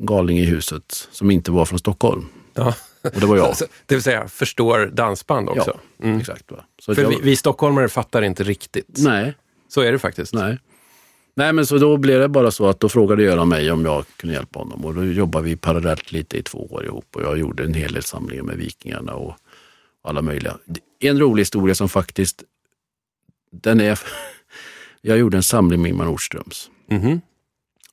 [0.00, 2.26] galning i huset som inte var från Stockholm.
[2.54, 2.74] Ja.
[3.02, 3.54] Och det var jag.
[3.86, 5.78] Det vill säga, förstår dansband också.
[6.02, 6.50] Ja, exakt.
[6.50, 6.64] Va?
[6.82, 8.98] Så För jag, vi, vi stockholmare fattar inte riktigt.
[8.98, 9.34] Nej,
[9.68, 10.34] Så är det faktiskt.
[10.34, 10.58] nej.
[11.34, 14.04] Nej, men så då blev det bara så att då frågade Göran mig om jag
[14.16, 17.38] kunde hjälpa honom och då jobbade vi parallellt lite i två år ihop och jag
[17.38, 19.36] gjorde en hel del samlingar med Vikingarna och
[20.02, 20.58] alla möjliga.
[21.00, 22.42] En rolig historia som faktiskt,
[23.50, 24.00] den är,
[25.00, 27.20] jag gjorde en samling med Ingmar Nordströms Mhm.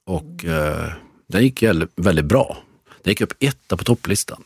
[0.03, 0.91] och eh,
[1.28, 1.64] den gick
[1.95, 2.58] väldigt bra.
[3.03, 4.43] Den gick upp etta på topplistan.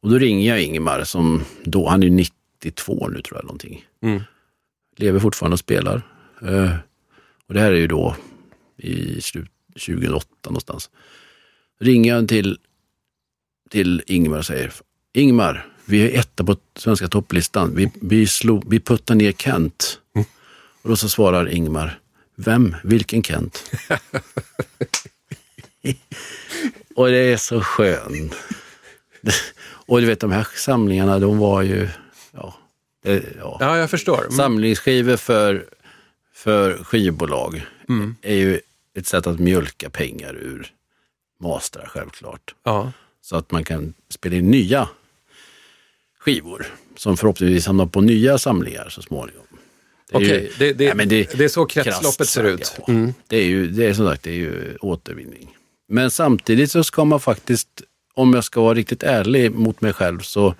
[0.00, 3.84] Och då ringer jag Ingemar som då, han är 92 nu tror jag någonting.
[4.02, 4.22] Mm.
[4.96, 6.02] Lever fortfarande och spelar.
[6.42, 6.74] Eh,
[7.46, 8.16] och det här är ju då
[8.76, 9.50] i slut
[9.86, 10.90] 2008 någonstans.
[11.80, 12.58] Ringer jag till,
[13.70, 14.72] till Ingmar och säger
[15.12, 17.74] Ingmar, vi är etta på svenska topplistan.
[17.76, 19.98] Vi, vi, slog, vi puttar ner Kent.
[20.82, 21.98] Och då så svarar Ingmar,
[22.34, 22.76] vem?
[22.84, 23.70] Vilken Kent?
[26.94, 28.34] och det är så skönt.
[29.64, 31.88] och du vet de här samlingarna, de var ju,
[32.32, 32.54] ja,
[33.02, 33.56] det, ja.
[33.60, 34.20] Ja, jag förstår.
[34.20, 34.32] Mm.
[34.32, 35.66] Samlingsskivor för,
[36.34, 37.66] för skivbolag
[38.22, 38.60] är ju
[38.94, 40.72] ett sätt att mjölka pengar ur
[41.40, 42.54] mastrar självklart.
[42.62, 42.92] Ja.
[43.20, 44.88] Så att man kan spela in nya
[46.24, 46.66] skivor
[46.96, 49.42] som förhoppningsvis hamnar på nya samlingar så småningom.
[50.10, 52.78] Det är ju- Okej, det, det, Nej, men det, är så kretsloppet ser ut.
[52.88, 53.14] Mm.
[53.26, 55.56] Det är ju, det är som sagt, det är ju återvinning.
[55.88, 57.68] Men samtidigt så ska man faktiskt,
[58.14, 60.54] om jag ska vara riktigt ärlig mot mig själv, så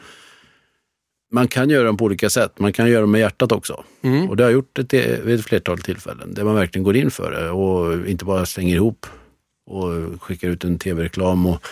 [1.32, 2.58] man kan göra dem på olika sätt.
[2.58, 3.84] Man kan göra dem med hjärtat också.
[4.02, 4.28] Mm.
[4.30, 7.10] Och det har jag gjort det vid ett flertal tillfällen, där man verkligen går in
[7.10, 9.06] för det och inte bara slänger ihop
[9.66, 11.46] och skickar ut en tv-reklam.
[11.46, 11.66] Och,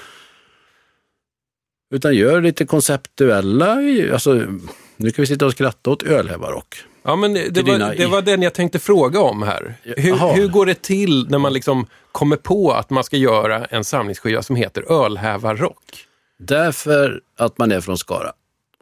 [1.90, 3.78] utan gör lite konceptuella,
[4.12, 4.34] alltså
[4.96, 6.84] nu kan vi sitta och skratta åt ölhävarrock.
[7.02, 9.74] Ja, men det Till var, dina- det var den jag tänkte fråga om här.
[9.82, 13.84] Hur, hur går det till när man liksom kommer på att man ska göra en
[13.84, 16.06] samlingsskiva som heter Ölhävarrock?
[16.38, 18.32] Därför att man är från Skara.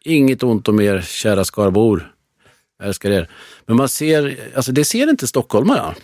[0.04, 2.12] Inget ont om er kära Skarabor.
[2.78, 3.30] Jag älskar er.
[3.66, 5.94] Men man ser, alltså det ser inte stockholmarna.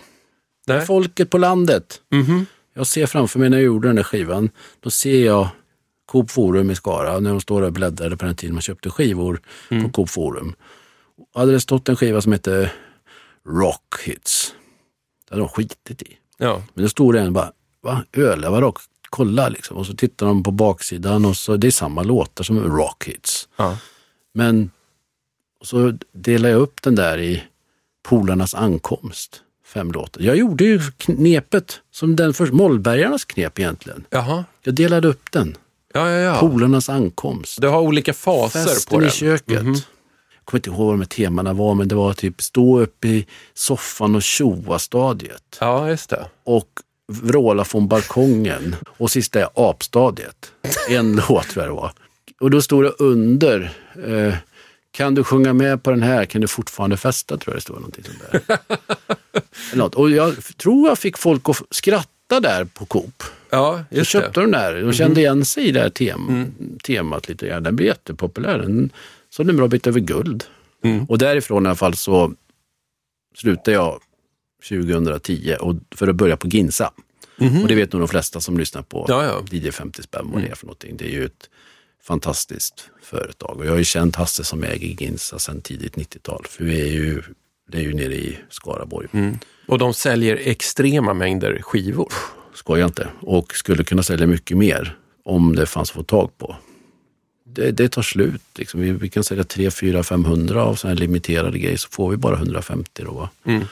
[0.86, 2.00] Folket på landet.
[2.12, 2.46] Mhm.
[2.74, 4.50] Jag ser framför mig när jag gjorde den där skivan,
[4.80, 5.48] då ser jag
[6.14, 8.90] Coop Forum i Skara, när de står där och bläddrade på den tiden man köpte
[8.90, 10.54] skivor på Coop Forum.
[11.34, 12.72] Hade det stått en skiva som hette
[13.48, 14.54] Rock Hits,
[15.28, 16.16] det hade de skitit i.
[16.38, 16.62] Ja.
[16.74, 17.52] Men det stod det en bara,
[17.82, 18.04] va?
[18.12, 18.78] Öl, rock?
[19.10, 19.76] Kolla liksom.
[19.76, 23.48] Och så tittar de på baksidan och så, det är samma låtar som Rock Hits.
[23.56, 23.78] Ja.
[24.34, 24.70] Men
[25.62, 27.44] så delar jag upp den där i
[28.02, 29.42] Polarnas ankomst.
[29.66, 30.22] Fem låtar.
[30.22, 34.04] Jag gjorde ju knepet som den för Mollbergarnas knep egentligen.
[34.10, 34.44] Jaha.
[34.62, 35.56] Jag delade upp den.
[35.94, 36.40] Ja, ja, ja.
[36.40, 37.60] Polarnas ankomst.
[37.60, 39.08] Du har olika faser på Festen den.
[39.08, 39.62] i köket.
[39.62, 39.74] Mhm.
[39.74, 43.04] Jag kommer inte ihåg vad de här temana var, men det var typ stå upp
[43.04, 45.56] i soffan och tjoa stadiet.
[45.60, 46.26] Ja, just det.
[46.44, 46.68] Och
[47.12, 50.52] Vråla från balkongen och sista är Apstadiet.
[50.88, 51.92] En låt tror jag det var.
[52.40, 53.72] Och då stod det under,
[54.06, 54.34] eh,
[54.90, 57.76] kan du sjunga med på den här, kan du fortfarande festa, tror jag det stod.
[57.76, 58.40] Någonting sånt där.
[59.72, 59.94] Eller något.
[59.94, 63.22] Och jag tror jag fick folk att skratta där på Coop.
[63.54, 64.46] Ja, Så just köpte det.
[64.46, 64.52] Mhm.
[64.52, 64.80] de där.
[64.82, 67.62] De kände igen sig i det här tem temat lite grann.
[67.62, 68.58] Den blev jättepopulär.
[68.58, 68.90] Den
[69.30, 70.44] sålde en bra bit över guld.
[70.84, 71.04] Mm.
[71.04, 72.32] Och därifrån i alla fall så
[73.36, 74.00] slutade jag
[74.68, 76.92] 2010 och för att börja på Ginsa.
[77.62, 79.06] Och det vet nog de flesta som lyssnar på Mhm.
[79.08, 79.56] Ja, ja.
[79.58, 80.96] DJ 50 spänn vad det är för någonting.
[80.96, 81.50] Det är ju ett
[82.02, 83.56] fantastiskt företag.
[83.58, 86.44] Och jag har ju känt Hasse som äger Ginsa sedan tidigt 90-tal.
[86.48, 87.22] För vi är ju,
[87.68, 89.08] det är ju nere i Skaraborg.
[89.12, 89.38] Mm.
[89.68, 92.12] Och de säljer extrema mängder skivor.
[92.54, 93.08] Skojar inte.
[93.20, 96.56] Och skulle kunna sälja mycket mer om det fanns att få tag på.
[97.44, 98.42] Det, det tar slut.
[98.58, 98.80] Liksom.
[98.80, 102.16] Vi, vi kan sälja 3, 4, 500 av sådana här limiterade grejer så får vi
[102.16, 103.02] bara 150.
[103.04, 103.28] Då?
[103.44, 103.64] Mm.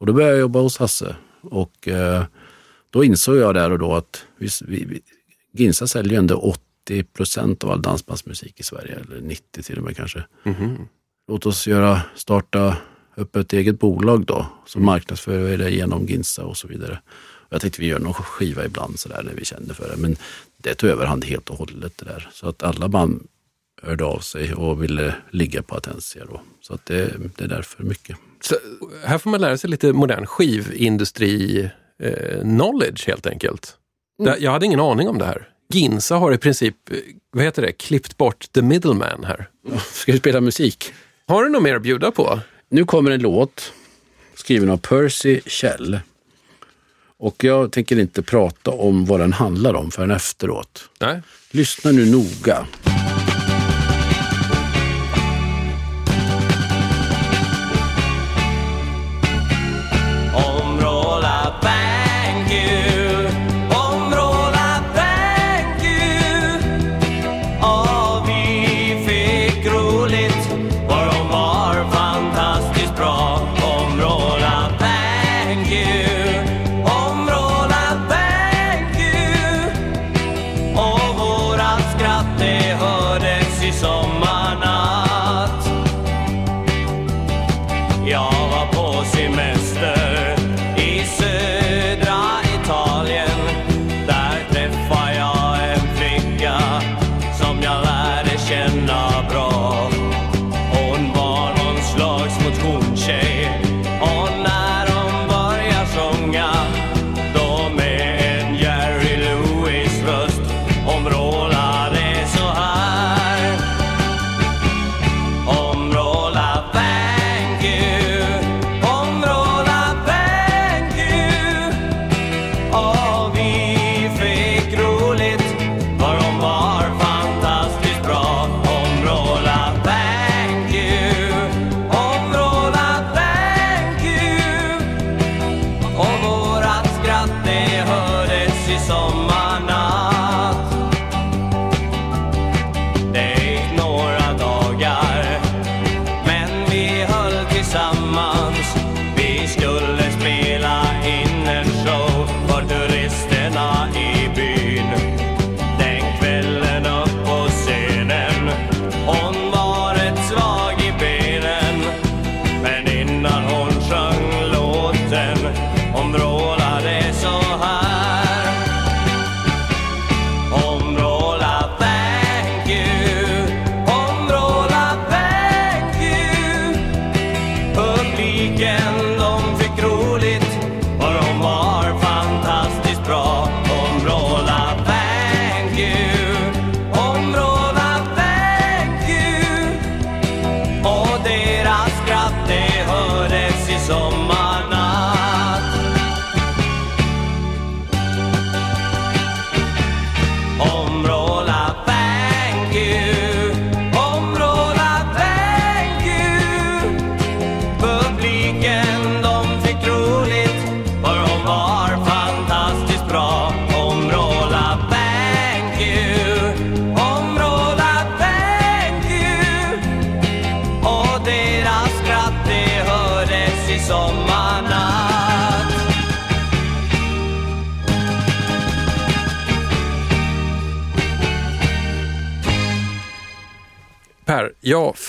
[0.00, 1.16] Och då började jag jobba hos Hasse.
[1.42, 2.24] Och eh,
[2.90, 5.00] då insåg jag där och då att vi, vi,
[5.52, 6.36] Ginsa säljer ändå
[6.86, 8.94] 80 procent av all dansbandsmusik i Sverige.
[8.94, 10.24] Eller 90 till och med kanske.
[11.28, 12.76] Låt oss göra, starta
[13.14, 14.46] upp ett eget bolag då.
[14.66, 17.00] Så marknadsför det genom Ginsa och så vidare.
[17.50, 19.96] Jag tänkte vi gör någon skiva ibland sådär när vi kände för det.
[19.96, 20.16] Men
[20.56, 22.28] det tog överhand helt och hållet det där.
[22.32, 23.26] Så att alla band
[23.82, 26.40] hörde av sig och ville ligga på Atensia då.
[26.60, 28.16] Så att det, det är därför mycket.
[28.40, 28.54] Så,
[29.04, 33.76] här får man lära sig lite modern skivindustri-knowledge helt enkelt.
[34.20, 34.32] Mm.
[34.32, 35.48] Det- Jag hade ingen aning om det här.
[35.72, 36.96] Ginsa har i princip, eh,
[37.32, 39.48] vad heter det, klippt bort the middleman här.
[39.92, 40.92] Ska vi spela musik?
[41.26, 42.40] Har du något mer att bjuda på?
[42.68, 43.72] Nu kommer en låt
[44.34, 46.00] skriven av Percy Kjell.
[47.20, 50.88] Och jag tänker inte prata om vad den handlar om förrän efteråt.
[51.00, 51.22] Nej.
[51.50, 52.66] Lyssna nu noga.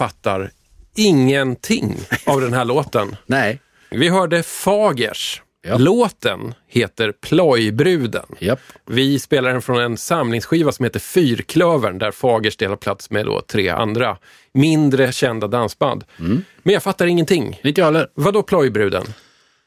[0.01, 0.51] Fattar
[0.95, 1.95] ingenting
[2.25, 3.15] av den här låten.
[3.25, 3.59] Nej,
[3.89, 5.41] Vi hörde Fagers.
[5.67, 5.77] Ja.
[5.77, 8.25] Låten heter Plojbruden.
[8.39, 8.59] Japp.
[8.85, 13.41] Vi spelar den från en samlingsskiva som heter Fyrklövern där Fagers delar plats med då
[13.41, 14.17] tre andra
[14.53, 16.03] mindre kända dansband.
[16.19, 16.43] Mm.
[16.63, 17.59] Men jag fattar ingenting.
[17.63, 18.07] Inte jag heller.
[18.13, 19.03] Vadå Plojbruden?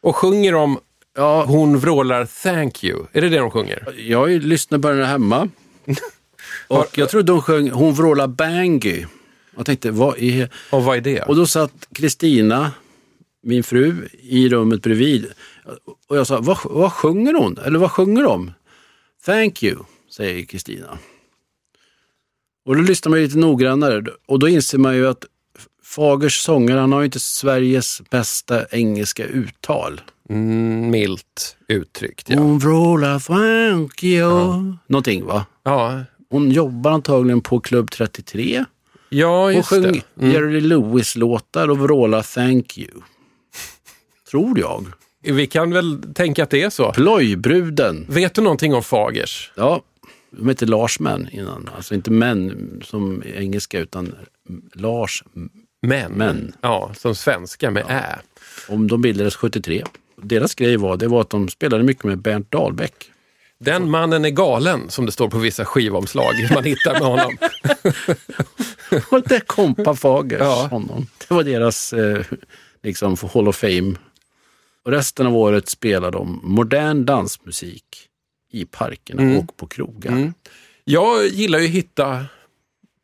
[0.03, 0.79] Och sjunger om
[1.17, 3.07] Ja, hon vrålar thank you.
[3.13, 3.95] Är det det de sjunger?
[3.99, 5.49] jag lyssnat på den hemma.
[6.69, 9.05] Och jag trodde de sjöng Hon vrålar bangy.
[9.57, 10.49] Jag tänkte, vad är...
[10.71, 11.21] Och vad är det?
[11.21, 12.73] Och då satt Kristina,
[13.43, 15.27] min fru, i rummet bredvid.
[16.09, 17.59] Och jag sa, vad, vad sjunger hon?
[17.59, 18.53] Eller vad sjunger de?
[19.25, 19.77] Thank you,
[20.11, 20.99] säger Kristina.
[22.67, 25.25] Och då lyssnar man lite noggrannare och då inser man ju att
[25.83, 30.01] Fagers sångare, han har ju inte Sveriges bästa engelska uttal.
[30.29, 32.39] Mm, milt uttryckt, ja.
[32.39, 34.77] Hon vrålar thank you.
[34.87, 35.47] Någonting va?
[35.63, 38.65] Ja, Hon jobbar antagligen på Klubb 33
[39.09, 40.03] ja och just sjöng det.
[40.21, 40.33] Mm.
[40.33, 42.91] Jerry Lewis-låtar och vrålar thank you.
[44.31, 44.87] Tror jag.
[45.23, 46.93] Vi kan väl tänka att det är så.
[46.93, 48.07] Plojbruden.
[48.09, 49.53] Vet du någonting om Fagers?
[49.55, 49.83] Ja,
[50.31, 51.71] de hette Lars Män innan.
[51.77, 54.15] Alltså inte män som engelska utan
[54.75, 55.25] Lars.
[55.83, 56.13] Män.
[56.13, 56.53] Män.
[56.61, 58.19] Ja, som svenska med ä.
[58.69, 59.85] Om de bildades 73.
[60.17, 63.11] Deras grej var, det var att de spelade mycket med Bernt Dahlbäck.
[63.65, 67.37] Den mannen är galen, som det står på vissa skivomslag man hittar med honom.
[69.11, 70.67] Och det kompa Fagers Ja.
[70.71, 71.07] honom.
[71.29, 72.23] Det var deras eh,
[72.83, 73.95] liksom Hall of Fame.
[74.85, 77.85] Och resten av året spelade de modern dansmusik
[78.53, 79.39] i parkerna Mm.
[79.39, 80.33] och på krogar.
[80.85, 82.25] Jag gillar ju att hitta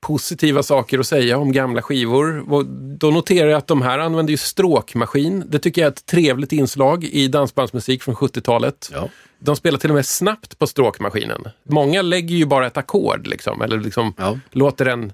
[0.01, 2.53] positiva saker att säga om gamla skivor.
[2.53, 2.67] Och
[2.99, 5.45] då noterar jag att de här använder ju stråkmaskin.
[5.49, 8.91] Det tycker jag är ett trevligt inslag i dansbandsmusik från 70-talet.
[8.93, 9.09] Ja.
[9.39, 11.49] De spelar till och med snabbt på stråkmaskinen.
[11.69, 14.39] Många lägger ju bara ett ackord, liksom, eller liksom Ja.
[14.51, 15.13] låter den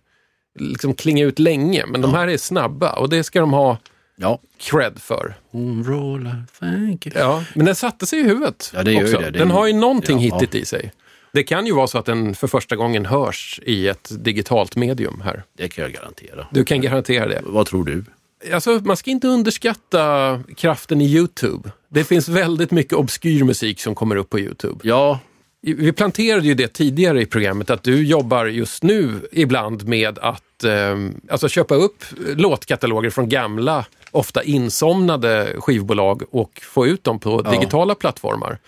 [0.59, 1.85] liksom klinga ut länge.
[1.87, 3.79] Men de här är snabba och det ska de ha
[4.17, 4.39] ja.
[4.61, 5.35] cred för.
[5.51, 7.19] Hon rollar, thank you.
[7.19, 9.19] Ja, men den satte sig i huvudet Ja, det gör också.
[9.19, 9.31] det.
[9.31, 10.35] Den har ju någonting Ja.
[10.35, 10.93] hittigt i sig.
[11.33, 15.21] Det kan ju vara så att den för första gången hörs i ett digitalt medium
[15.25, 15.43] här.
[15.57, 16.47] Det kan jag garantera.
[16.51, 17.41] Du kan garantera det.
[17.45, 18.05] Vad tror du?
[18.53, 21.71] Alltså, man ska inte underskatta kraften i YouTube.
[21.89, 24.79] Det finns väldigt mycket obskyr musik som kommer upp på YouTube.
[24.83, 25.19] Ja,
[25.61, 30.65] Vi planterade ju det tidigare i programmet att du jobbar just nu ibland med att
[30.65, 30.97] eh,
[31.31, 32.05] alltså köpa upp
[32.37, 37.51] låtkataloger från gamla, ofta insomnade skivbolag och få ut dem på Ja.
[37.51, 38.59] digitala plattformar.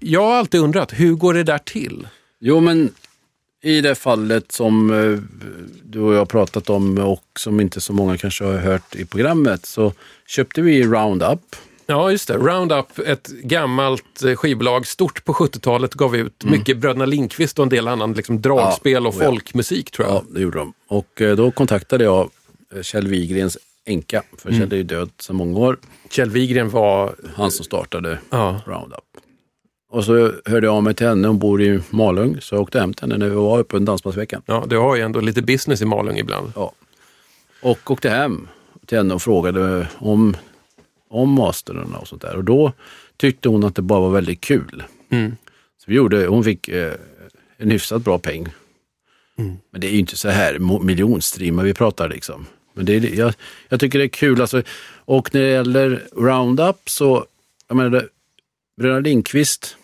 [0.00, 2.08] Jag har alltid undrat, hur går det där till?
[2.40, 2.90] Jo, men
[3.62, 5.18] i det fallet som eh,
[5.84, 9.04] du och jag har pratat om och som inte så många kanske har hört i
[9.04, 9.92] programmet så
[10.26, 11.56] köpte vi Roundup.
[11.86, 12.34] Ja, just det.
[12.34, 17.68] Roundup, ett gammalt eh, skivbolag, stort på 70-talet, gav ut mycket Bröderna Lindqvist och en
[17.68, 19.24] del annan liksom, dragspel och Mm.
[19.24, 19.30] Ja, ja.
[19.30, 20.16] folkmusik tror jag.
[20.16, 20.72] Ja, det gjorde de.
[20.88, 22.30] Och eh, då kontaktade jag
[22.82, 25.78] Kjell Wigrens änka, för Kjell är ju död sedan många år.
[26.10, 27.14] Kjell Wigren var...
[27.34, 29.07] Han som startade Ja, Roundup.
[29.90, 32.80] Och så hörde jag av mig till henne, hon bor i Malung, så jag åkte
[32.80, 34.42] hem till henne när vi var uppe en dansbandsvecka.
[34.46, 36.52] ja, du har ju ändå lite business i Malung ibland.
[36.56, 36.72] Ja.
[37.62, 38.48] Och åkte hem
[38.86, 40.36] till henne och frågade om,
[41.10, 42.36] om masterna och sånt där.
[42.36, 42.72] Och då
[43.16, 44.82] tyckte hon att det bara var väldigt kul.
[45.10, 45.36] Mm.
[45.78, 46.94] Så vi gjorde, hon fick eh,
[47.56, 48.48] en hyfsat bra peng.
[49.70, 52.46] Men det är ju inte så här miljonstreamar vi pratar liksom.
[52.74, 53.34] Men det är, jag,
[53.68, 54.40] jag tycker det är kul.
[54.40, 57.24] Alltså, och när det gäller Roundup så,
[57.68, 58.08] jag menar,
[58.78, 59.76] Bröderna Lindqvist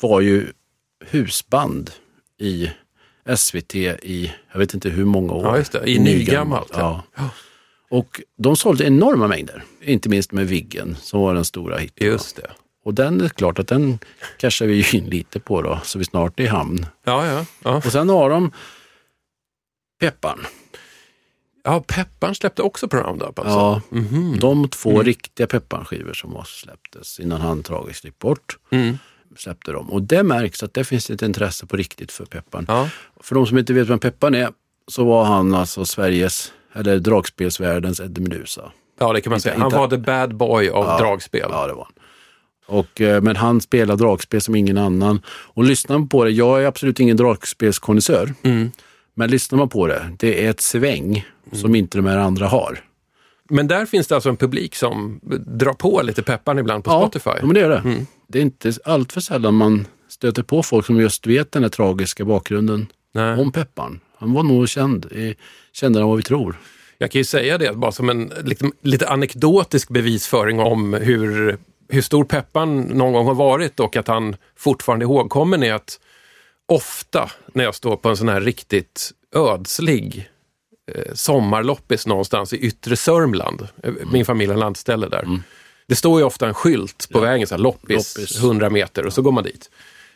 [0.00, 0.46] var ju
[1.10, 1.90] husband
[2.40, 2.70] i
[3.36, 5.44] SVT i, jag vet inte hur många år.
[5.46, 5.90] Ja, just det.
[5.90, 7.02] I nygammalt, Ja.
[7.90, 12.06] Och de sålde enorma mängder, inte minst med Viggen som var den stora hitten.
[12.06, 12.50] Just det.
[12.84, 13.98] Och den är klart att den
[14.38, 16.86] cashar vi ju in lite på då, så vi snart är i hamn.
[17.04, 17.46] Ja, ja.
[17.64, 18.52] Ja, Och sen har de
[20.00, 20.46] Pepparn.
[21.66, 23.54] Ja Pepparn släppte också på Roundup alltså?
[23.54, 24.38] Ja, Mhm.
[24.40, 28.56] de två riktiga Pepparn-skivor som var släpptes innan han tragiskt gick bort.
[28.70, 28.98] Mm.
[29.36, 29.90] Släppte de.
[29.90, 32.64] Och det märks att det finns ett intresse på riktigt för Pepparn.
[32.68, 32.88] Ja.
[33.20, 34.48] För de som inte vet vem Pepparn är,
[34.88, 38.72] så var han alltså Sveriges, eller dragspelsvärldens Eddie Meduza.
[39.00, 39.58] ja, det kan man Inte- säga.
[39.58, 40.98] Han inte- var the bad boy av Ja.
[40.98, 41.48] dragspel.
[41.50, 41.92] Ja, det var han.
[42.78, 45.22] Och, eh, men han spelar dragspel som ingen annan.
[45.28, 48.70] Och lyssnar man på det, jag är absolut ingen dragspelskonnässör, Mm.
[49.18, 52.80] Men lyssnar man på det, det är ett sväng som inte de här andra har.
[53.48, 57.30] Men där finns det alltså en publik som drar på lite Pepparn ibland på Spotify.
[57.40, 57.78] Ja, men det är det.
[57.78, 58.06] Mm.
[58.28, 61.70] Det är inte allt för sällan man stöter på folk som just vet den här
[61.70, 63.38] tragiska bakgrunden Nej.
[63.38, 64.00] om Pepparn.
[64.18, 65.06] Han var nog känd,
[65.72, 66.56] kändare än vad vi tror.
[66.98, 72.02] Jag kan ju säga det bara som en liksom, lite anekdotisk bevisföring om hur, hur
[72.02, 76.00] stor Peppan någon gång har varit och att han fortfarande är ihågkommen är att
[76.68, 80.28] ofta när jag står på en sån här riktigt ödslig
[80.94, 85.40] eh, sommarloppis någonstans i yttre Sörmland, eh, min familj har landställe där,
[85.88, 87.22] Det står ju ofta en skylt på Ja.
[87.22, 88.38] vägen, så här, loppis, Loppis.
[88.42, 89.70] 100 meter och så går man dit.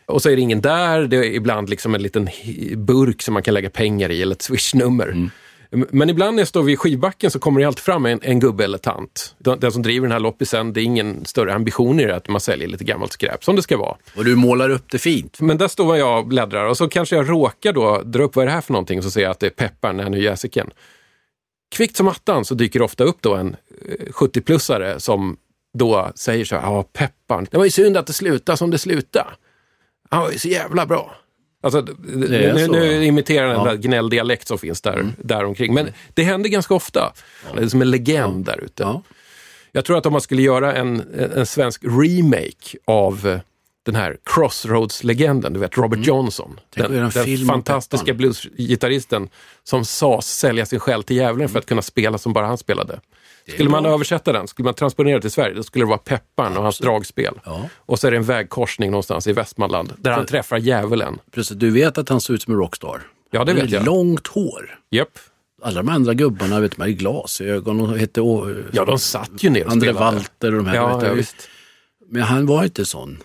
[0.07, 2.29] Och så är det ingen där, det är ibland liksom en liten
[2.77, 5.07] burk som man kan lägga pengar i eller ett swishnummer.
[5.09, 5.31] Mm.
[5.71, 8.65] Men ibland när jag står vid skivbacken så kommer det alltid fram en, en gubbe
[8.65, 9.35] eller tant.
[9.39, 12.29] Den, den som driver den här loppisen, det är ingen större ambition i det att
[12.29, 13.97] man säljer lite gammalt skräp, som det ska vara.
[14.17, 15.41] Och du målar upp det fint.
[15.41, 18.43] Men där står jag och bläddrar och så kanske jag råkar då dra upp vad
[18.43, 20.11] är det här för någonting och så ser jag att det är Pepparn, den här
[20.11, 20.71] nya jäsiken.
[21.77, 23.57] Kvickt som attan så dyker det ofta upp då en
[23.89, 25.37] eh, 70-plussare som
[25.79, 28.79] då säger så här, ja Pepparn, det var ju synd att det slutade som det
[28.79, 29.27] slutade.
[30.11, 31.17] Han var ju så jävla bra.
[31.63, 33.65] Alltså, nu, nu imiterar den Ja.
[33.65, 35.75] där gnälldialekt som finns där, där omkring.
[35.75, 37.13] Men det händer ganska ofta.
[37.55, 38.83] Det är som en legend där ute.
[38.83, 39.03] Ja.
[39.73, 41.05] Jag tror att om man skulle göra en,
[41.35, 43.41] en svensk remake av
[43.83, 46.47] den här Crossroads-legenden, du vet Robert Johnson.
[46.47, 46.61] Mm.
[46.71, 49.29] Tänk att Den, den fantastiska bluesgitarristen
[49.65, 53.01] som sades sälja sin själ till djävulen för att kunna spela som bara han spelade.
[53.55, 56.63] Skulle man översätta den, skulle man transponera till Sverige, då skulle det vara Pepparn och
[56.63, 57.41] hans dragspel.
[57.45, 57.69] Ja.
[57.77, 61.19] Och så är det en vägkorsning någonstans i Västmanland där han träffar djävulen.
[61.31, 63.01] Precis, du vet att han ser ut som en rockstar.
[63.31, 63.85] Ja, det vet jag.
[63.85, 64.79] Långt hår.
[64.91, 65.19] Japp.
[65.63, 68.21] Alla de andra gubbarna vet man, hade glasögon och hette
[68.73, 69.93] Ja, de satt ju ner och André.
[69.93, 70.75] Walter och de här.
[70.77, 71.19] Ja, vet jag.
[71.19, 71.25] ja.
[72.11, 73.19] Men han var inte sån.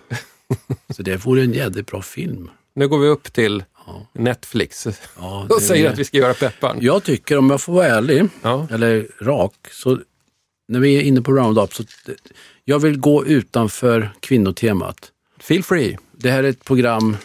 [0.89, 2.49] Så det vore en jädrigt bra film.
[2.75, 3.63] Nu går vi upp till
[4.13, 4.87] Netflix
[5.19, 6.77] Ja, och säger att vi ska göra Pepparn.
[6.81, 8.67] Jag tycker, om jag får vara ärlig, Ja.
[8.71, 9.99] eller rak, så
[10.67, 11.83] när vi är inne på Roundup, så
[12.65, 15.11] jag vill gå utanför kvinnotemat.
[15.39, 15.97] Feel free.
[16.11, 17.17] Det här är ett program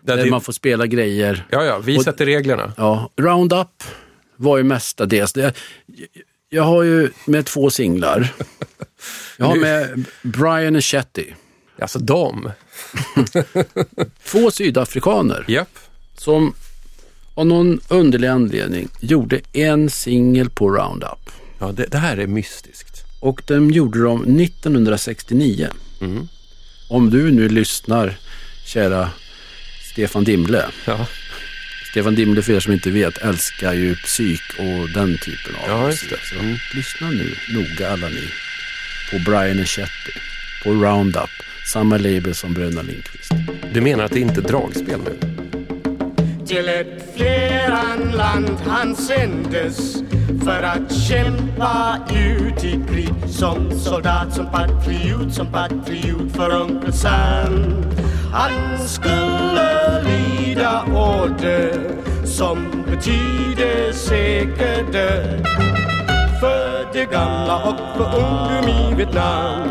[0.00, 1.46] Där där vi- man får spela grejer.
[1.50, 2.72] Ja, ja, vi Och- sätter reglerna.
[2.76, 3.82] Ja, Roundup
[4.36, 5.52] var ju mestadels det.
[6.48, 8.34] Jag har ju med två singlar.
[9.36, 11.24] Jag har med Brian och Shetty.
[11.80, 12.50] Alltså de.
[14.24, 15.78] Två sydafrikaner Japp.
[16.16, 16.54] som
[17.34, 21.30] av någon underlig anledning gjorde en singel på Roundup.
[21.58, 23.04] Ja, det, det här är mystiskt.
[23.20, 25.68] Och den gjorde de 1969.
[26.88, 28.14] Om du nu lyssnar,
[28.66, 29.10] kära
[29.92, 30.64] Stefan Dimle.
[30.84, 31.06] Ja,
[31.90, 35.86] Stefan Dimle, för er som inte vet, älskar ju psyk och den typen av Ja,
[35.86, 36.12] musik.
[36.32, 36.56] Så Mm.
[36.74, 38.24] lyssna nu noga alla ni
[39.10, 40.12] på Brian Shetty,
[40.64, 41.30] på Roundup,
[41.72, 43.30] samma label som Bröderna Lindqvist.
[43.72, 45.18] du menar att det inte är dragspel nu?
[46.48, 50.02] Till ett fjärran land han sändes
[50.44, 57.84] för att kämpa ut i krig som soldat, som patriot, som patriot för Onkel Sam.
[58.32, 61.90] Han skulle lida order
[62.24, 65.46] som betyder säker död
[66.40, 69.68] för de gamla och för ungdom i Vietnam.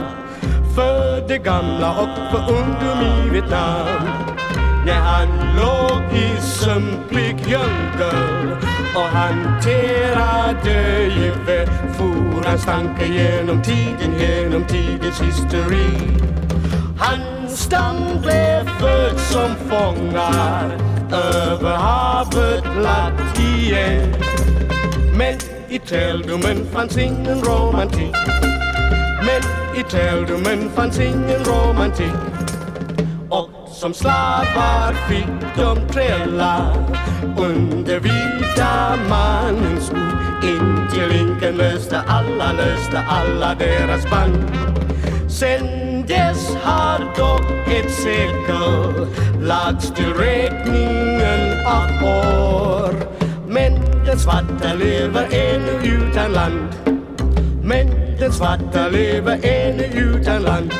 [0.75, 4.36] För de gamla och för ungdom i Vietnam.
[4.87, 8.51] När han låg i sumpig djungel
[8.95, 15.89] och hanterade gevär for hans tanke genom tiden, genom tidens hysteri.
[16.99, 20.77] Hans stam blev född som fångar
[21.11, 24.13] över havet platt igen.
[25.17, 25.37] Men
[25.69, 28.15] i träldomen fanns ingen romantik.
[29.19, 29.41] Men
[29.79, 32.13] i träldomen fanns ingen romantik.
[33.29, 36.73] Och som slavar fick de trälla
[37.37, 44.51] under vita mannens skor intill linken löste alla, löste alla deras band.
[45.29, 45.65] Sen
[46.07, 49.07] dess har dock ett sekel
[49.41, 52.93] lagts till räkningen av år.
[53.47, 53.73] Men
[54.05, 56.75] den svarta lever ännu utan land.
[57.63, 57.87] Men
[58.19, 60.73] den svarta lever ännu utan land.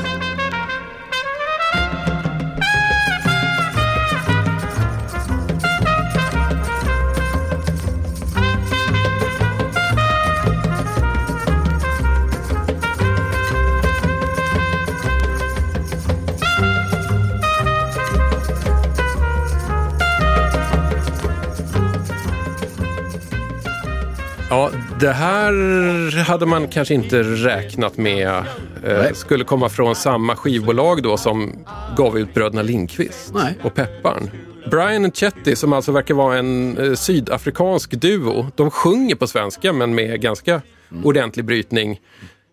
[25.00, 28.44] Det här hade man kanske inte räknat med
[28.84, 31.66] eh, skulle komma från samma skivbolag då som
[31.98, 33.58] gav ut Bröderna Lindqvist Nej.
[33.64, 34.30] och Pepparn.
[34.72, 39.74] Brian och Chetty, som alltså verkar vara en eh, sydafrikansk duo, de sjunger på svenska
[39.74, 40.62] men med ganska
[41.04, 42.00] ordentlig brytning.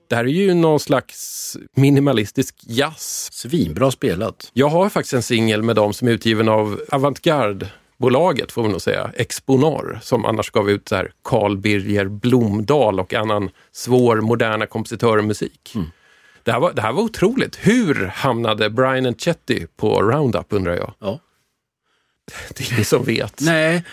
[0.09, 3.29] Det här är ju någon slags minimalistisk jazz.
[3.33, 4.51] Svinbra spelat.
[4.53, 6.81] Jag har faktiskt en singel med dem som är utgiven av
[7.99, 13.01] Avantgarde-bolaget, får vi nog säga, Exponor, som annars gav ut så här Carl Birger Blomdahl
[13.01, 15.75] och annan svår moderna kompositörmusik.
[16.43, 17.57] Det, här var, det här var otroligt.
[17.57, 20.95] Hur hamnade Brian and Chetty på Roundup undrar jag?
[20.99, 21.21] Ja.
[22.55, 23.41] Det är ingen som vet.
[23.41, 23.85] Nej.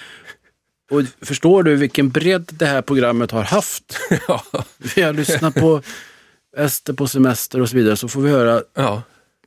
[0.92, 3.98] Och förstår du vilken bredd det här programmet har haft?
[4.28, 4.44] Ja.
[4.96, 5.82] Vi har lyssnat på
[6.58, 9.04] Ester på semester och så vidare så får vi höra Ja.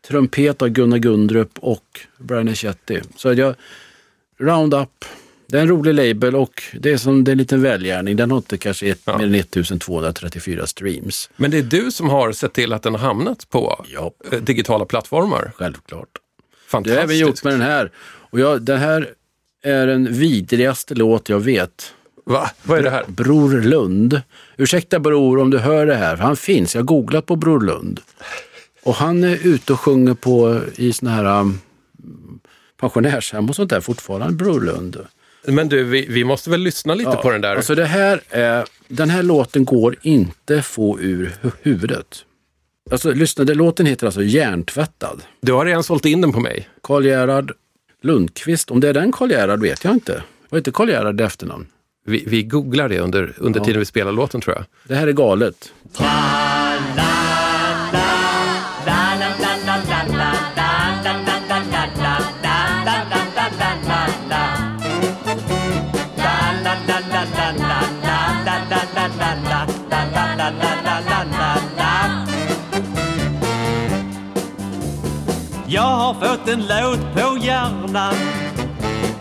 [0.09, 3.01] trumpet av Gunnar Gundrup och Brian Ecchetti.
[3.17, 3.55] Så jag,
[4.39, 5.05] Roundup,
[5.47, 8.17] det är en rolig label och det är som det är en liten välgärning.
[8.17, 9.19] Den har inte kanske ett, Ja.
[9.19, 11.31] mer än 1234 streams.
[11.37, 14.39] Men det är du som har sett till att den har hamnat på Ja, eh,
[14.41, 15.53] digitala plattformar.
[15.57, 16.09] självklart.
[16.13, 16.95] Det Fantastiskt.
[16.97, 17.91] har jag även gjort med den här.
[18.31, 19.09] Och jag, den här
[19.63, 21.93] är den vidrigaste låt jag vet.
[22.27, 22.51] Va?
[22.63, 23.05] Vad är det här?
[23.07, 24.21] Bror Lund.
[24.57, 26.75] Ursäkta bror om du hör det här, för han finns.
[26.75, 28.01] Jag har googlat på Bror Lund.
[28.83, 31.61] Och han är ute och sjunger på i såna här um,
[32.85, 34.97] pensionärshem och sånt där fortfarande, Bror Lund.
[35.47, 37.57] Men du, vi, vi måste väl lyssna lite på den där.
[37.57, 42.25] Alltså det här är, den här låten går inte få ur hu- huvudet.
[42.91, 45.23] Alltså lyssna, det, låten heter alltså Hjärntvättad.
[45.41, 46.69] Du har redan sålt in den på mig.
[46.83, 47.53] Karl Gerhard
[48.03, 50.23] Lundqvist, om det är den Karl Gerhard vet jag inte.
[50.49, 51.67] Var inte Karl Gerhard i efternamn?
[52.07, 54.65] Vi, vi googlar det under, under tiden vi spelar låten tror jag.
[54.89, 55.73] Det här är galet.
[55.99, 57.04] Jag
[76.21, 78.15] har fått en låt på hjärnan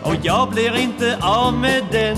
[0.03, 2.17] och jag blir inte av med den.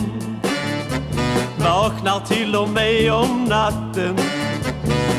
[1.58, 4.18] Vaknar till och med om natten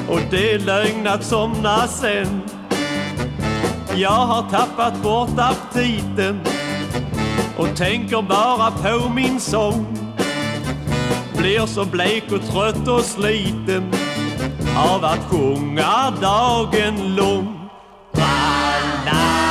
[0.09, 2.43] och det är lögn att somna sen.
[3.95, 6.41] Jag har tappat bort aptiten
[7.57, 9.87] och tänker bara på min sång.
[11.37, 13.93] Blir så blek och trött och sliten
[14.77, 17.57] av att sjunga dagen lång.
[19.07, 19.46] Tills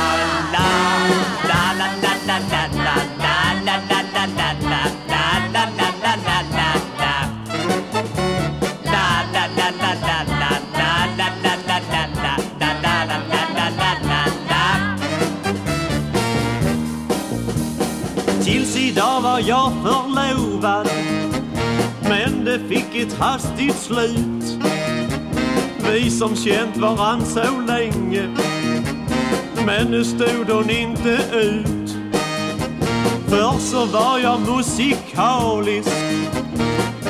[19.36, 20.88] var jag förlovad
[22.02, 24.58] Men det fick ett hastigt slut.
[25.92, 28.28] Vi som känt varann så länge.
[29.66, 31.96] Men nu stod hon inte ut.
[33.28, 35.90] Förr så var jag musikalisk.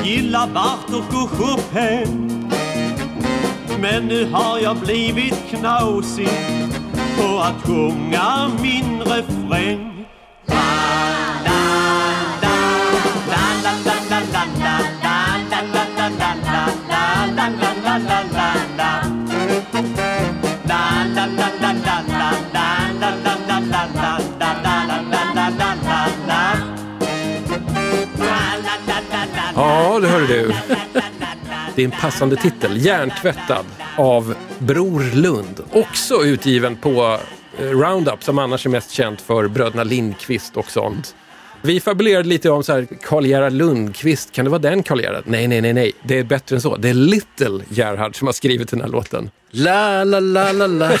[0.03, 2.51] Gillar Bartok och Chopin.
[3.81, 6.29] Men nu har jag blivit knasig.
[7.17, 9.86] På att sjunga min refräng
[29.97, 30.53] Ja, det hör du.
[31.75, 32.85] Det är en passande titel.
[32.85, 33.65] Hjärntvättad
[33.97, 35.61] av Bror Lund.
[35.71, 37.19] Också utgiven på
[37.59, 41.15] eh, Roundup som annars är mest känt för bröderna Lindqvist och sånt.
[41.61, 45.23] Vi fabulerade lite om så här, Karl Gerhard Lundqvist, kan det vara den Karl Gerhard?
[45.25, 46.75] Nej, nej, nej, nej, det är bättre än så.
[46.75, 49.29] Det är Little Gerhard som har skrivit den här låten.
[49.51, 50.91] La, la, la, la, la.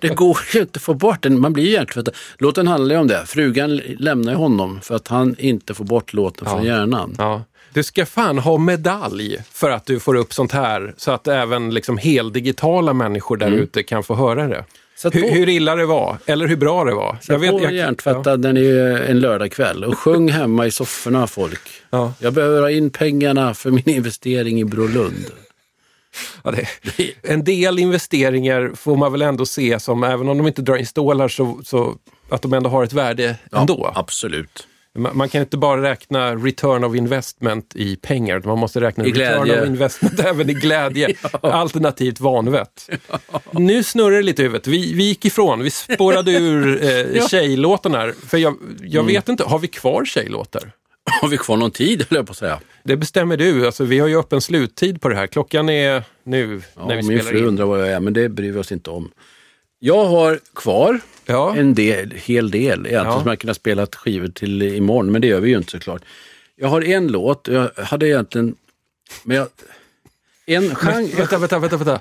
[0.00, 1.40] Det går ju inte att få bort den.
[1.40, 2.14] Man blir ju hjärntvättad.
[2.38, 3.22] Låten handlar ju om det.
[3.26, 7.14] Frugan lämnar honom för att han inte får bort låten från hjärnan.
[7.18, 7.42] Ja.
[7.74, 11.74] Du ska fan ha medalj för att du får upp sånt här så att även
[11.74, 14.64] liksom heldigitala människor där ute kan få höra det.
[14.96, 15.28] Sätt Hur, på.
[15.28, 17.18] hur illa det var, eller hur bra det var.
[17.28, 21.60] Jag vet, på hjärntvättad den är en lördagkväll och sjung hemma i sofforna folk.
[21.90, 22.12] Ja.
[22.18, 25.26] Jag behöver ha in pengarna för min investering i Brolund.
[26.42, 26.66] Ja, det,
[27.22, 30.86] en del investeringar får man väl ändå se som, även om de inte drar in
[30.86, 31.96] stålar, så, så
[32.28, 33.92] att de ändå har ett värde ändå.
[33.94, 34.66] Absolut.
[34.98, 39.12] Man, kan inte bara räkna return of investment i pengar, utan man måste räkna I
[39.12, 39.62] return glädje.
[39.62, 42.90] of investment även i glädje, alternativt vanvett.
[43.52, 44.66] Nu snurrar det lite i huvudet.
[44.66, 46.82] Vi, vi gick ifrån, vi spårade ur
[47.16, 47.98] eh, tjejlåtarna.
[47.98, 48.14] här.
[48.26, 49.06] För jag, jag Mm.
[49.06, 50.72] vet inte, har vi kvar tjejlåtar?
[51.20, 52.60] Har vi kvar någon tid, höll jag på att säga.
[52.84, 53.66] Det bestämmer du.
[53.66, 55.26] Alltså, vi har ju öppen sluttid på det här.
[55.26, 57.44] Klockan är nu Ja, när vi min spelar fru in.
[57.44, 59.10] undrar vad jag är, men det bryr vi oss inte om.
[59.86, 61.56] Jag har kvar Ja.
[61.56, 63.20] en del, hel del egentligen Ja.
[63.20, 66.02] som jag kunde ha spelat skivor till imorgon, men det gör vi ju inte såklart.
[66.56, 68.54] Jag har en låt, jag hade egentligen...
[69.22, 69.46] Men jag,
[70.46, 71.16] en genre...
[71.16, 72.00] Vänta, vänta, vänta, vänta.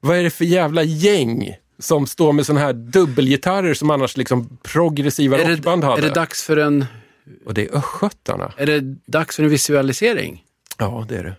[0.00, 4.58] Vad är det för jävla gäng som står med såna här dubbelgitarrer som annars liksom
[4.62, 6.02] progressiva är, rockband det, hade?
[6.02, 6.84] är det dags för en...
[7.46, 8.52] Och det är östgötarna.
[8.56, 10.44] Är det dags för en visualisering?
[10.78, 11.34] Ja, det är det.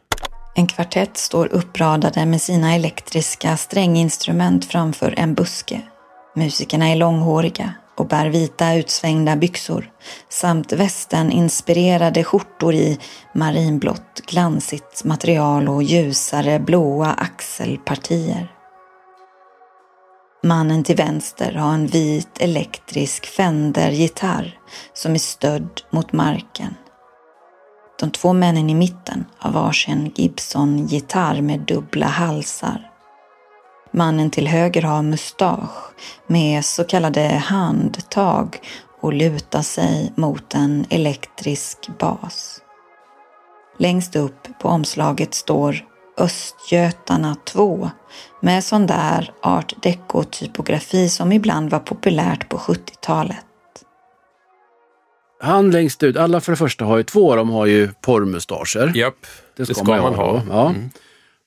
[0.57, 5.81] En kvartett står uppradade med sina elektriska stränginstrument framför en buske.
[6.35, 9.89] Musikerna är långhåriga, och bär vita utsvängda byxor
[10.29, 12.99] samt västeninspirerade skjortor i
[13.33, 18.51] marinblått glansigt material och ljusare blåa axelpartier.
[20.43, 24.59] Mannen till vänster har en vit elektrisk Fender-gitarr
[24.93, 26.75] som är stödd mot marken.
[27.99, 32.91] De två männen i mitten har varsin Gibson-gitarr med dubbla halsar.
[33.91, 35.91] Mannen till höger har mustasch
[36.27, 38.59] med så kallade handtag
[39.01, 42.61] och lutar sig mot en elektrisk bas.
[43.79, 45.85] Längst upp på omslaget står
[46.17, 47.89] Östgötarna 2
[48.41, 53.46] med sån där art deco-typografi som ibland var populärt på 70-talet.
[55.39, 58.91] Han längst ut, alla för det första har ju, två av dem har ju porrmustascher.
[58.95, 59.15] Japp,
[59.55, 60.37] Det ska, det ska man, man ha.
[60.37, 60.43] ha.
[60.49, 60.69] Ja.
[60.69, 60.89] Mm.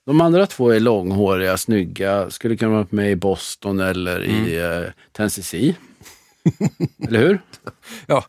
[0.07, 4.83] De andra två är långhåriga, snygga, skulle kunna vara med i Boston eller i Mm.
[4.83, 5.75] uh, Tennessee.
[7.09, 7.41] eller hur?
[8.07, 8.25] Ja,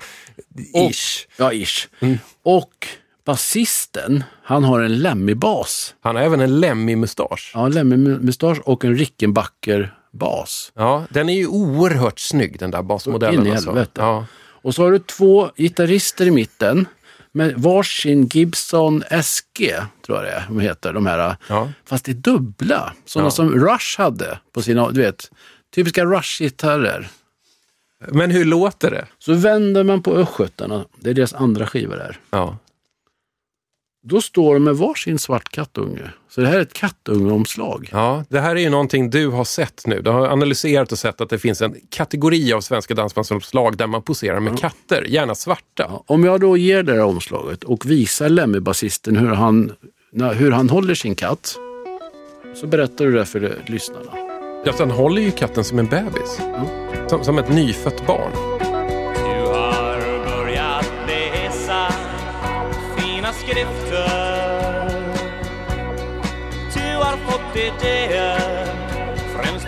[0.74, 1.28] Och- ish.
[1.38, 1.88] Ja, ish.
[2.00, 2.18] Mm.
[2.44, 2.88] Och
[3.26, 5.96] basisten, han har en Lemmy-bas.
[6.02, 7.52] Han har även en Lemmy-mustasch.
[7.54, 10.72] Ja, en Lemmy-mustasch och en Rickenbacker-bas.
[10.76, 13.42] Ja, den är ju oerhört snygg den där basmodellen.
[13.42, 13.70] In i alltså.
[13.70, 13.92] helvete.
[14.02, 14.26] Ja.
[14.62, 16.88] Och så har du två gitarrister i mitten
[17.32, 19.76] med varsin Gibson SG,
[20.06, 21.36] tror jag det är, de heter, de här.
[21.50, 21.72] Ja.
[21.86, 23.32] Fast det är dubbla, sådana Ja.
[23.32, 25.32] som Rush hade på sina, du vet,
[25.76, 27.08] typiska Rush-gitarrer.
[28.08, 29.06] Men hur låter det?
[29.20, 32.20] Så vänder man på östgötarna, det är deras andra skiva där.
[32.32, 32.58] Ja.
[34.04, 36.12] Då står de med varsin svart kattunge.
[36.30, 37.90] Så det här är ett kattungeomslag.
[37.92, 40.02] Ja, det här är ju någonting du har sett nu.
[40.02, 44.02] Du har analyserat och sett att det finns en kategori av svenska dansbandsomslag där man
[44.02, 45.64] poserar med katter, gärna svarta.
[45.90, 49.72] Ja, Om jag då ger det här omslaget och visar Lemmy-basisten hur han,
[50.36, 51.56] hur han håller sin katt,
[52.56, 54.12] så berättar du det för lyssnarna.
[54.66, 56.42] Ja, han håller ju katten som en bebis.
[57.10, 58.32] Som, som ett nyfött barn.
[59.16, 60.00] Du har
[60.38, 61.88] börjat läsa
[62.98, 63.91] fina skrifter
[67.62, 68.66] har fått idéer
[69.36, 69.68] främst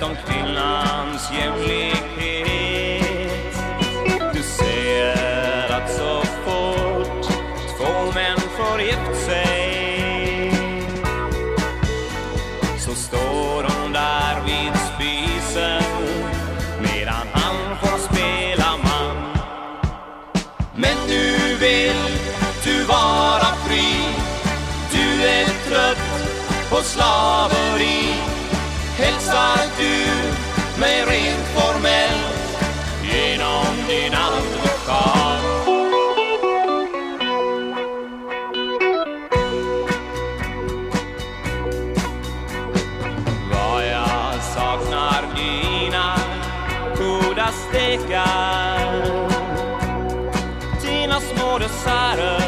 [26.73, 28.13] på slaveri.
[28.97, 29.95] Hälsar du
[30.79, 32.57] mig rent formellt
[33.03, 35.43] genom din advokat.
[43.51, 46.15] Vad jag saknar dina
[46.97, 49.03] goda stekar
[50.81, 52.42] Dina små desserter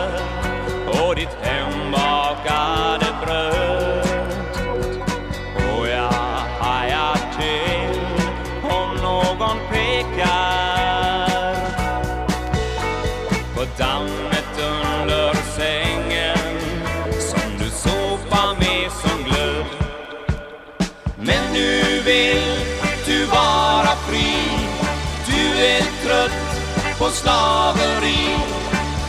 [27.05, 28.37] på slaveri.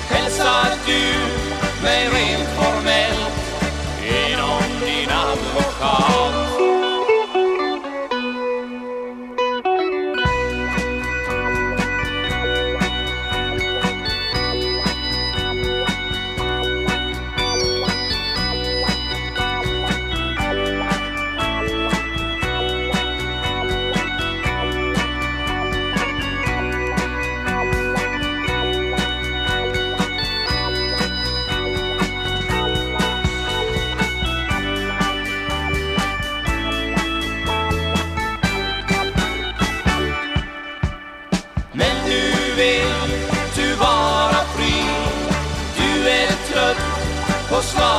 [0.08, 1.02] Hälsar du
[1.82, 2.35] mig rent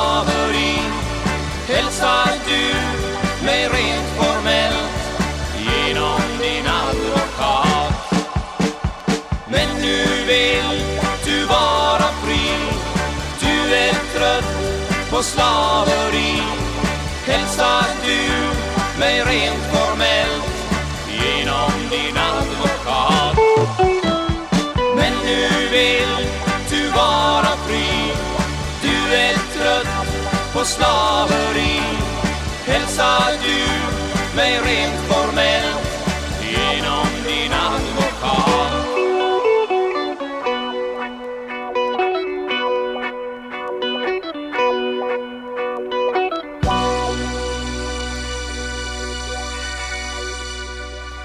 [0.07, 0.79] på
[1.73, 2.65] Hälsar du
[3.45, 4.97] mig rent formellt
[5.57, 7.93] Genom din advokat.
[9.47, 10.81] Men nu vill
[11.25, 12.49] du vara fri.
[13.39, 14.53] Du är trött
[15.09, 16.41] på slaveri.
[17.25, 18.19] Hälsar du
[18.99, 20.26] mig rent formellt
[30.67, 31.81] slaveri
[32.65, 33.59] Hälsa du
[34.35, 35.87] mig rent formellt
[36.41, 38.87] genom din advokat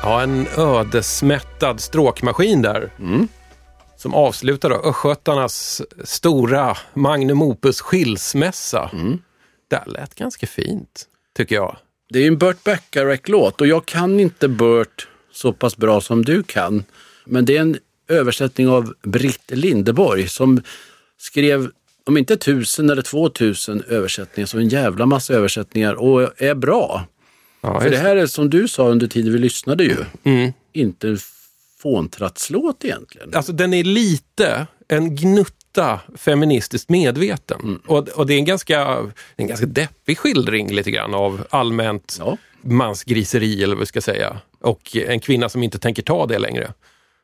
[0.02, 2.92] Ja, en ödesmättad stråkmaskin där.
[2.98, 3.28] Mm.
[3.96, 8.90] Som avslutar då östgötarnas stora Magnum Opus skilsmässa.
[8.92, 9.18] Mm.
[9.84, 11.76] Det lät ganska fint, tycker jag.
[12.10, 16.24] Det är ju en Burt Bacharach-låt och jag kan inte Burt så pass bra som
[16.24, 16.84] du kan.
[17.24, 17.76] Men det är en
[18.08, 20.62] översättning av Britt Lindeborg som
[21.18, 21.70] skrev,
[22.04, 27.06] om inte tusen eller två tusen översättningar, så en jävla massa översättningar och är bra.
[27.60, 30.52] Ja, För det här är som du sa under tiden vi lyssnade ju, Mm.
[30.72, 31.18] inte en
[31.78, 33.30] fåntratslåt egentligen.
[33.34, 35.52] Alltså den är lite en gnutta
[36.16, 37.60] feministiskt medveten.
[37.62, 37.80] Mm.
[37.86, 38.98] Och, och det är en ganska,
[39.36, 42.36] en ganska deppig skildring lite grann av allmänt Ja.
[42.62, 44.36] mansgriseri eller vad vi ska säga.
[44.60, 46.72] Och en kvinna som inte tänker ta det längre.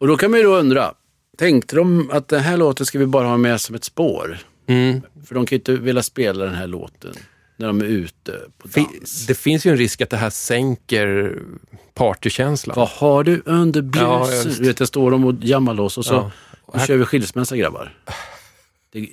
[0.01, 0.93] Och då kan man ju då undra,
[1.39, 4.39] tänkte de att den här låten ska vi bara ha med som ett spår?
[4.67, 5.01] Mm.
[5.27, 7.15] För de kan ju inte vilja spela den här låten
[7.57, 9.27] när de är ute på dans.
[9.27, 11.39] Det finns ju en risk att det här sänker
[11.95, 12.77] partykänslan.
[12.77, 14.45] Vad har du under Ja, blusen?
[14.49, 14.59] just.
[14.59, 16.31] du vet, jag står dem och jammar loss och så Ja.
[16.81, 17.95] nu kör vi skilsmässa grabbar.
[18.93, 19.09] Det,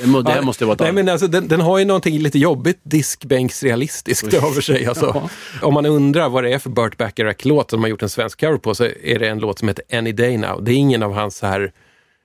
[0.00, 2.18] det, må, det här måste vara ett Nej, men alltså, den, den har ju någonting
[2.18, 4.86] lite jobbigt diskbänksrealistiskt över sig.
[4.86, 5.30] Alltså.
[5.62, 8.58] Om man undrar vad det är för Burt Bacharach-låt som har gjort en svensk cover
[8.58, 10.64] på så är det en låt som heter Any Day Now.
[10.64, 11.72] Det är ingen av hans så här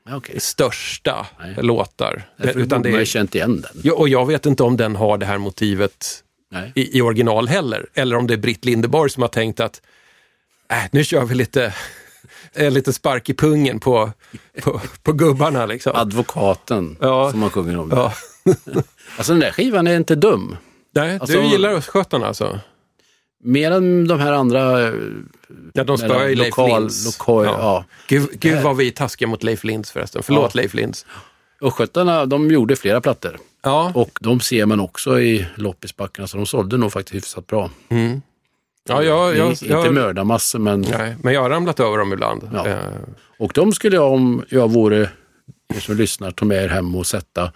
[0.09, 0.39] Ja, okej.
[0.39, 1.55] största Nej.
[1.57, 2.23] låtar.
[2.37, 3.81] Därför utan det man ju är, känt igen den.
[3.83, 6.23] ja, och jag vet inte om den har det här motivet
[6.75, 7.85] i, i original heller.
[7.93, 9.81] Eller om det är Britt Lindeborg som har tänkt att
[10.71, 11.73] äh, nu kör vi lite,
[12.53, 14.11] en liten spark i pungen på,
[14.63, 15.65] på, på gubbarna.
[15.65, 15.91] Liksom.
[15.95, 17.31] Advokaten Ja.
[17.31, 17.91] som man sjunger om.
[17.95, 18.13] Ja.
[19.17, 20.55] Alltså den där skivan är inte dum.
[20.95, 22.59] Nej, Alltså- du gillar Östgötarna alltså?
[23.43, 24.87] Mer än de här andra...
[24.87, 24.93] eh,
[25.73, 27.05] Ja, de spöar ju Leif Linds.
[27.19, 27.85] lokal- ja.
[28.07, 30.23] Gud, gud vad vi är taskiga mot Leif Linds förresten.
[30.23, 30.61] Förlåt Ja.
[30.61, 31.05] Leif Linds.
[31.61, 33.37] Östgötarna, de gjorde flera plattor.
[33.63, 37.69] Ja, Och de ser man också i loppisbackarna, så de sålde nog faktiskt hyfsat bra.
[38.89, 40.81] Ja jag, jag, inte jag, mördarmassor, men...
[40.81, 42.49] nej, men jag har ramlat över dem ibland.
[42.53, 42.68] Ja.
[42.68, 42.77] Eh,
[43.39, 45.09] Och de skulle jag, om jag vore
[45.76, 47.51] er som lyssnar, ta med er hem och sätta.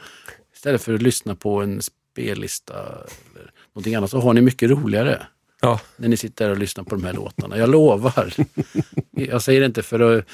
[0.55, 5.21] Istället för att lyssna på en spellista eller någonting annat, så har ni mycket roligare
[5.61, 5.79] ja.
[5.97, 7.57] när ni sitter där och lyssnar på de här låtarna.
[7.57, 8.33] Jag lovar.
[9.11, 10.25] jag säger det inte för att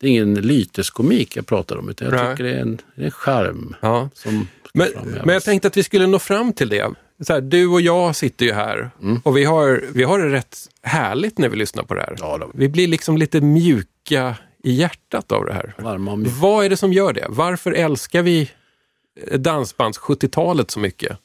[0.00, 2.32] det är ingen lyteskomik jag pratar om, utan jag Nej.
[2.36, 4.10] tycker det är en, det är en charm Ja.
[4.14, 4.88] som Men,
[5.24, 6.90] men jag tänkte att vi skulle nå fram till det.
[7.26, 9.20] Så här, du och jag sitter ju här Mm.
[9.24, 12.16] och vi har, vi har det rätt härligt när vi lyssnar på det här.
[12.18, 12.50] Ja, då.
[12.54, 14.34] Vi blir liksom lite mjuka
[14.64, 15.74] i hjärtat av det här.
[16.40, 17.26] Vad är det som gör det?
[17.28, 18.50] Varför älskar vi
[19.36, 21.18] dansbands 70-talet så mycket?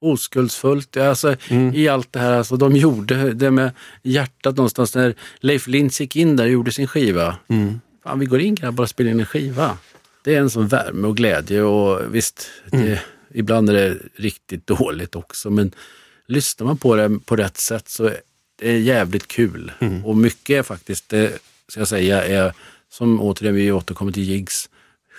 [0.00, 0.96] oskuldsfullt.
[0.96, 1.74] Alltså, Mm.
[1.74, 3.70] I allt det här, alltså, de gjorde det med
[4.02, 4.94] hjärtat någonstans.
[4.94, 7.36] När Leif Lintz gick in där och gjorde sin skiva.
[7.48, 7.80] Mm.
[8.04, 9.78] Fan, vi går in grabbar och spelar in en skiva.
[10.24, 12.86] Det är en sån värme och glädje och visst, Mm.
[12.86, 13.00] det,
[13.34, 15.50] ibland är det riktigt dåligt också.
[15.50, 15.72] Men
[16.26, 19.72] lyssnar man på det på rätt sätt så är det jävligt kul.
[19.78, 20.06] Mm.
[20.06, 21.38] Och mycket är faktiskt, det
[21.68, 22.52] ska jag säga, är
[22.90, 24.70] som återigen vi återkommer till gigs,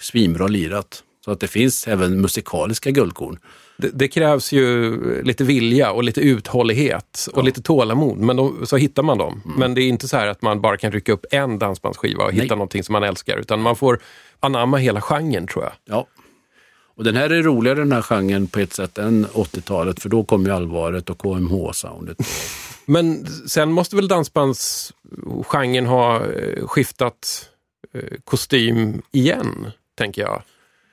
[0.01, 1.03] svinbra lirat.
[1.25, 3.39] Så att det finns även musikaliska guldkorn.
[3.77, 8.77] Det, det krävs ju lite vilja och lite uthållighet och lite tålamod, men då, så
[8.77, 9.41] hittar man dem.
[9.57, 12.31] Men det är inte så här att man bara kan rycka upp en dansbandsskiva och
[12.31, 12.49] hitta Nej.
[12.49, 13.99] någonting som man älskar, utan man får
[14.39, 15.73] anamma hela genren tror jag.
[15.85, 16.07] Ja.
[16.99, 20.23] Och den här är roligare den här genren på ett sätt än 80-talet för då
[20.23, 22.17] kom ju allvaret och KMH-soundet.
[22.85, 27.49] Men sen måste väl dansbandsgenren ha eh, skiftat
[27.93, 30.41] eh, kostym igen, tänker jag.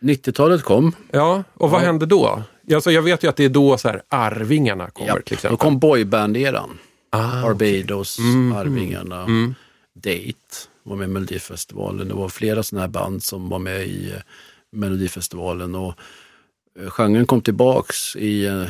[0.01, 0.93] 90-talet kom.
[1.11, 1.85] Ja, och vad Ja.
[1.87, 2.43] hände då?
[2.75, 5.51] Alltså, jag vet ju att det är då så här, Arvingarna kommer Ja, till exempel.
[5.51, 6.79] då kom boyband-eran.
[7.11, 9.55] Ah, Barbados, Mm, Arvingarna, mm.
[9.95, 10.35] Date
[10.83, 12.09] var med i Melodifestivalen.
[12.09, 14.21] Det var flera sådana här band som var med i eh,
[14.77, 15.75] Melodifestivalen.
[15.75, 15.95] Och
[16.81, 18.65] eh, genren kom tillbaks i, eh,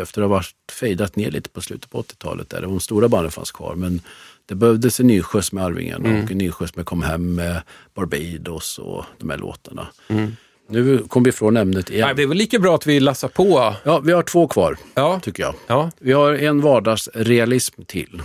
[0.00, 2.50] efter att ha varit fejdat ner lite på slutet på 80-talet.
[2.50, 3.74] Där de stora banden fanns kvar.
[3.74, 4.00] Men
[4.46, 6.24] det behövdes en ny skjuts med Arvingarna Mm.
[6.24, 7.62] och en ny skjuts med Kom hem med
[7.94, 9.86] Barbados och de här låtarna.
[10.08, 10.36] Mm.
[10.68, 12.06] Nu kom vi ifrån ämnet igen.
[12.06, 13.74] Nej, det är väl lika bra att vi lassar på.
[13.84, 15.54] Ja, vi har två kvar, Ja, tycker jag.
[15.66, 15.90] ja.
[15.98, 18.22] Vi har en vardagsrealism till.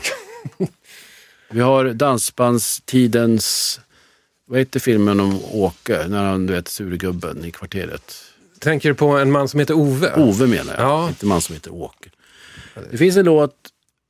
[1.51, 3.79] Vi har dansbandstidens,
[4.49, 8.15] vad heter filmen om Åke, när han, du vet, surgubben i kvarteret?
[8.59, 10.13] Tänker du på en man som heter Ove?
[10.15, 11.07] Ove menar jag, Ja.
[11.07, 12.09] inte man som heter Åke.
[12.91, 13.55] Det finns en låt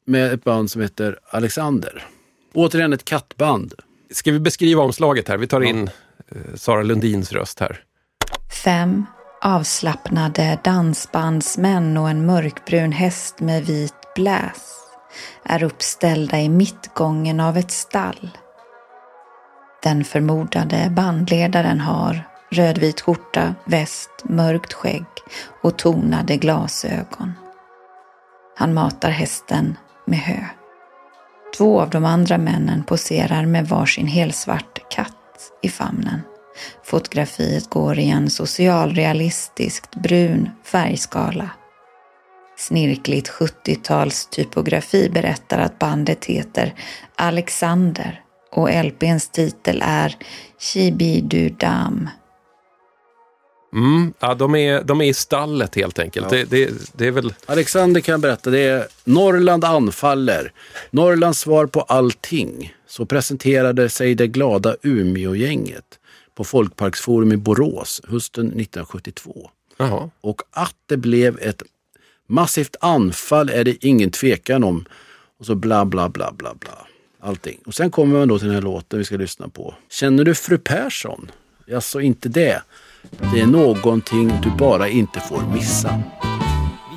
[0.06, 2.08] med ett band som heter Alexander.
[2.54, 3.74] Återigen ett kattband.
[4.12, 5.38] Ska vi beskriva omslaget här?
[5.38, 5.90] Vi tar in
[6.32, 7.84] eh, Sara Lundins röst här.
[8.64, 9.06] Fem
[9.42, 14.76] avslappnade dansbandsmän och en mörkbrun häst med vit bläs
[15.44, 18.30] är uppställda i mittgången av ett stall.
[19.84, 25.06] Den förmodade bandledaren har rödvit skjorta, väst, mörkt skägg
[25.62, 27.34] och tonade glasögon.
[28.58, 30.46] Han matar hästen med hö.
[31.58, 35.16] Två av de andra männen poserar med varsin helsvart katt
[35.62, 36.22] i famnen.
[36.84, 41.50] Fotografiet går i en socialrealistiskt brun färgskala.
[42.58, 46.74] Snirkligt 70-tals typografi berättar att bandet heter
[47.16, 50.16] Alexander och LPns titel är
[50.60, 52.10] Chibidudam.
[53.74, 56.30] Mm, ja, de, är, de är i stallet helt enkelt.
[56.30, 57.34] Det, det, det är väl...
[57.46, 60.52] Alexander kan jag berätta, det är Norrland anfaller.
[60.92, 62.74] Norrlands svar på allting.
[62.88, 66.00] Så presenterade sig det glada Umeågänget
[66.36, 69.50] på Folkparksforum i Borås hösten 1972.
[69.78, 70.10] Jaha.
[70.22, 71.64] Och att det blev ett
[72.28, 74.86] massivt anfall är det ingen tvekan om.
[75.40, 76.88] Och så bla bla bla bla bla.
[77.22, 77.60] Allting.
[77.66, 79.76] Och sen kommer man då till den här låten vi ska lyssna på.
[79.90, 81.32] Känner du fru Persson?
[81.76, 82.62] Alltså inte det.
[83.34, 86.04] Det är någonting du bara inte får missa.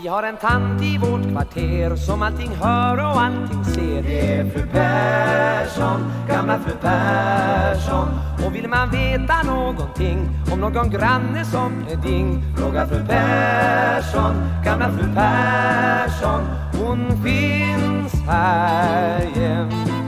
[0.02, 4.02] Vi har en tant i vårt kvarter som allting hör och allting ser.
[4.02, 8.08] Det är fru Persson, gamla fru Persson.
[8.46, 14.34] Och vill man veta någonting om någon granne som är ding Fråga fru Persson,
[14.64, 16.42] gamla fru Persson.
[16.72, 20.01] Hon finns här jämt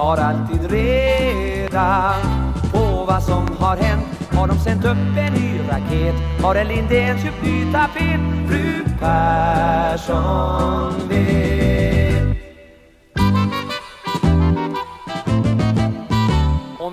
[0.00, 2.14] har alltid reda
[2.72, 4.04] på vad som har hänt.
[4.32, 6.14] Har de sänt upp en ny raket?
[6.42, 8.20] Har en Lindén köpt ny tapet?
[8.48, 11.59] Fru Persson vet.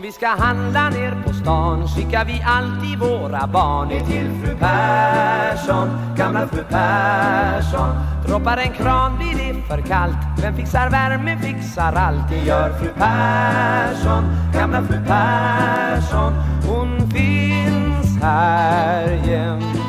[0.08, 5.90] Vi ska handla ner på stan skickar vi alltid våra barn ner till fru Persson,
[6.18, 7.90] gamla fru Persson.
[8.28, 12.30] Droppar en kran blir det för kallt, vem fixar värme fixar allt.
[12.30, 14.24] Det gör fru Persson,
[14.54, 16.34] gamla fru Persson.
[16.68, 19.80] Hon finns här jämt,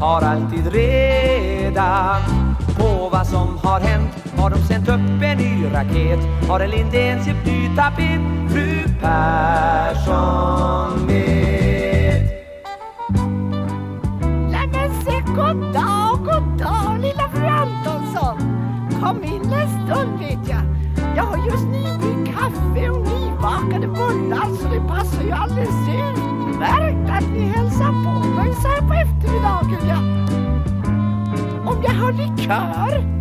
[0.00, 2.16] har alltid reda
[2.78, 6.18] på vad som har hänt har de sänt upp en ny raket
[6.48, 12.22] Har en Lindén köpt ny tapet Fru Persson vet
[14.50, 18.38] Nej men se, god dag, god dag lilla fru Antonsson.
[19.00, 20.62] Kom in en stund vet jag.
[21.16, 27.30] Jag har just nybryggt kaffe och nybakade bullar så det passar ju alldeles utmärkt att
[27.32, 29.88] ni hälsar på mig så här på eftermiddagen.
[29.88, 29.96] Ja.
[31.70, 33.20] Om jag har likör?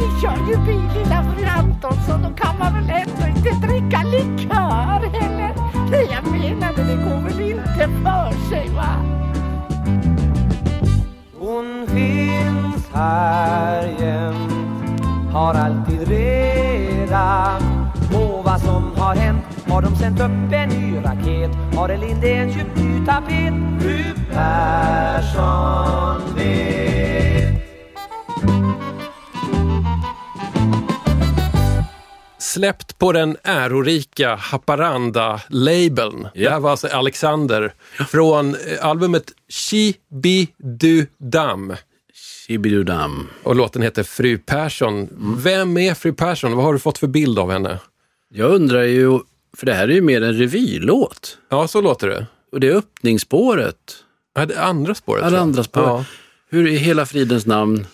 [0.00, 5.20] Ni kör ju bil lilla fru Antonsson, då kan man väl ändå inte dricka likör
[5.20, 5.54] heller?
[5.90, 9.16] Nej jag menade det går väl inte för sig va?
[11.38, 17.58] Hon finns här jämt Har alltid reda
[18.12, 22.52] på vad som har hänt Har de sänt upp en ny raket Har en Lindén
[22.52, 26.86] köpt ny tapet Fru Persson vet
[32.46, 36.28] Släppt på den ärorika Haparanda-labeln.
[36.34, 36.44] Ja.
[36.44, 37.74] Det här var alltså Alexander
[38.08, 40.96] från eh, albumet Chibidudam.
[42.14, 43.28] Shibidudam.
[43.42, 45.08] Och låten heter Fru Persson.
[45.38, 46.56] Vem är Fru Persson?
[46.56, 47.78] Vad har du fått för bild av henne?
[48.34, 49.18] Jag undrar ju,
[49.56, 51.38] för det här är ju mer en revylåt.
[51.48, 52.26] Ja, så låter det.
[52.52, 53.96] Och det är öppningsspåret.
[54.34, 55.24] Ja, det andra spåret.
[55.24, 55.86] Ja, det andra spåret.
[55.86, 56.04] Ja.
[56.50, 57.86] Hur i hela fridens namn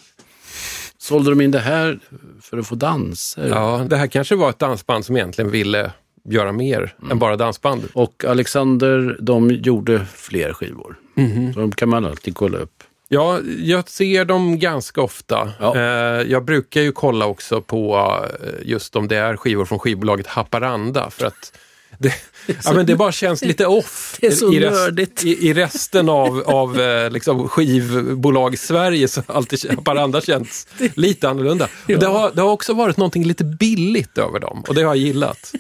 [1.03, 1.99] sålde de in det här
[2.41, 3.49] för att få danser?
[3.49, 5.93] Ja, det här kanske var ett dansband som egentligen ville
[6.25, 7.89] göra mer än bara dansband.
[7.93, 10.97] Och Alexander, de gjorde fler skivor.
[11.15, 11.55] Mhm.
[11.55, 12.83] Så de kan man alltid kolla upp.
[13.09, 15.53] Ja, jag ser dem ganska ofta.
[15.61, 15.77] Ja.
[15.77, 17.97] Eh, jag brukar ju kolla också på
[18.41, 21.59] eh, just om det är skivor från skivbolaget Haparanda för att
[21.99, 22.13] det,
[22.47, 25.25] ja, men det bara känns lite off Det är så i, nördigt.
[25.25, 31.29] i, i resten av, av eh, liksom skivbolag Sverige så har alltid Haparanda känts lite
[31.29, 31.65] annorlunda.
[31.65, 34.95] Och Det, har, det har också varit någonting lite billigt över dem och det har
[34.95, 35.53] jag gillat.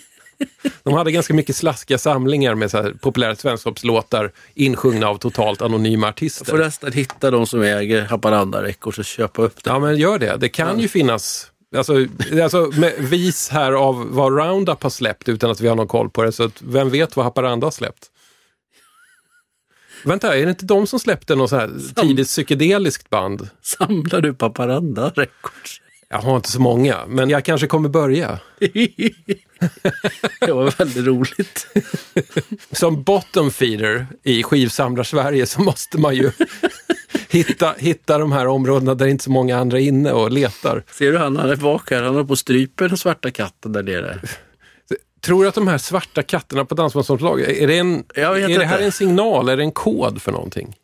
[0.82, 6.09] De hade ganska mycket slaskiga samlingar med så här populära svensktoppslåtar insjungna av totalt anonyma
[6.09, 6.44] artister.
[6.44, 9.70] Får nästan hitta de som äger Haparanda Records och köpa upp det.
[9.70, 10.36] Ja, men gör det.
[10.36, 12.07] Det kan ju finnas Alltså,
[12.43, 16.11] alltså med vis här av vad Roundup har släppt utan att vi har någon koll
[16.11, 16.32] på det.
[16.32, 18.11] Så vem vet vad Haparanda har släppt?
[20.05, 23.49] Vänta, är det inte de som släppte något så här tidigt psykedeliskt band?
[23.62, 25.81] Samlar du på Haparanda Records?
[26.09, 28.39] Jag har inte så många, men jag kanske kommer börja.
[30.40, 31.66] det var väldigt roligt.
[32.73, 36.32] Som bottom feeder i skivsamlar-Sverige så måste man ju
[37.32, 40.82] hitta, hitta de här områdena där inte så många andra är inne och letar.
[40.90, 42.02] Ser du han, han är bak här.
[42.02, 44.20] Han har på strypen den svarta katten där nere.
[45.20, 48.78] Tror du att de här svarta katterna på dansbandsomslag, är det, en, är det här
[48.78, 50.76] en signal, är det en kod för någonting?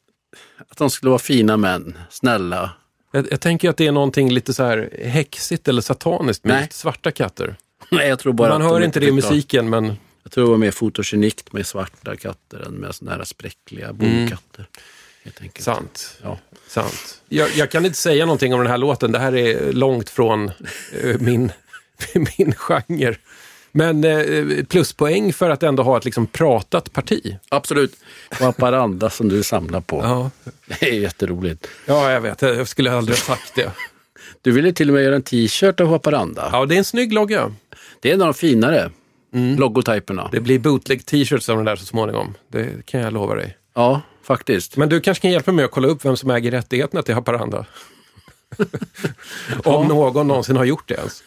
[0.69, 2.71] Att de skulle vara fina män, snälla.
[3.13, 6.69] Jag, jag tänker att det är någonting lite så här häxigt eller sataniskt med Nej.
[6.71, 7.57] svarta katter.
[7.91, 9.93] Nej, jag tror bara Man de hör inte det i musiken, men
[10.23, 14.19] Jag tror det var mer fotogenikt med svarta katter än med sådana här spräckliga bonkatter.
[14.19, 14.69] Helt enkelt.
[15.59, 16.19] Sant.
[16.23, 16.39] Ja.
[16.69, 17.23] sant.
[17.29, 19.13] Jag, jag kan inte säga någonting om den här låten.
[19.13, 20.51] Det här är långt från
[21.03, 21.53] eh, min,
[22.39, 23.17] min genre.
[23.73, 27.37] Men eh, pluspoäng för att ändå ha ett liksom pratat parti.
[27.49, 27.93] Absolut.
[28.31, 30.01] Och Haparanda som du samlar på.
[30.03, 30.31] Ja,
[30.81, 31.69] Det är jätteroligt.
[31.87, 32.43] ja jag vet.
[32.43, 33.73] Jag skulle aldrig ha sagt det.
[34.43, 36.49] Du ville till och med göra en t-shirt av Haparanda.
[36.53, 37.55] Ja, det är en snygg logga.
[38.01, 38.91] Det är en av de finare
[39.59, 40.29] logotyperna.
[40.33, 42.35] Det blir bootleg t-shirts av den där så småningom.
[42.49, 43.57] Det kan jag lova dig.
[43.75, 44.77] Ja, faktiskt.
[44.77, 47.67] Men du kanske kan hjälpa mig att kolla upp vem som äger rättigheterna till Haparanda?
[49.65, 51.23] Om någon någonsin har gjort det ens.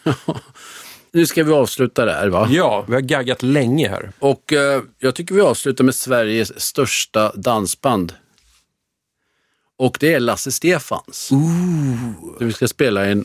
[1.12, 2.48] Nu ska vi avsluta där va?
[2.50, 4.12] Ja, vi har gaggat länge här.
[4.18, 8.14] Och eh, jag tycker vi avslutar med Sveriges största dansband.
[9.78, 11.32] Och det är Lasse Stefans.
[12.38, 13.24] Så vi ska spela en,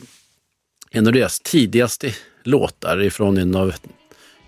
[0.90, 2.14] en av deras tidigaste
[2.44, 3.74] låtar ifrån en av,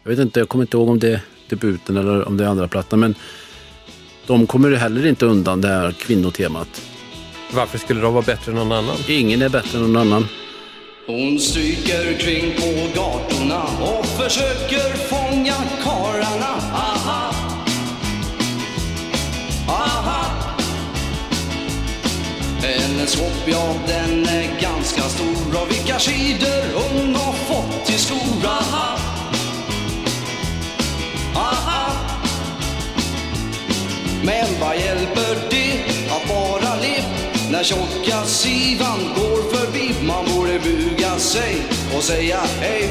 [0.03, 2.49] jag vet inte, jag kommer inte ihåg om det är debuten eller om det är
[2.49, 3.15] andra plattan, men
[4.31, 6.83] de kommer heller inte undan det här kvinnotemat.
[7.53, 8.97] Varför skulle de vara bättre än någon annan?
[9.09, 10.29] Ingen är bättre än någon annan.
[11.07, 16.53] Hon stryker kring på gatorna och försöker fånga karlarna.
[16.73, 17.35] Aha.
[19.69, 20.25] Aha.
[22.63, 25.63] Hennes hopp, ja, den är ganska stor.
[25.63, 28.45] Och vilka skidor hon har fått till skor.
[28.45, 28.99] Aha.
[31.35, 31.80] Aha.
[34.25, 37.05] Men vad hjälper det att bara le
[37.51, 39.95] när tjocka sivan går förbi?
[40.03, 41.57] Man borde buga sig
[41.97, 42.89] och säga hej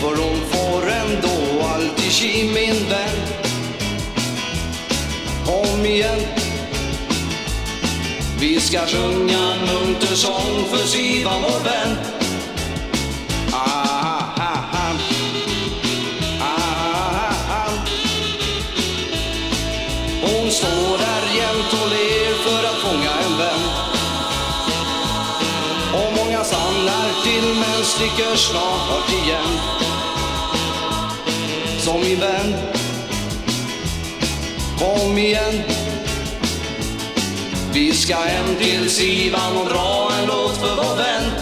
[0.00, 3.16] för hon får ändå alltid tji, min vän.
[5.46, 6.42] Kom igen
[8.42, 11.96] vi ska sjunga en munter sång för Sivan vår vän.
[20.62, 23.62] Står där jämt och ler för att fånga en vän.
[25.94, 29.52] Och många stannar till men sticker snart igen.
[31.78, 32.54] Som min vän.
[34.78, 35.62] Kom igen.
[37.72, 41.41] Vi ska hem till Sivan och dra en låt för vår vän.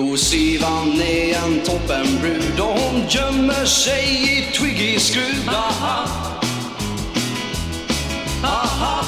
[0.00, 5.48] Jo, Sivan är en toppenbrud och hon gömmer sig i Twiggys skruv.
[5.48, 6.06] Aha.
[8.44, 9.04] Aha.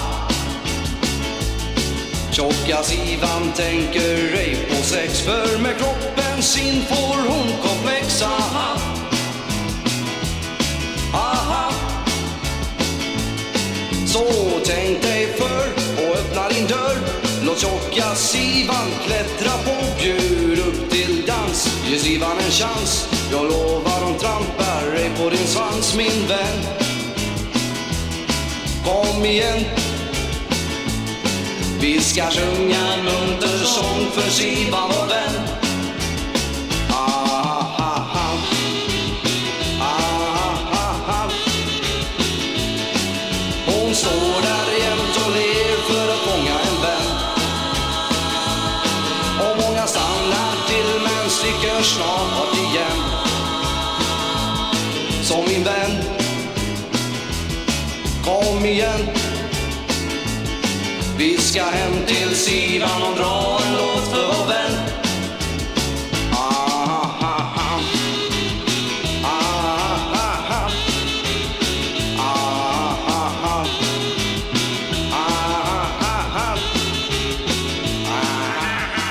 [2.32, 8.22] Tjocka Sivan tänker ej på sex för med kroppen sin får hon komplex.
[8.22, 8.78] Aha.
[11.14, 11.72] Aha.
[14.06, 14.24] Så
[14.64, 15.66] tänk dig för
[15.96, 17.31] och öppna din dörr.
[17.46, 21.78] Låt tjocka Sivan klättra på, bjud upp till dans.
[21.90, 26.58] Ge Sivan en chans, jag lovar hon trampar ej på din svans min vän.
[28.84, 29.64] Kom igen.
[31.80, 35.48] Vi ska sjunga en munter sång för Sivan vår vän.
[36.90, 38.36] Ah, ah,
[39.80, 41.30] ah,
[43.66, 44.71] hon står där
[51.82, 52.98] sticker snart igen.
[55.22, 56.02] Så min vän.
[58.24, 59.08] Kom igen.
[61.18, 64.81] Vi ska hem till Sivan och dra en låt för vår vän.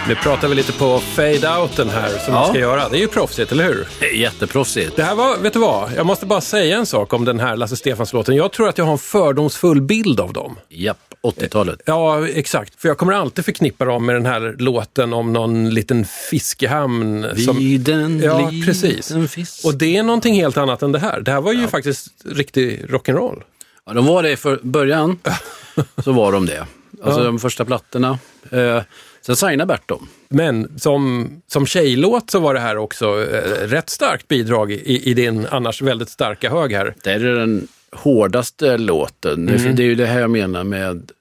[0.08, 2.44] Nu pratar vi lite på fade-outen här som Ja.
[2.46, 2.90] vi ska göra.
[2.90, 3.88] Det är ju proffsigt, eller hur?
[4.00, 4.96] Det är jätteproffsigt.
[4.96, 5.92] Det här var, vet du vad?
[5.96, 8.36] Jag måste bara säga en sak om den här Lasse Stefans-låten.
[8.36, 10.56] Jag tror att jag har en fördomsfull bild av dem.
[10.70, 11.80] Japp, 80-talet.
[11.86, 12.82] Ja, exakt.
[12.82, 17.26] För jag kommer alltid förknippa dem med den här låten om någon liten fiskehamn.
[17.46, 19.14] Som, Vid en ja, liten precis.
[19.30, 19.66] fisk.
[19.66, 21.22] Och det är någonting helt annat än det här.
[21.22, 23.42] Det här var ju faktiskt riktig rock'n'roll.
[23.86, 25.20] Ja, de var det för början.
[26.04, 26.66] så var de det.
[27.04, 27.26] alltså Ja.
[27.26, 28.20] de första plattorna.
[28.52, 28.82] Eh,
[29.22, 30.08] sen signade Bert dem.
[30.30, 35.14] Men som, som tjejlåt så var det här också eh, rätt starkt bidrag i, i
[35.14, 36.96] din annars väldigt starka hög här.
[37.04, 39.50] Det är den hårdaste låten.
[39.50, 39.76] Mm.
[39.76, 41.12] Det är ju det här jag menar med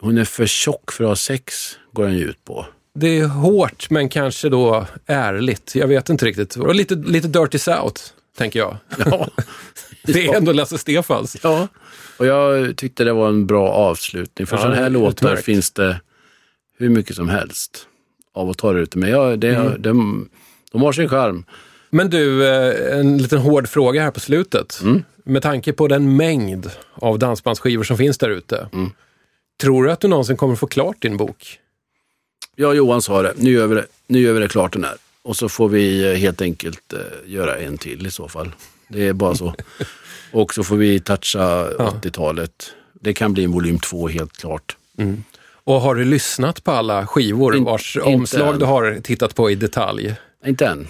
[0.00, 2.66] hon är för tjock för att ha sex, går den ju ut på.
[2.94, 5.74] Det är hårt men kanske då ärligt.
[5.74, 6.56] Jag vet inte riktigt.
[6.56, 8.02] Och lite, lite Dirty South,
[8.38, 8.76] tänker jag.
[9.06, 9.28] Ja.
[10.04, 11.36] Det är ändå Lasse Stefans.
[11.42, 11.68] ja.
[12.16, 14.46] Och jag tyckte det var en bra avslutning.
[14.46, 16.00] För Ja, sådana här låtar finns det
[16.78, 17.86] hur mycket som helst
[18.32, 18.94] av att ta det ut.
[18.94, 19.82] Men jag, det, Mm.
[19.82, 20.28] de,
[20.72, 21.44] de har sin charm.
[21.90, 24.80] Men du, eh, en liten hård fråga här på slutet.
[25.24, 28.68] Med tanke på den mängd av dansbandsskivor som finns där ute.
[29.60, 31.58] Tror du att du någonsin kommer få klart din bok?
[32.56, 33.32] Ja, Johan sa det.
[33.36, 34.94] Nu gör vi det, nu gör vi det klart den här.
[35.22, 37.00] Och så får vi eh, helt enkelt eh,
[37.32, 38.52] göra en till i så fall.
[38.88, 39.54] Det är bara så.
[40.32, 42.70] Och så får vi toucha 80-talet.
[42.92, 44.76] Det kan bli en volym två helt klart.
[45.66, 48.58] Och har du lyssnat på alla skivor In- vars omslag än.
[48.58, 50.14] du har tittat på i detalj?
[50.46, 50.88] Inte än.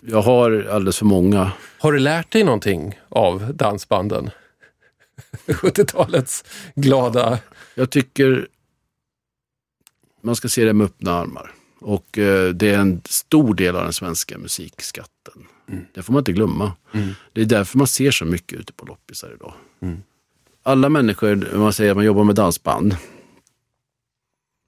[0.00, 1.52] Jag har alldeles för många.
[1.78, 4.30] Har du lärt dig någonting av dansbanden?
[5.46, 6.44] 70-talets
[6.74, 7.38] glada...
[7.74, 8.48] Jag tycker
[10.22, 11.52] man ska se det med öppna armar.
[11.80, 15.46] Och eh, det är en stor del av den svenska musikskatten.
[15.94, 16.72] Det får man inte glömma.
[17.32, 19.54] Det är därför man ser så mycket ute på loppisar idag.
[20.62, 22.96] Alla människor, man säger att man jobbar med dansband,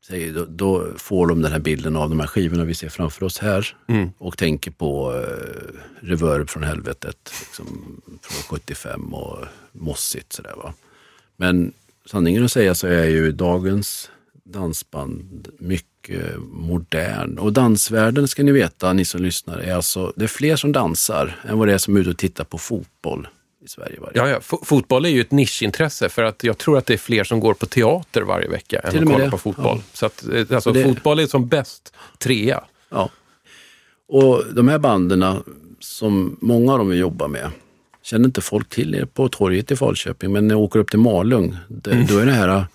[0.07, 3.27] säger, då, då får de den här bilden av de här skivorna vi ser framför
[3.27, 3.77] oss här
[4.19, 9.39] och tänker på eh, Reverb från helvetet liksom, från 75 och
[9.73, 10.75] mossigt sådär va.
[11.37, 11.73] Men
[12.07, 14.11] sanningen att säga så är ju dagens
[14.45, 17.39] dansband mycket modern.
[17.39, 21.41] Och dansvärlden ska ni veta, ni som lyssnar, är alltså, det är fler som dansar
[21.49, 23.29] än vad det är som är ute och tittar på fotboll
[23.65, 26.79] i Sverige varje Ja, ja, fo- fotboll är ju ett nischintresse för att jag tror
[26.79, 29.31] att det är fler som går på teater varje vecka än att det.
[29.31, 29.77] på fotboll.
[29.79, 29.83] Ja.
[29.93, 32.65] Så att, eh, alltså, det- fotboll är som bäst trea.
[32.89, 33.11] Ja.
[34.09, 35.43] Och de här banden
[35.81, 37.51] som många av dem vi jobbar med
[38.03, 40.33] känner inte folk till er på torget i Falköping.
[40.33, 42.67] Men när jag åker upp till Malung, det, då är det här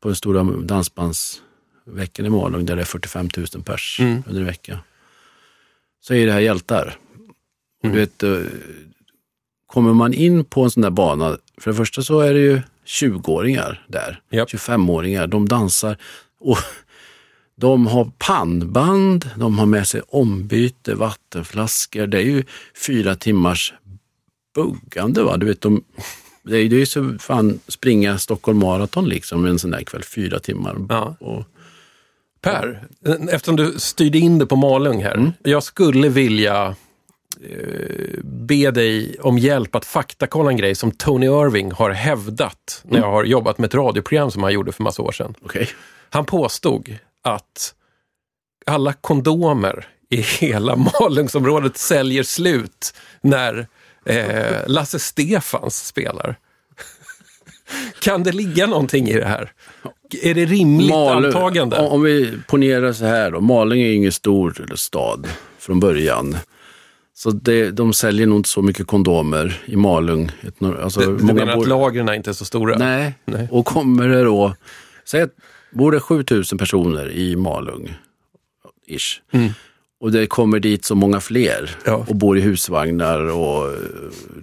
[0.00, 4.78] på den stora dansbandsveckan i Malung där det är 45 000 pers under en vecka.
[6.00, 6.96] Så är det här hjältar.
[7.82, 8.38] Och Du vet, eh,
[9.68, 12.62] kommer man in på en sån där bana, för det första så är det ju
[12.86, 14.48] 20-åringar där, Japp.
[14.48, 15.96] 25-åringar, de dansar.
[16.40, 16.58] Och
[17.56, 22.06] de har pannband, de har med sig ombyte, vattenflaskor.
[22.06, 22.44] Det är ju
[22.86, 23.74] fyra timmars
[24.54, 25.22] buggande.
[25.22, 25.36] Va?
[25.36, 25.84] Du vet, de,
[26.42, 30.76] det är ju så fan springa Stockholm Marathon liksom en sån där kväll, fyra timmar.
[30.88, 31.16] Ja.
[31.20, 31.44] Och,
[32.40, 35.14] Per, eh, eftersom du styrde in det på Malung här.
[35.14, 35.32] Mm.
[35.42, 36.76] Jag skulle vilja
[38.22, 42.92] be dig om hjälp att faktakolla en grej som Tony Irving har hävdat Mm.
[43.00, 45.34] när jag har jobbat med ett radioprogram som han gjorde för massa år sedan.
[45.42, 45.68] okej.
[46.10, 47.74] Han påstod att
[48.66, 53.66] alla kondomer i hela Malungsområdet säljer slut när
[54.06, 56.36] eh, Lasse Stefans spelar.
[58.00, 59.52] Kan det ligga någonting i det här?
[60.22, 61.76] Är det rimligt antagande?
[61.78, 65.28] om, om vi ponerar så här då, Malung är ju ingen stor stad
[65.58, 66.36] från början.
[67.22, 70.30] Så det, de säljer nog inte så mycket kondomer i Malung.
[70.82, 72.78] Alltså, Du, menar bor- att lagren inte är så stora?
[72.78, 73.14] Nej.
[73.24, 73.48] Nej.
[73.50, 74.54] och kommer det då,
[75.04, 75.30] säg att
[75.70, 77.94] bor det 7000 personer i Malung,
[78.86, 79.20] ish.
[80.00, 81.70] Och det kommer dit så många fler Mm.
[81.84, 82.04] Ja.
[82.08, 83.78] och bor i husvagnar och eh,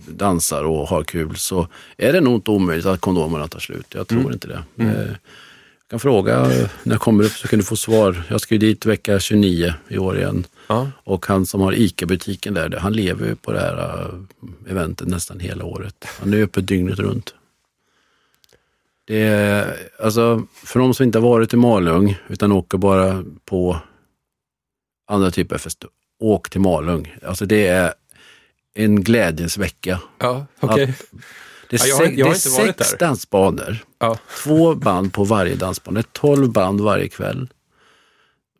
[0.07, 3.85] dansar och har kul så är det nog inte omöjligt att kondomerna tar slut.
[3.89, 4.23] Jag Mm.
[4.23, 4.63] tror inte det.
[4.83, 6.47] Eh, Jag kan fråga
[6.83, 8.23] när jag kommer upp så kan du få svar.
[8.29, 10.43] Jag ska ju dit vecka 29 i år igen.
[10.67, 10.91] Ja.
[11.03, 15.39] Och han som har ICA-butiken där, han lever ju på det här eh, eventet nästan
[15.39, 16.05] hela året.
[16.19, 17.33] Han är uppe dygnet runt.
[19.07, 23.77] Det är, alltså, för de som inte har varit i Malung utan åker bara på
[25.07, 25.89] andra typer av fester,
[26.19, 27.15] åk till Malung.
[27.23, 27.93] Alltså det är
[28.73, 29.99] en glädjens vecka.
[30.19, 30.95] Ja, okej.
[31.69, 32.25] Det är, Ja, jag har- sex, jag
[32.65, 33.77] har sex dansbanor.
[33.99, 34.17] Ja.
[34.43, 35.97] Två band på varje dansband.
[35.97, 37.47] Det är tolv band varje kväll.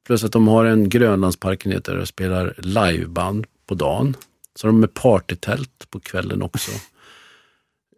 [0.06, 4.18] Plus att de har en Grönlandsparken heter och spelar liveband på dagen.
[4.56, 6.72] Så de är partytält på kvällen också.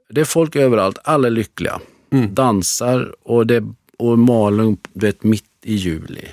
[0.10, 1.82] Det är folk överallt, alla är lyckliga.
[2.12, 2.36] Mm.
[2.36, 3.64] Dansar och, det,
[3.98, 6.28] och Malung, du vet mitt i juli.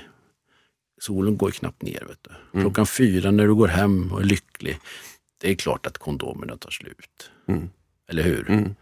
[1.00, 2.04] Solen går ju knappt ner.
[2.08, 2.30] Vet du.
[2.52, 2.64] Mm.
[2.64, 4.78] Klockan fyra när du går hem och är lycklig.
[5.40, 7.30] Det är klart att kondomerna tar slut.
[7.48, 7.68] Mm.
[8.08, 8.74] Eller hur?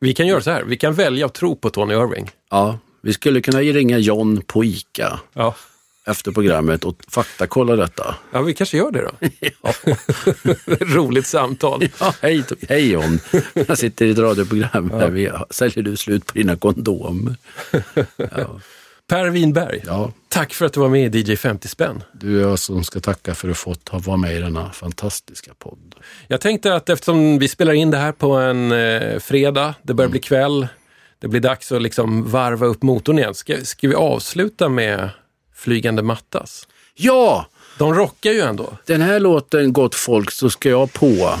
[0.00, 2.30] Vi kan göra så här, vi kan välja att tro på Tony Irving.
[2.50, 5.54] Ja, vi skulle kunna ringa John på ICA Ja.
[6.06, 8.14] Efter programmet och faktakolla detta.
[8.32, 9.10] Ja, vi kanske gör det då.
[10.84, 11.88] Roligt samtal.
[12.00, 13.18] Ja, hej, hej John,
[13.54, 17.36] jag sitter i ett radioprogram där vi säljer du slut på dina kondomer.
[18.16, 18.60] Ja,
[19.08, 22.02] Per Winberg, ja, tack för att du var med i DJ 50 spänn.
[22.12, 25.52] du är jag som ska tacka för att fått ha vara med i denna fantastiska
[25.58, 25.94] podd.
[26.28, 30.10] Jag tänkte att eftersom vi spelar in det här på en eh, fredag, det börjar
[30.10, 30.66] bli kväll,
[31.18, 33.34] det blir dags att liksom varva upp motorn igen.
[33.34, 35.10] Ska, ska vi avsluta med
[35.62, 36.68] Flygande Mattas?
[36.94, 37.46] Ja,
[37.78, 38.72] De rockar ju ändå.
[38.86, 41.34] den här låten Gott folk så ska jag på.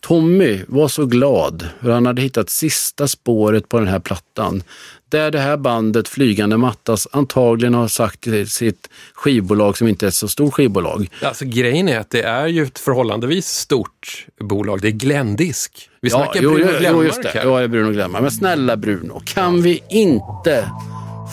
[0.00, 4.62] Tommy var så glad hur han hade hittat sista spåret på den här plattan.
[5.08, 10.08] Där det här bandet Flygande Mattas antagligen har sagt till sitt skivbolag som inte är
[10.08, 11.08] ett så stort skivbolag.
[11.22, 14.80] Alltså grejen är att det är ju ett förhållandevis stort bolag.
[14.80, 15.90] Det är Gländisk.
[16.00, 17.28] Vi snackar jo, Bruno jo, jo, Glenmark just det.
[17.28, 17.44] här.
[17.44, 18.22] Ja, det är Bruno Glenmark.
[18.22, 20.70] Men snälla Bruno, kan vi inte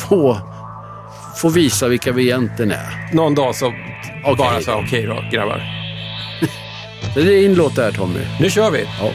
[0.10, 0.38] få,
[1.38, 3.14] få visa vilka vi egentligen är?
[3.14, 3.68] Någon dag så
[4.24, 4.36] Okej.
[4.38, 5.62] bara så okej då grabbar.
[7.16, 8.20] Det är din låt där Tommy.
[8.40, 8.86] Nu kör vi.
[9.02, 9.12] Ja.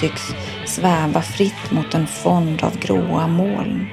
[0.00, 0.34] Tycks
[0.66, 3.86] sväva fritt mot en fond av gråa moln.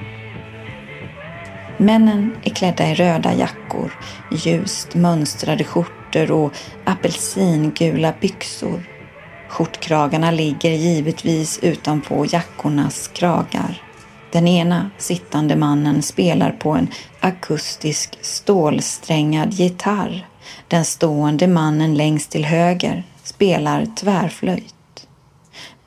[1.78, 3.92] Männen är klädda i röda jackor,
[4.32, 6.54] ljust mönstrade skjortor och
[6.86, 8.84] apelsingula byxor.
[9.50, 13.82] Skjortkragarna ligger givetvis utanpå jackornas kragar.
[14.32, 16.88] Den ena sittande mannen spelar på en
[17.20, 20.28] akustisk stålsträngad gitarr.
[20.68, 24.75] Den stående mannen längst till höger spelar tvärflöjt.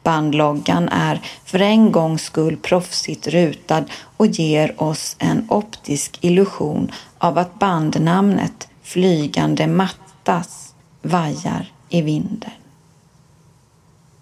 [0.02, 3.84] Bandloggan är för en gångs skull proffsigt rutad
[4.16, 12.50] och ger oss en optisk illusion av att bandnamnet Flygande Mattas vajar i vinden.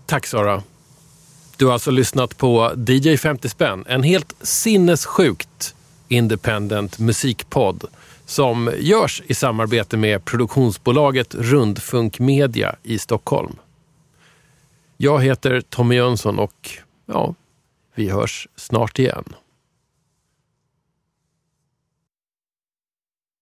[0.07, 0.63] Tack Sara.
[1.57, 5.75] Du har alltså lyssnat på DJ 50 spänn, en helt sinnessjukt
[6.09, 7.85] independent musikpodd
[8.27, 13.57] som görs i samarbete med produktionsbolaget Rundfunk Media i Stockholm.
[14.97, 16.71] Jag heter Tommy Jönsson och
[17.07, 17.35] ja,
[17.95, 19.25] vi hörs snart igen.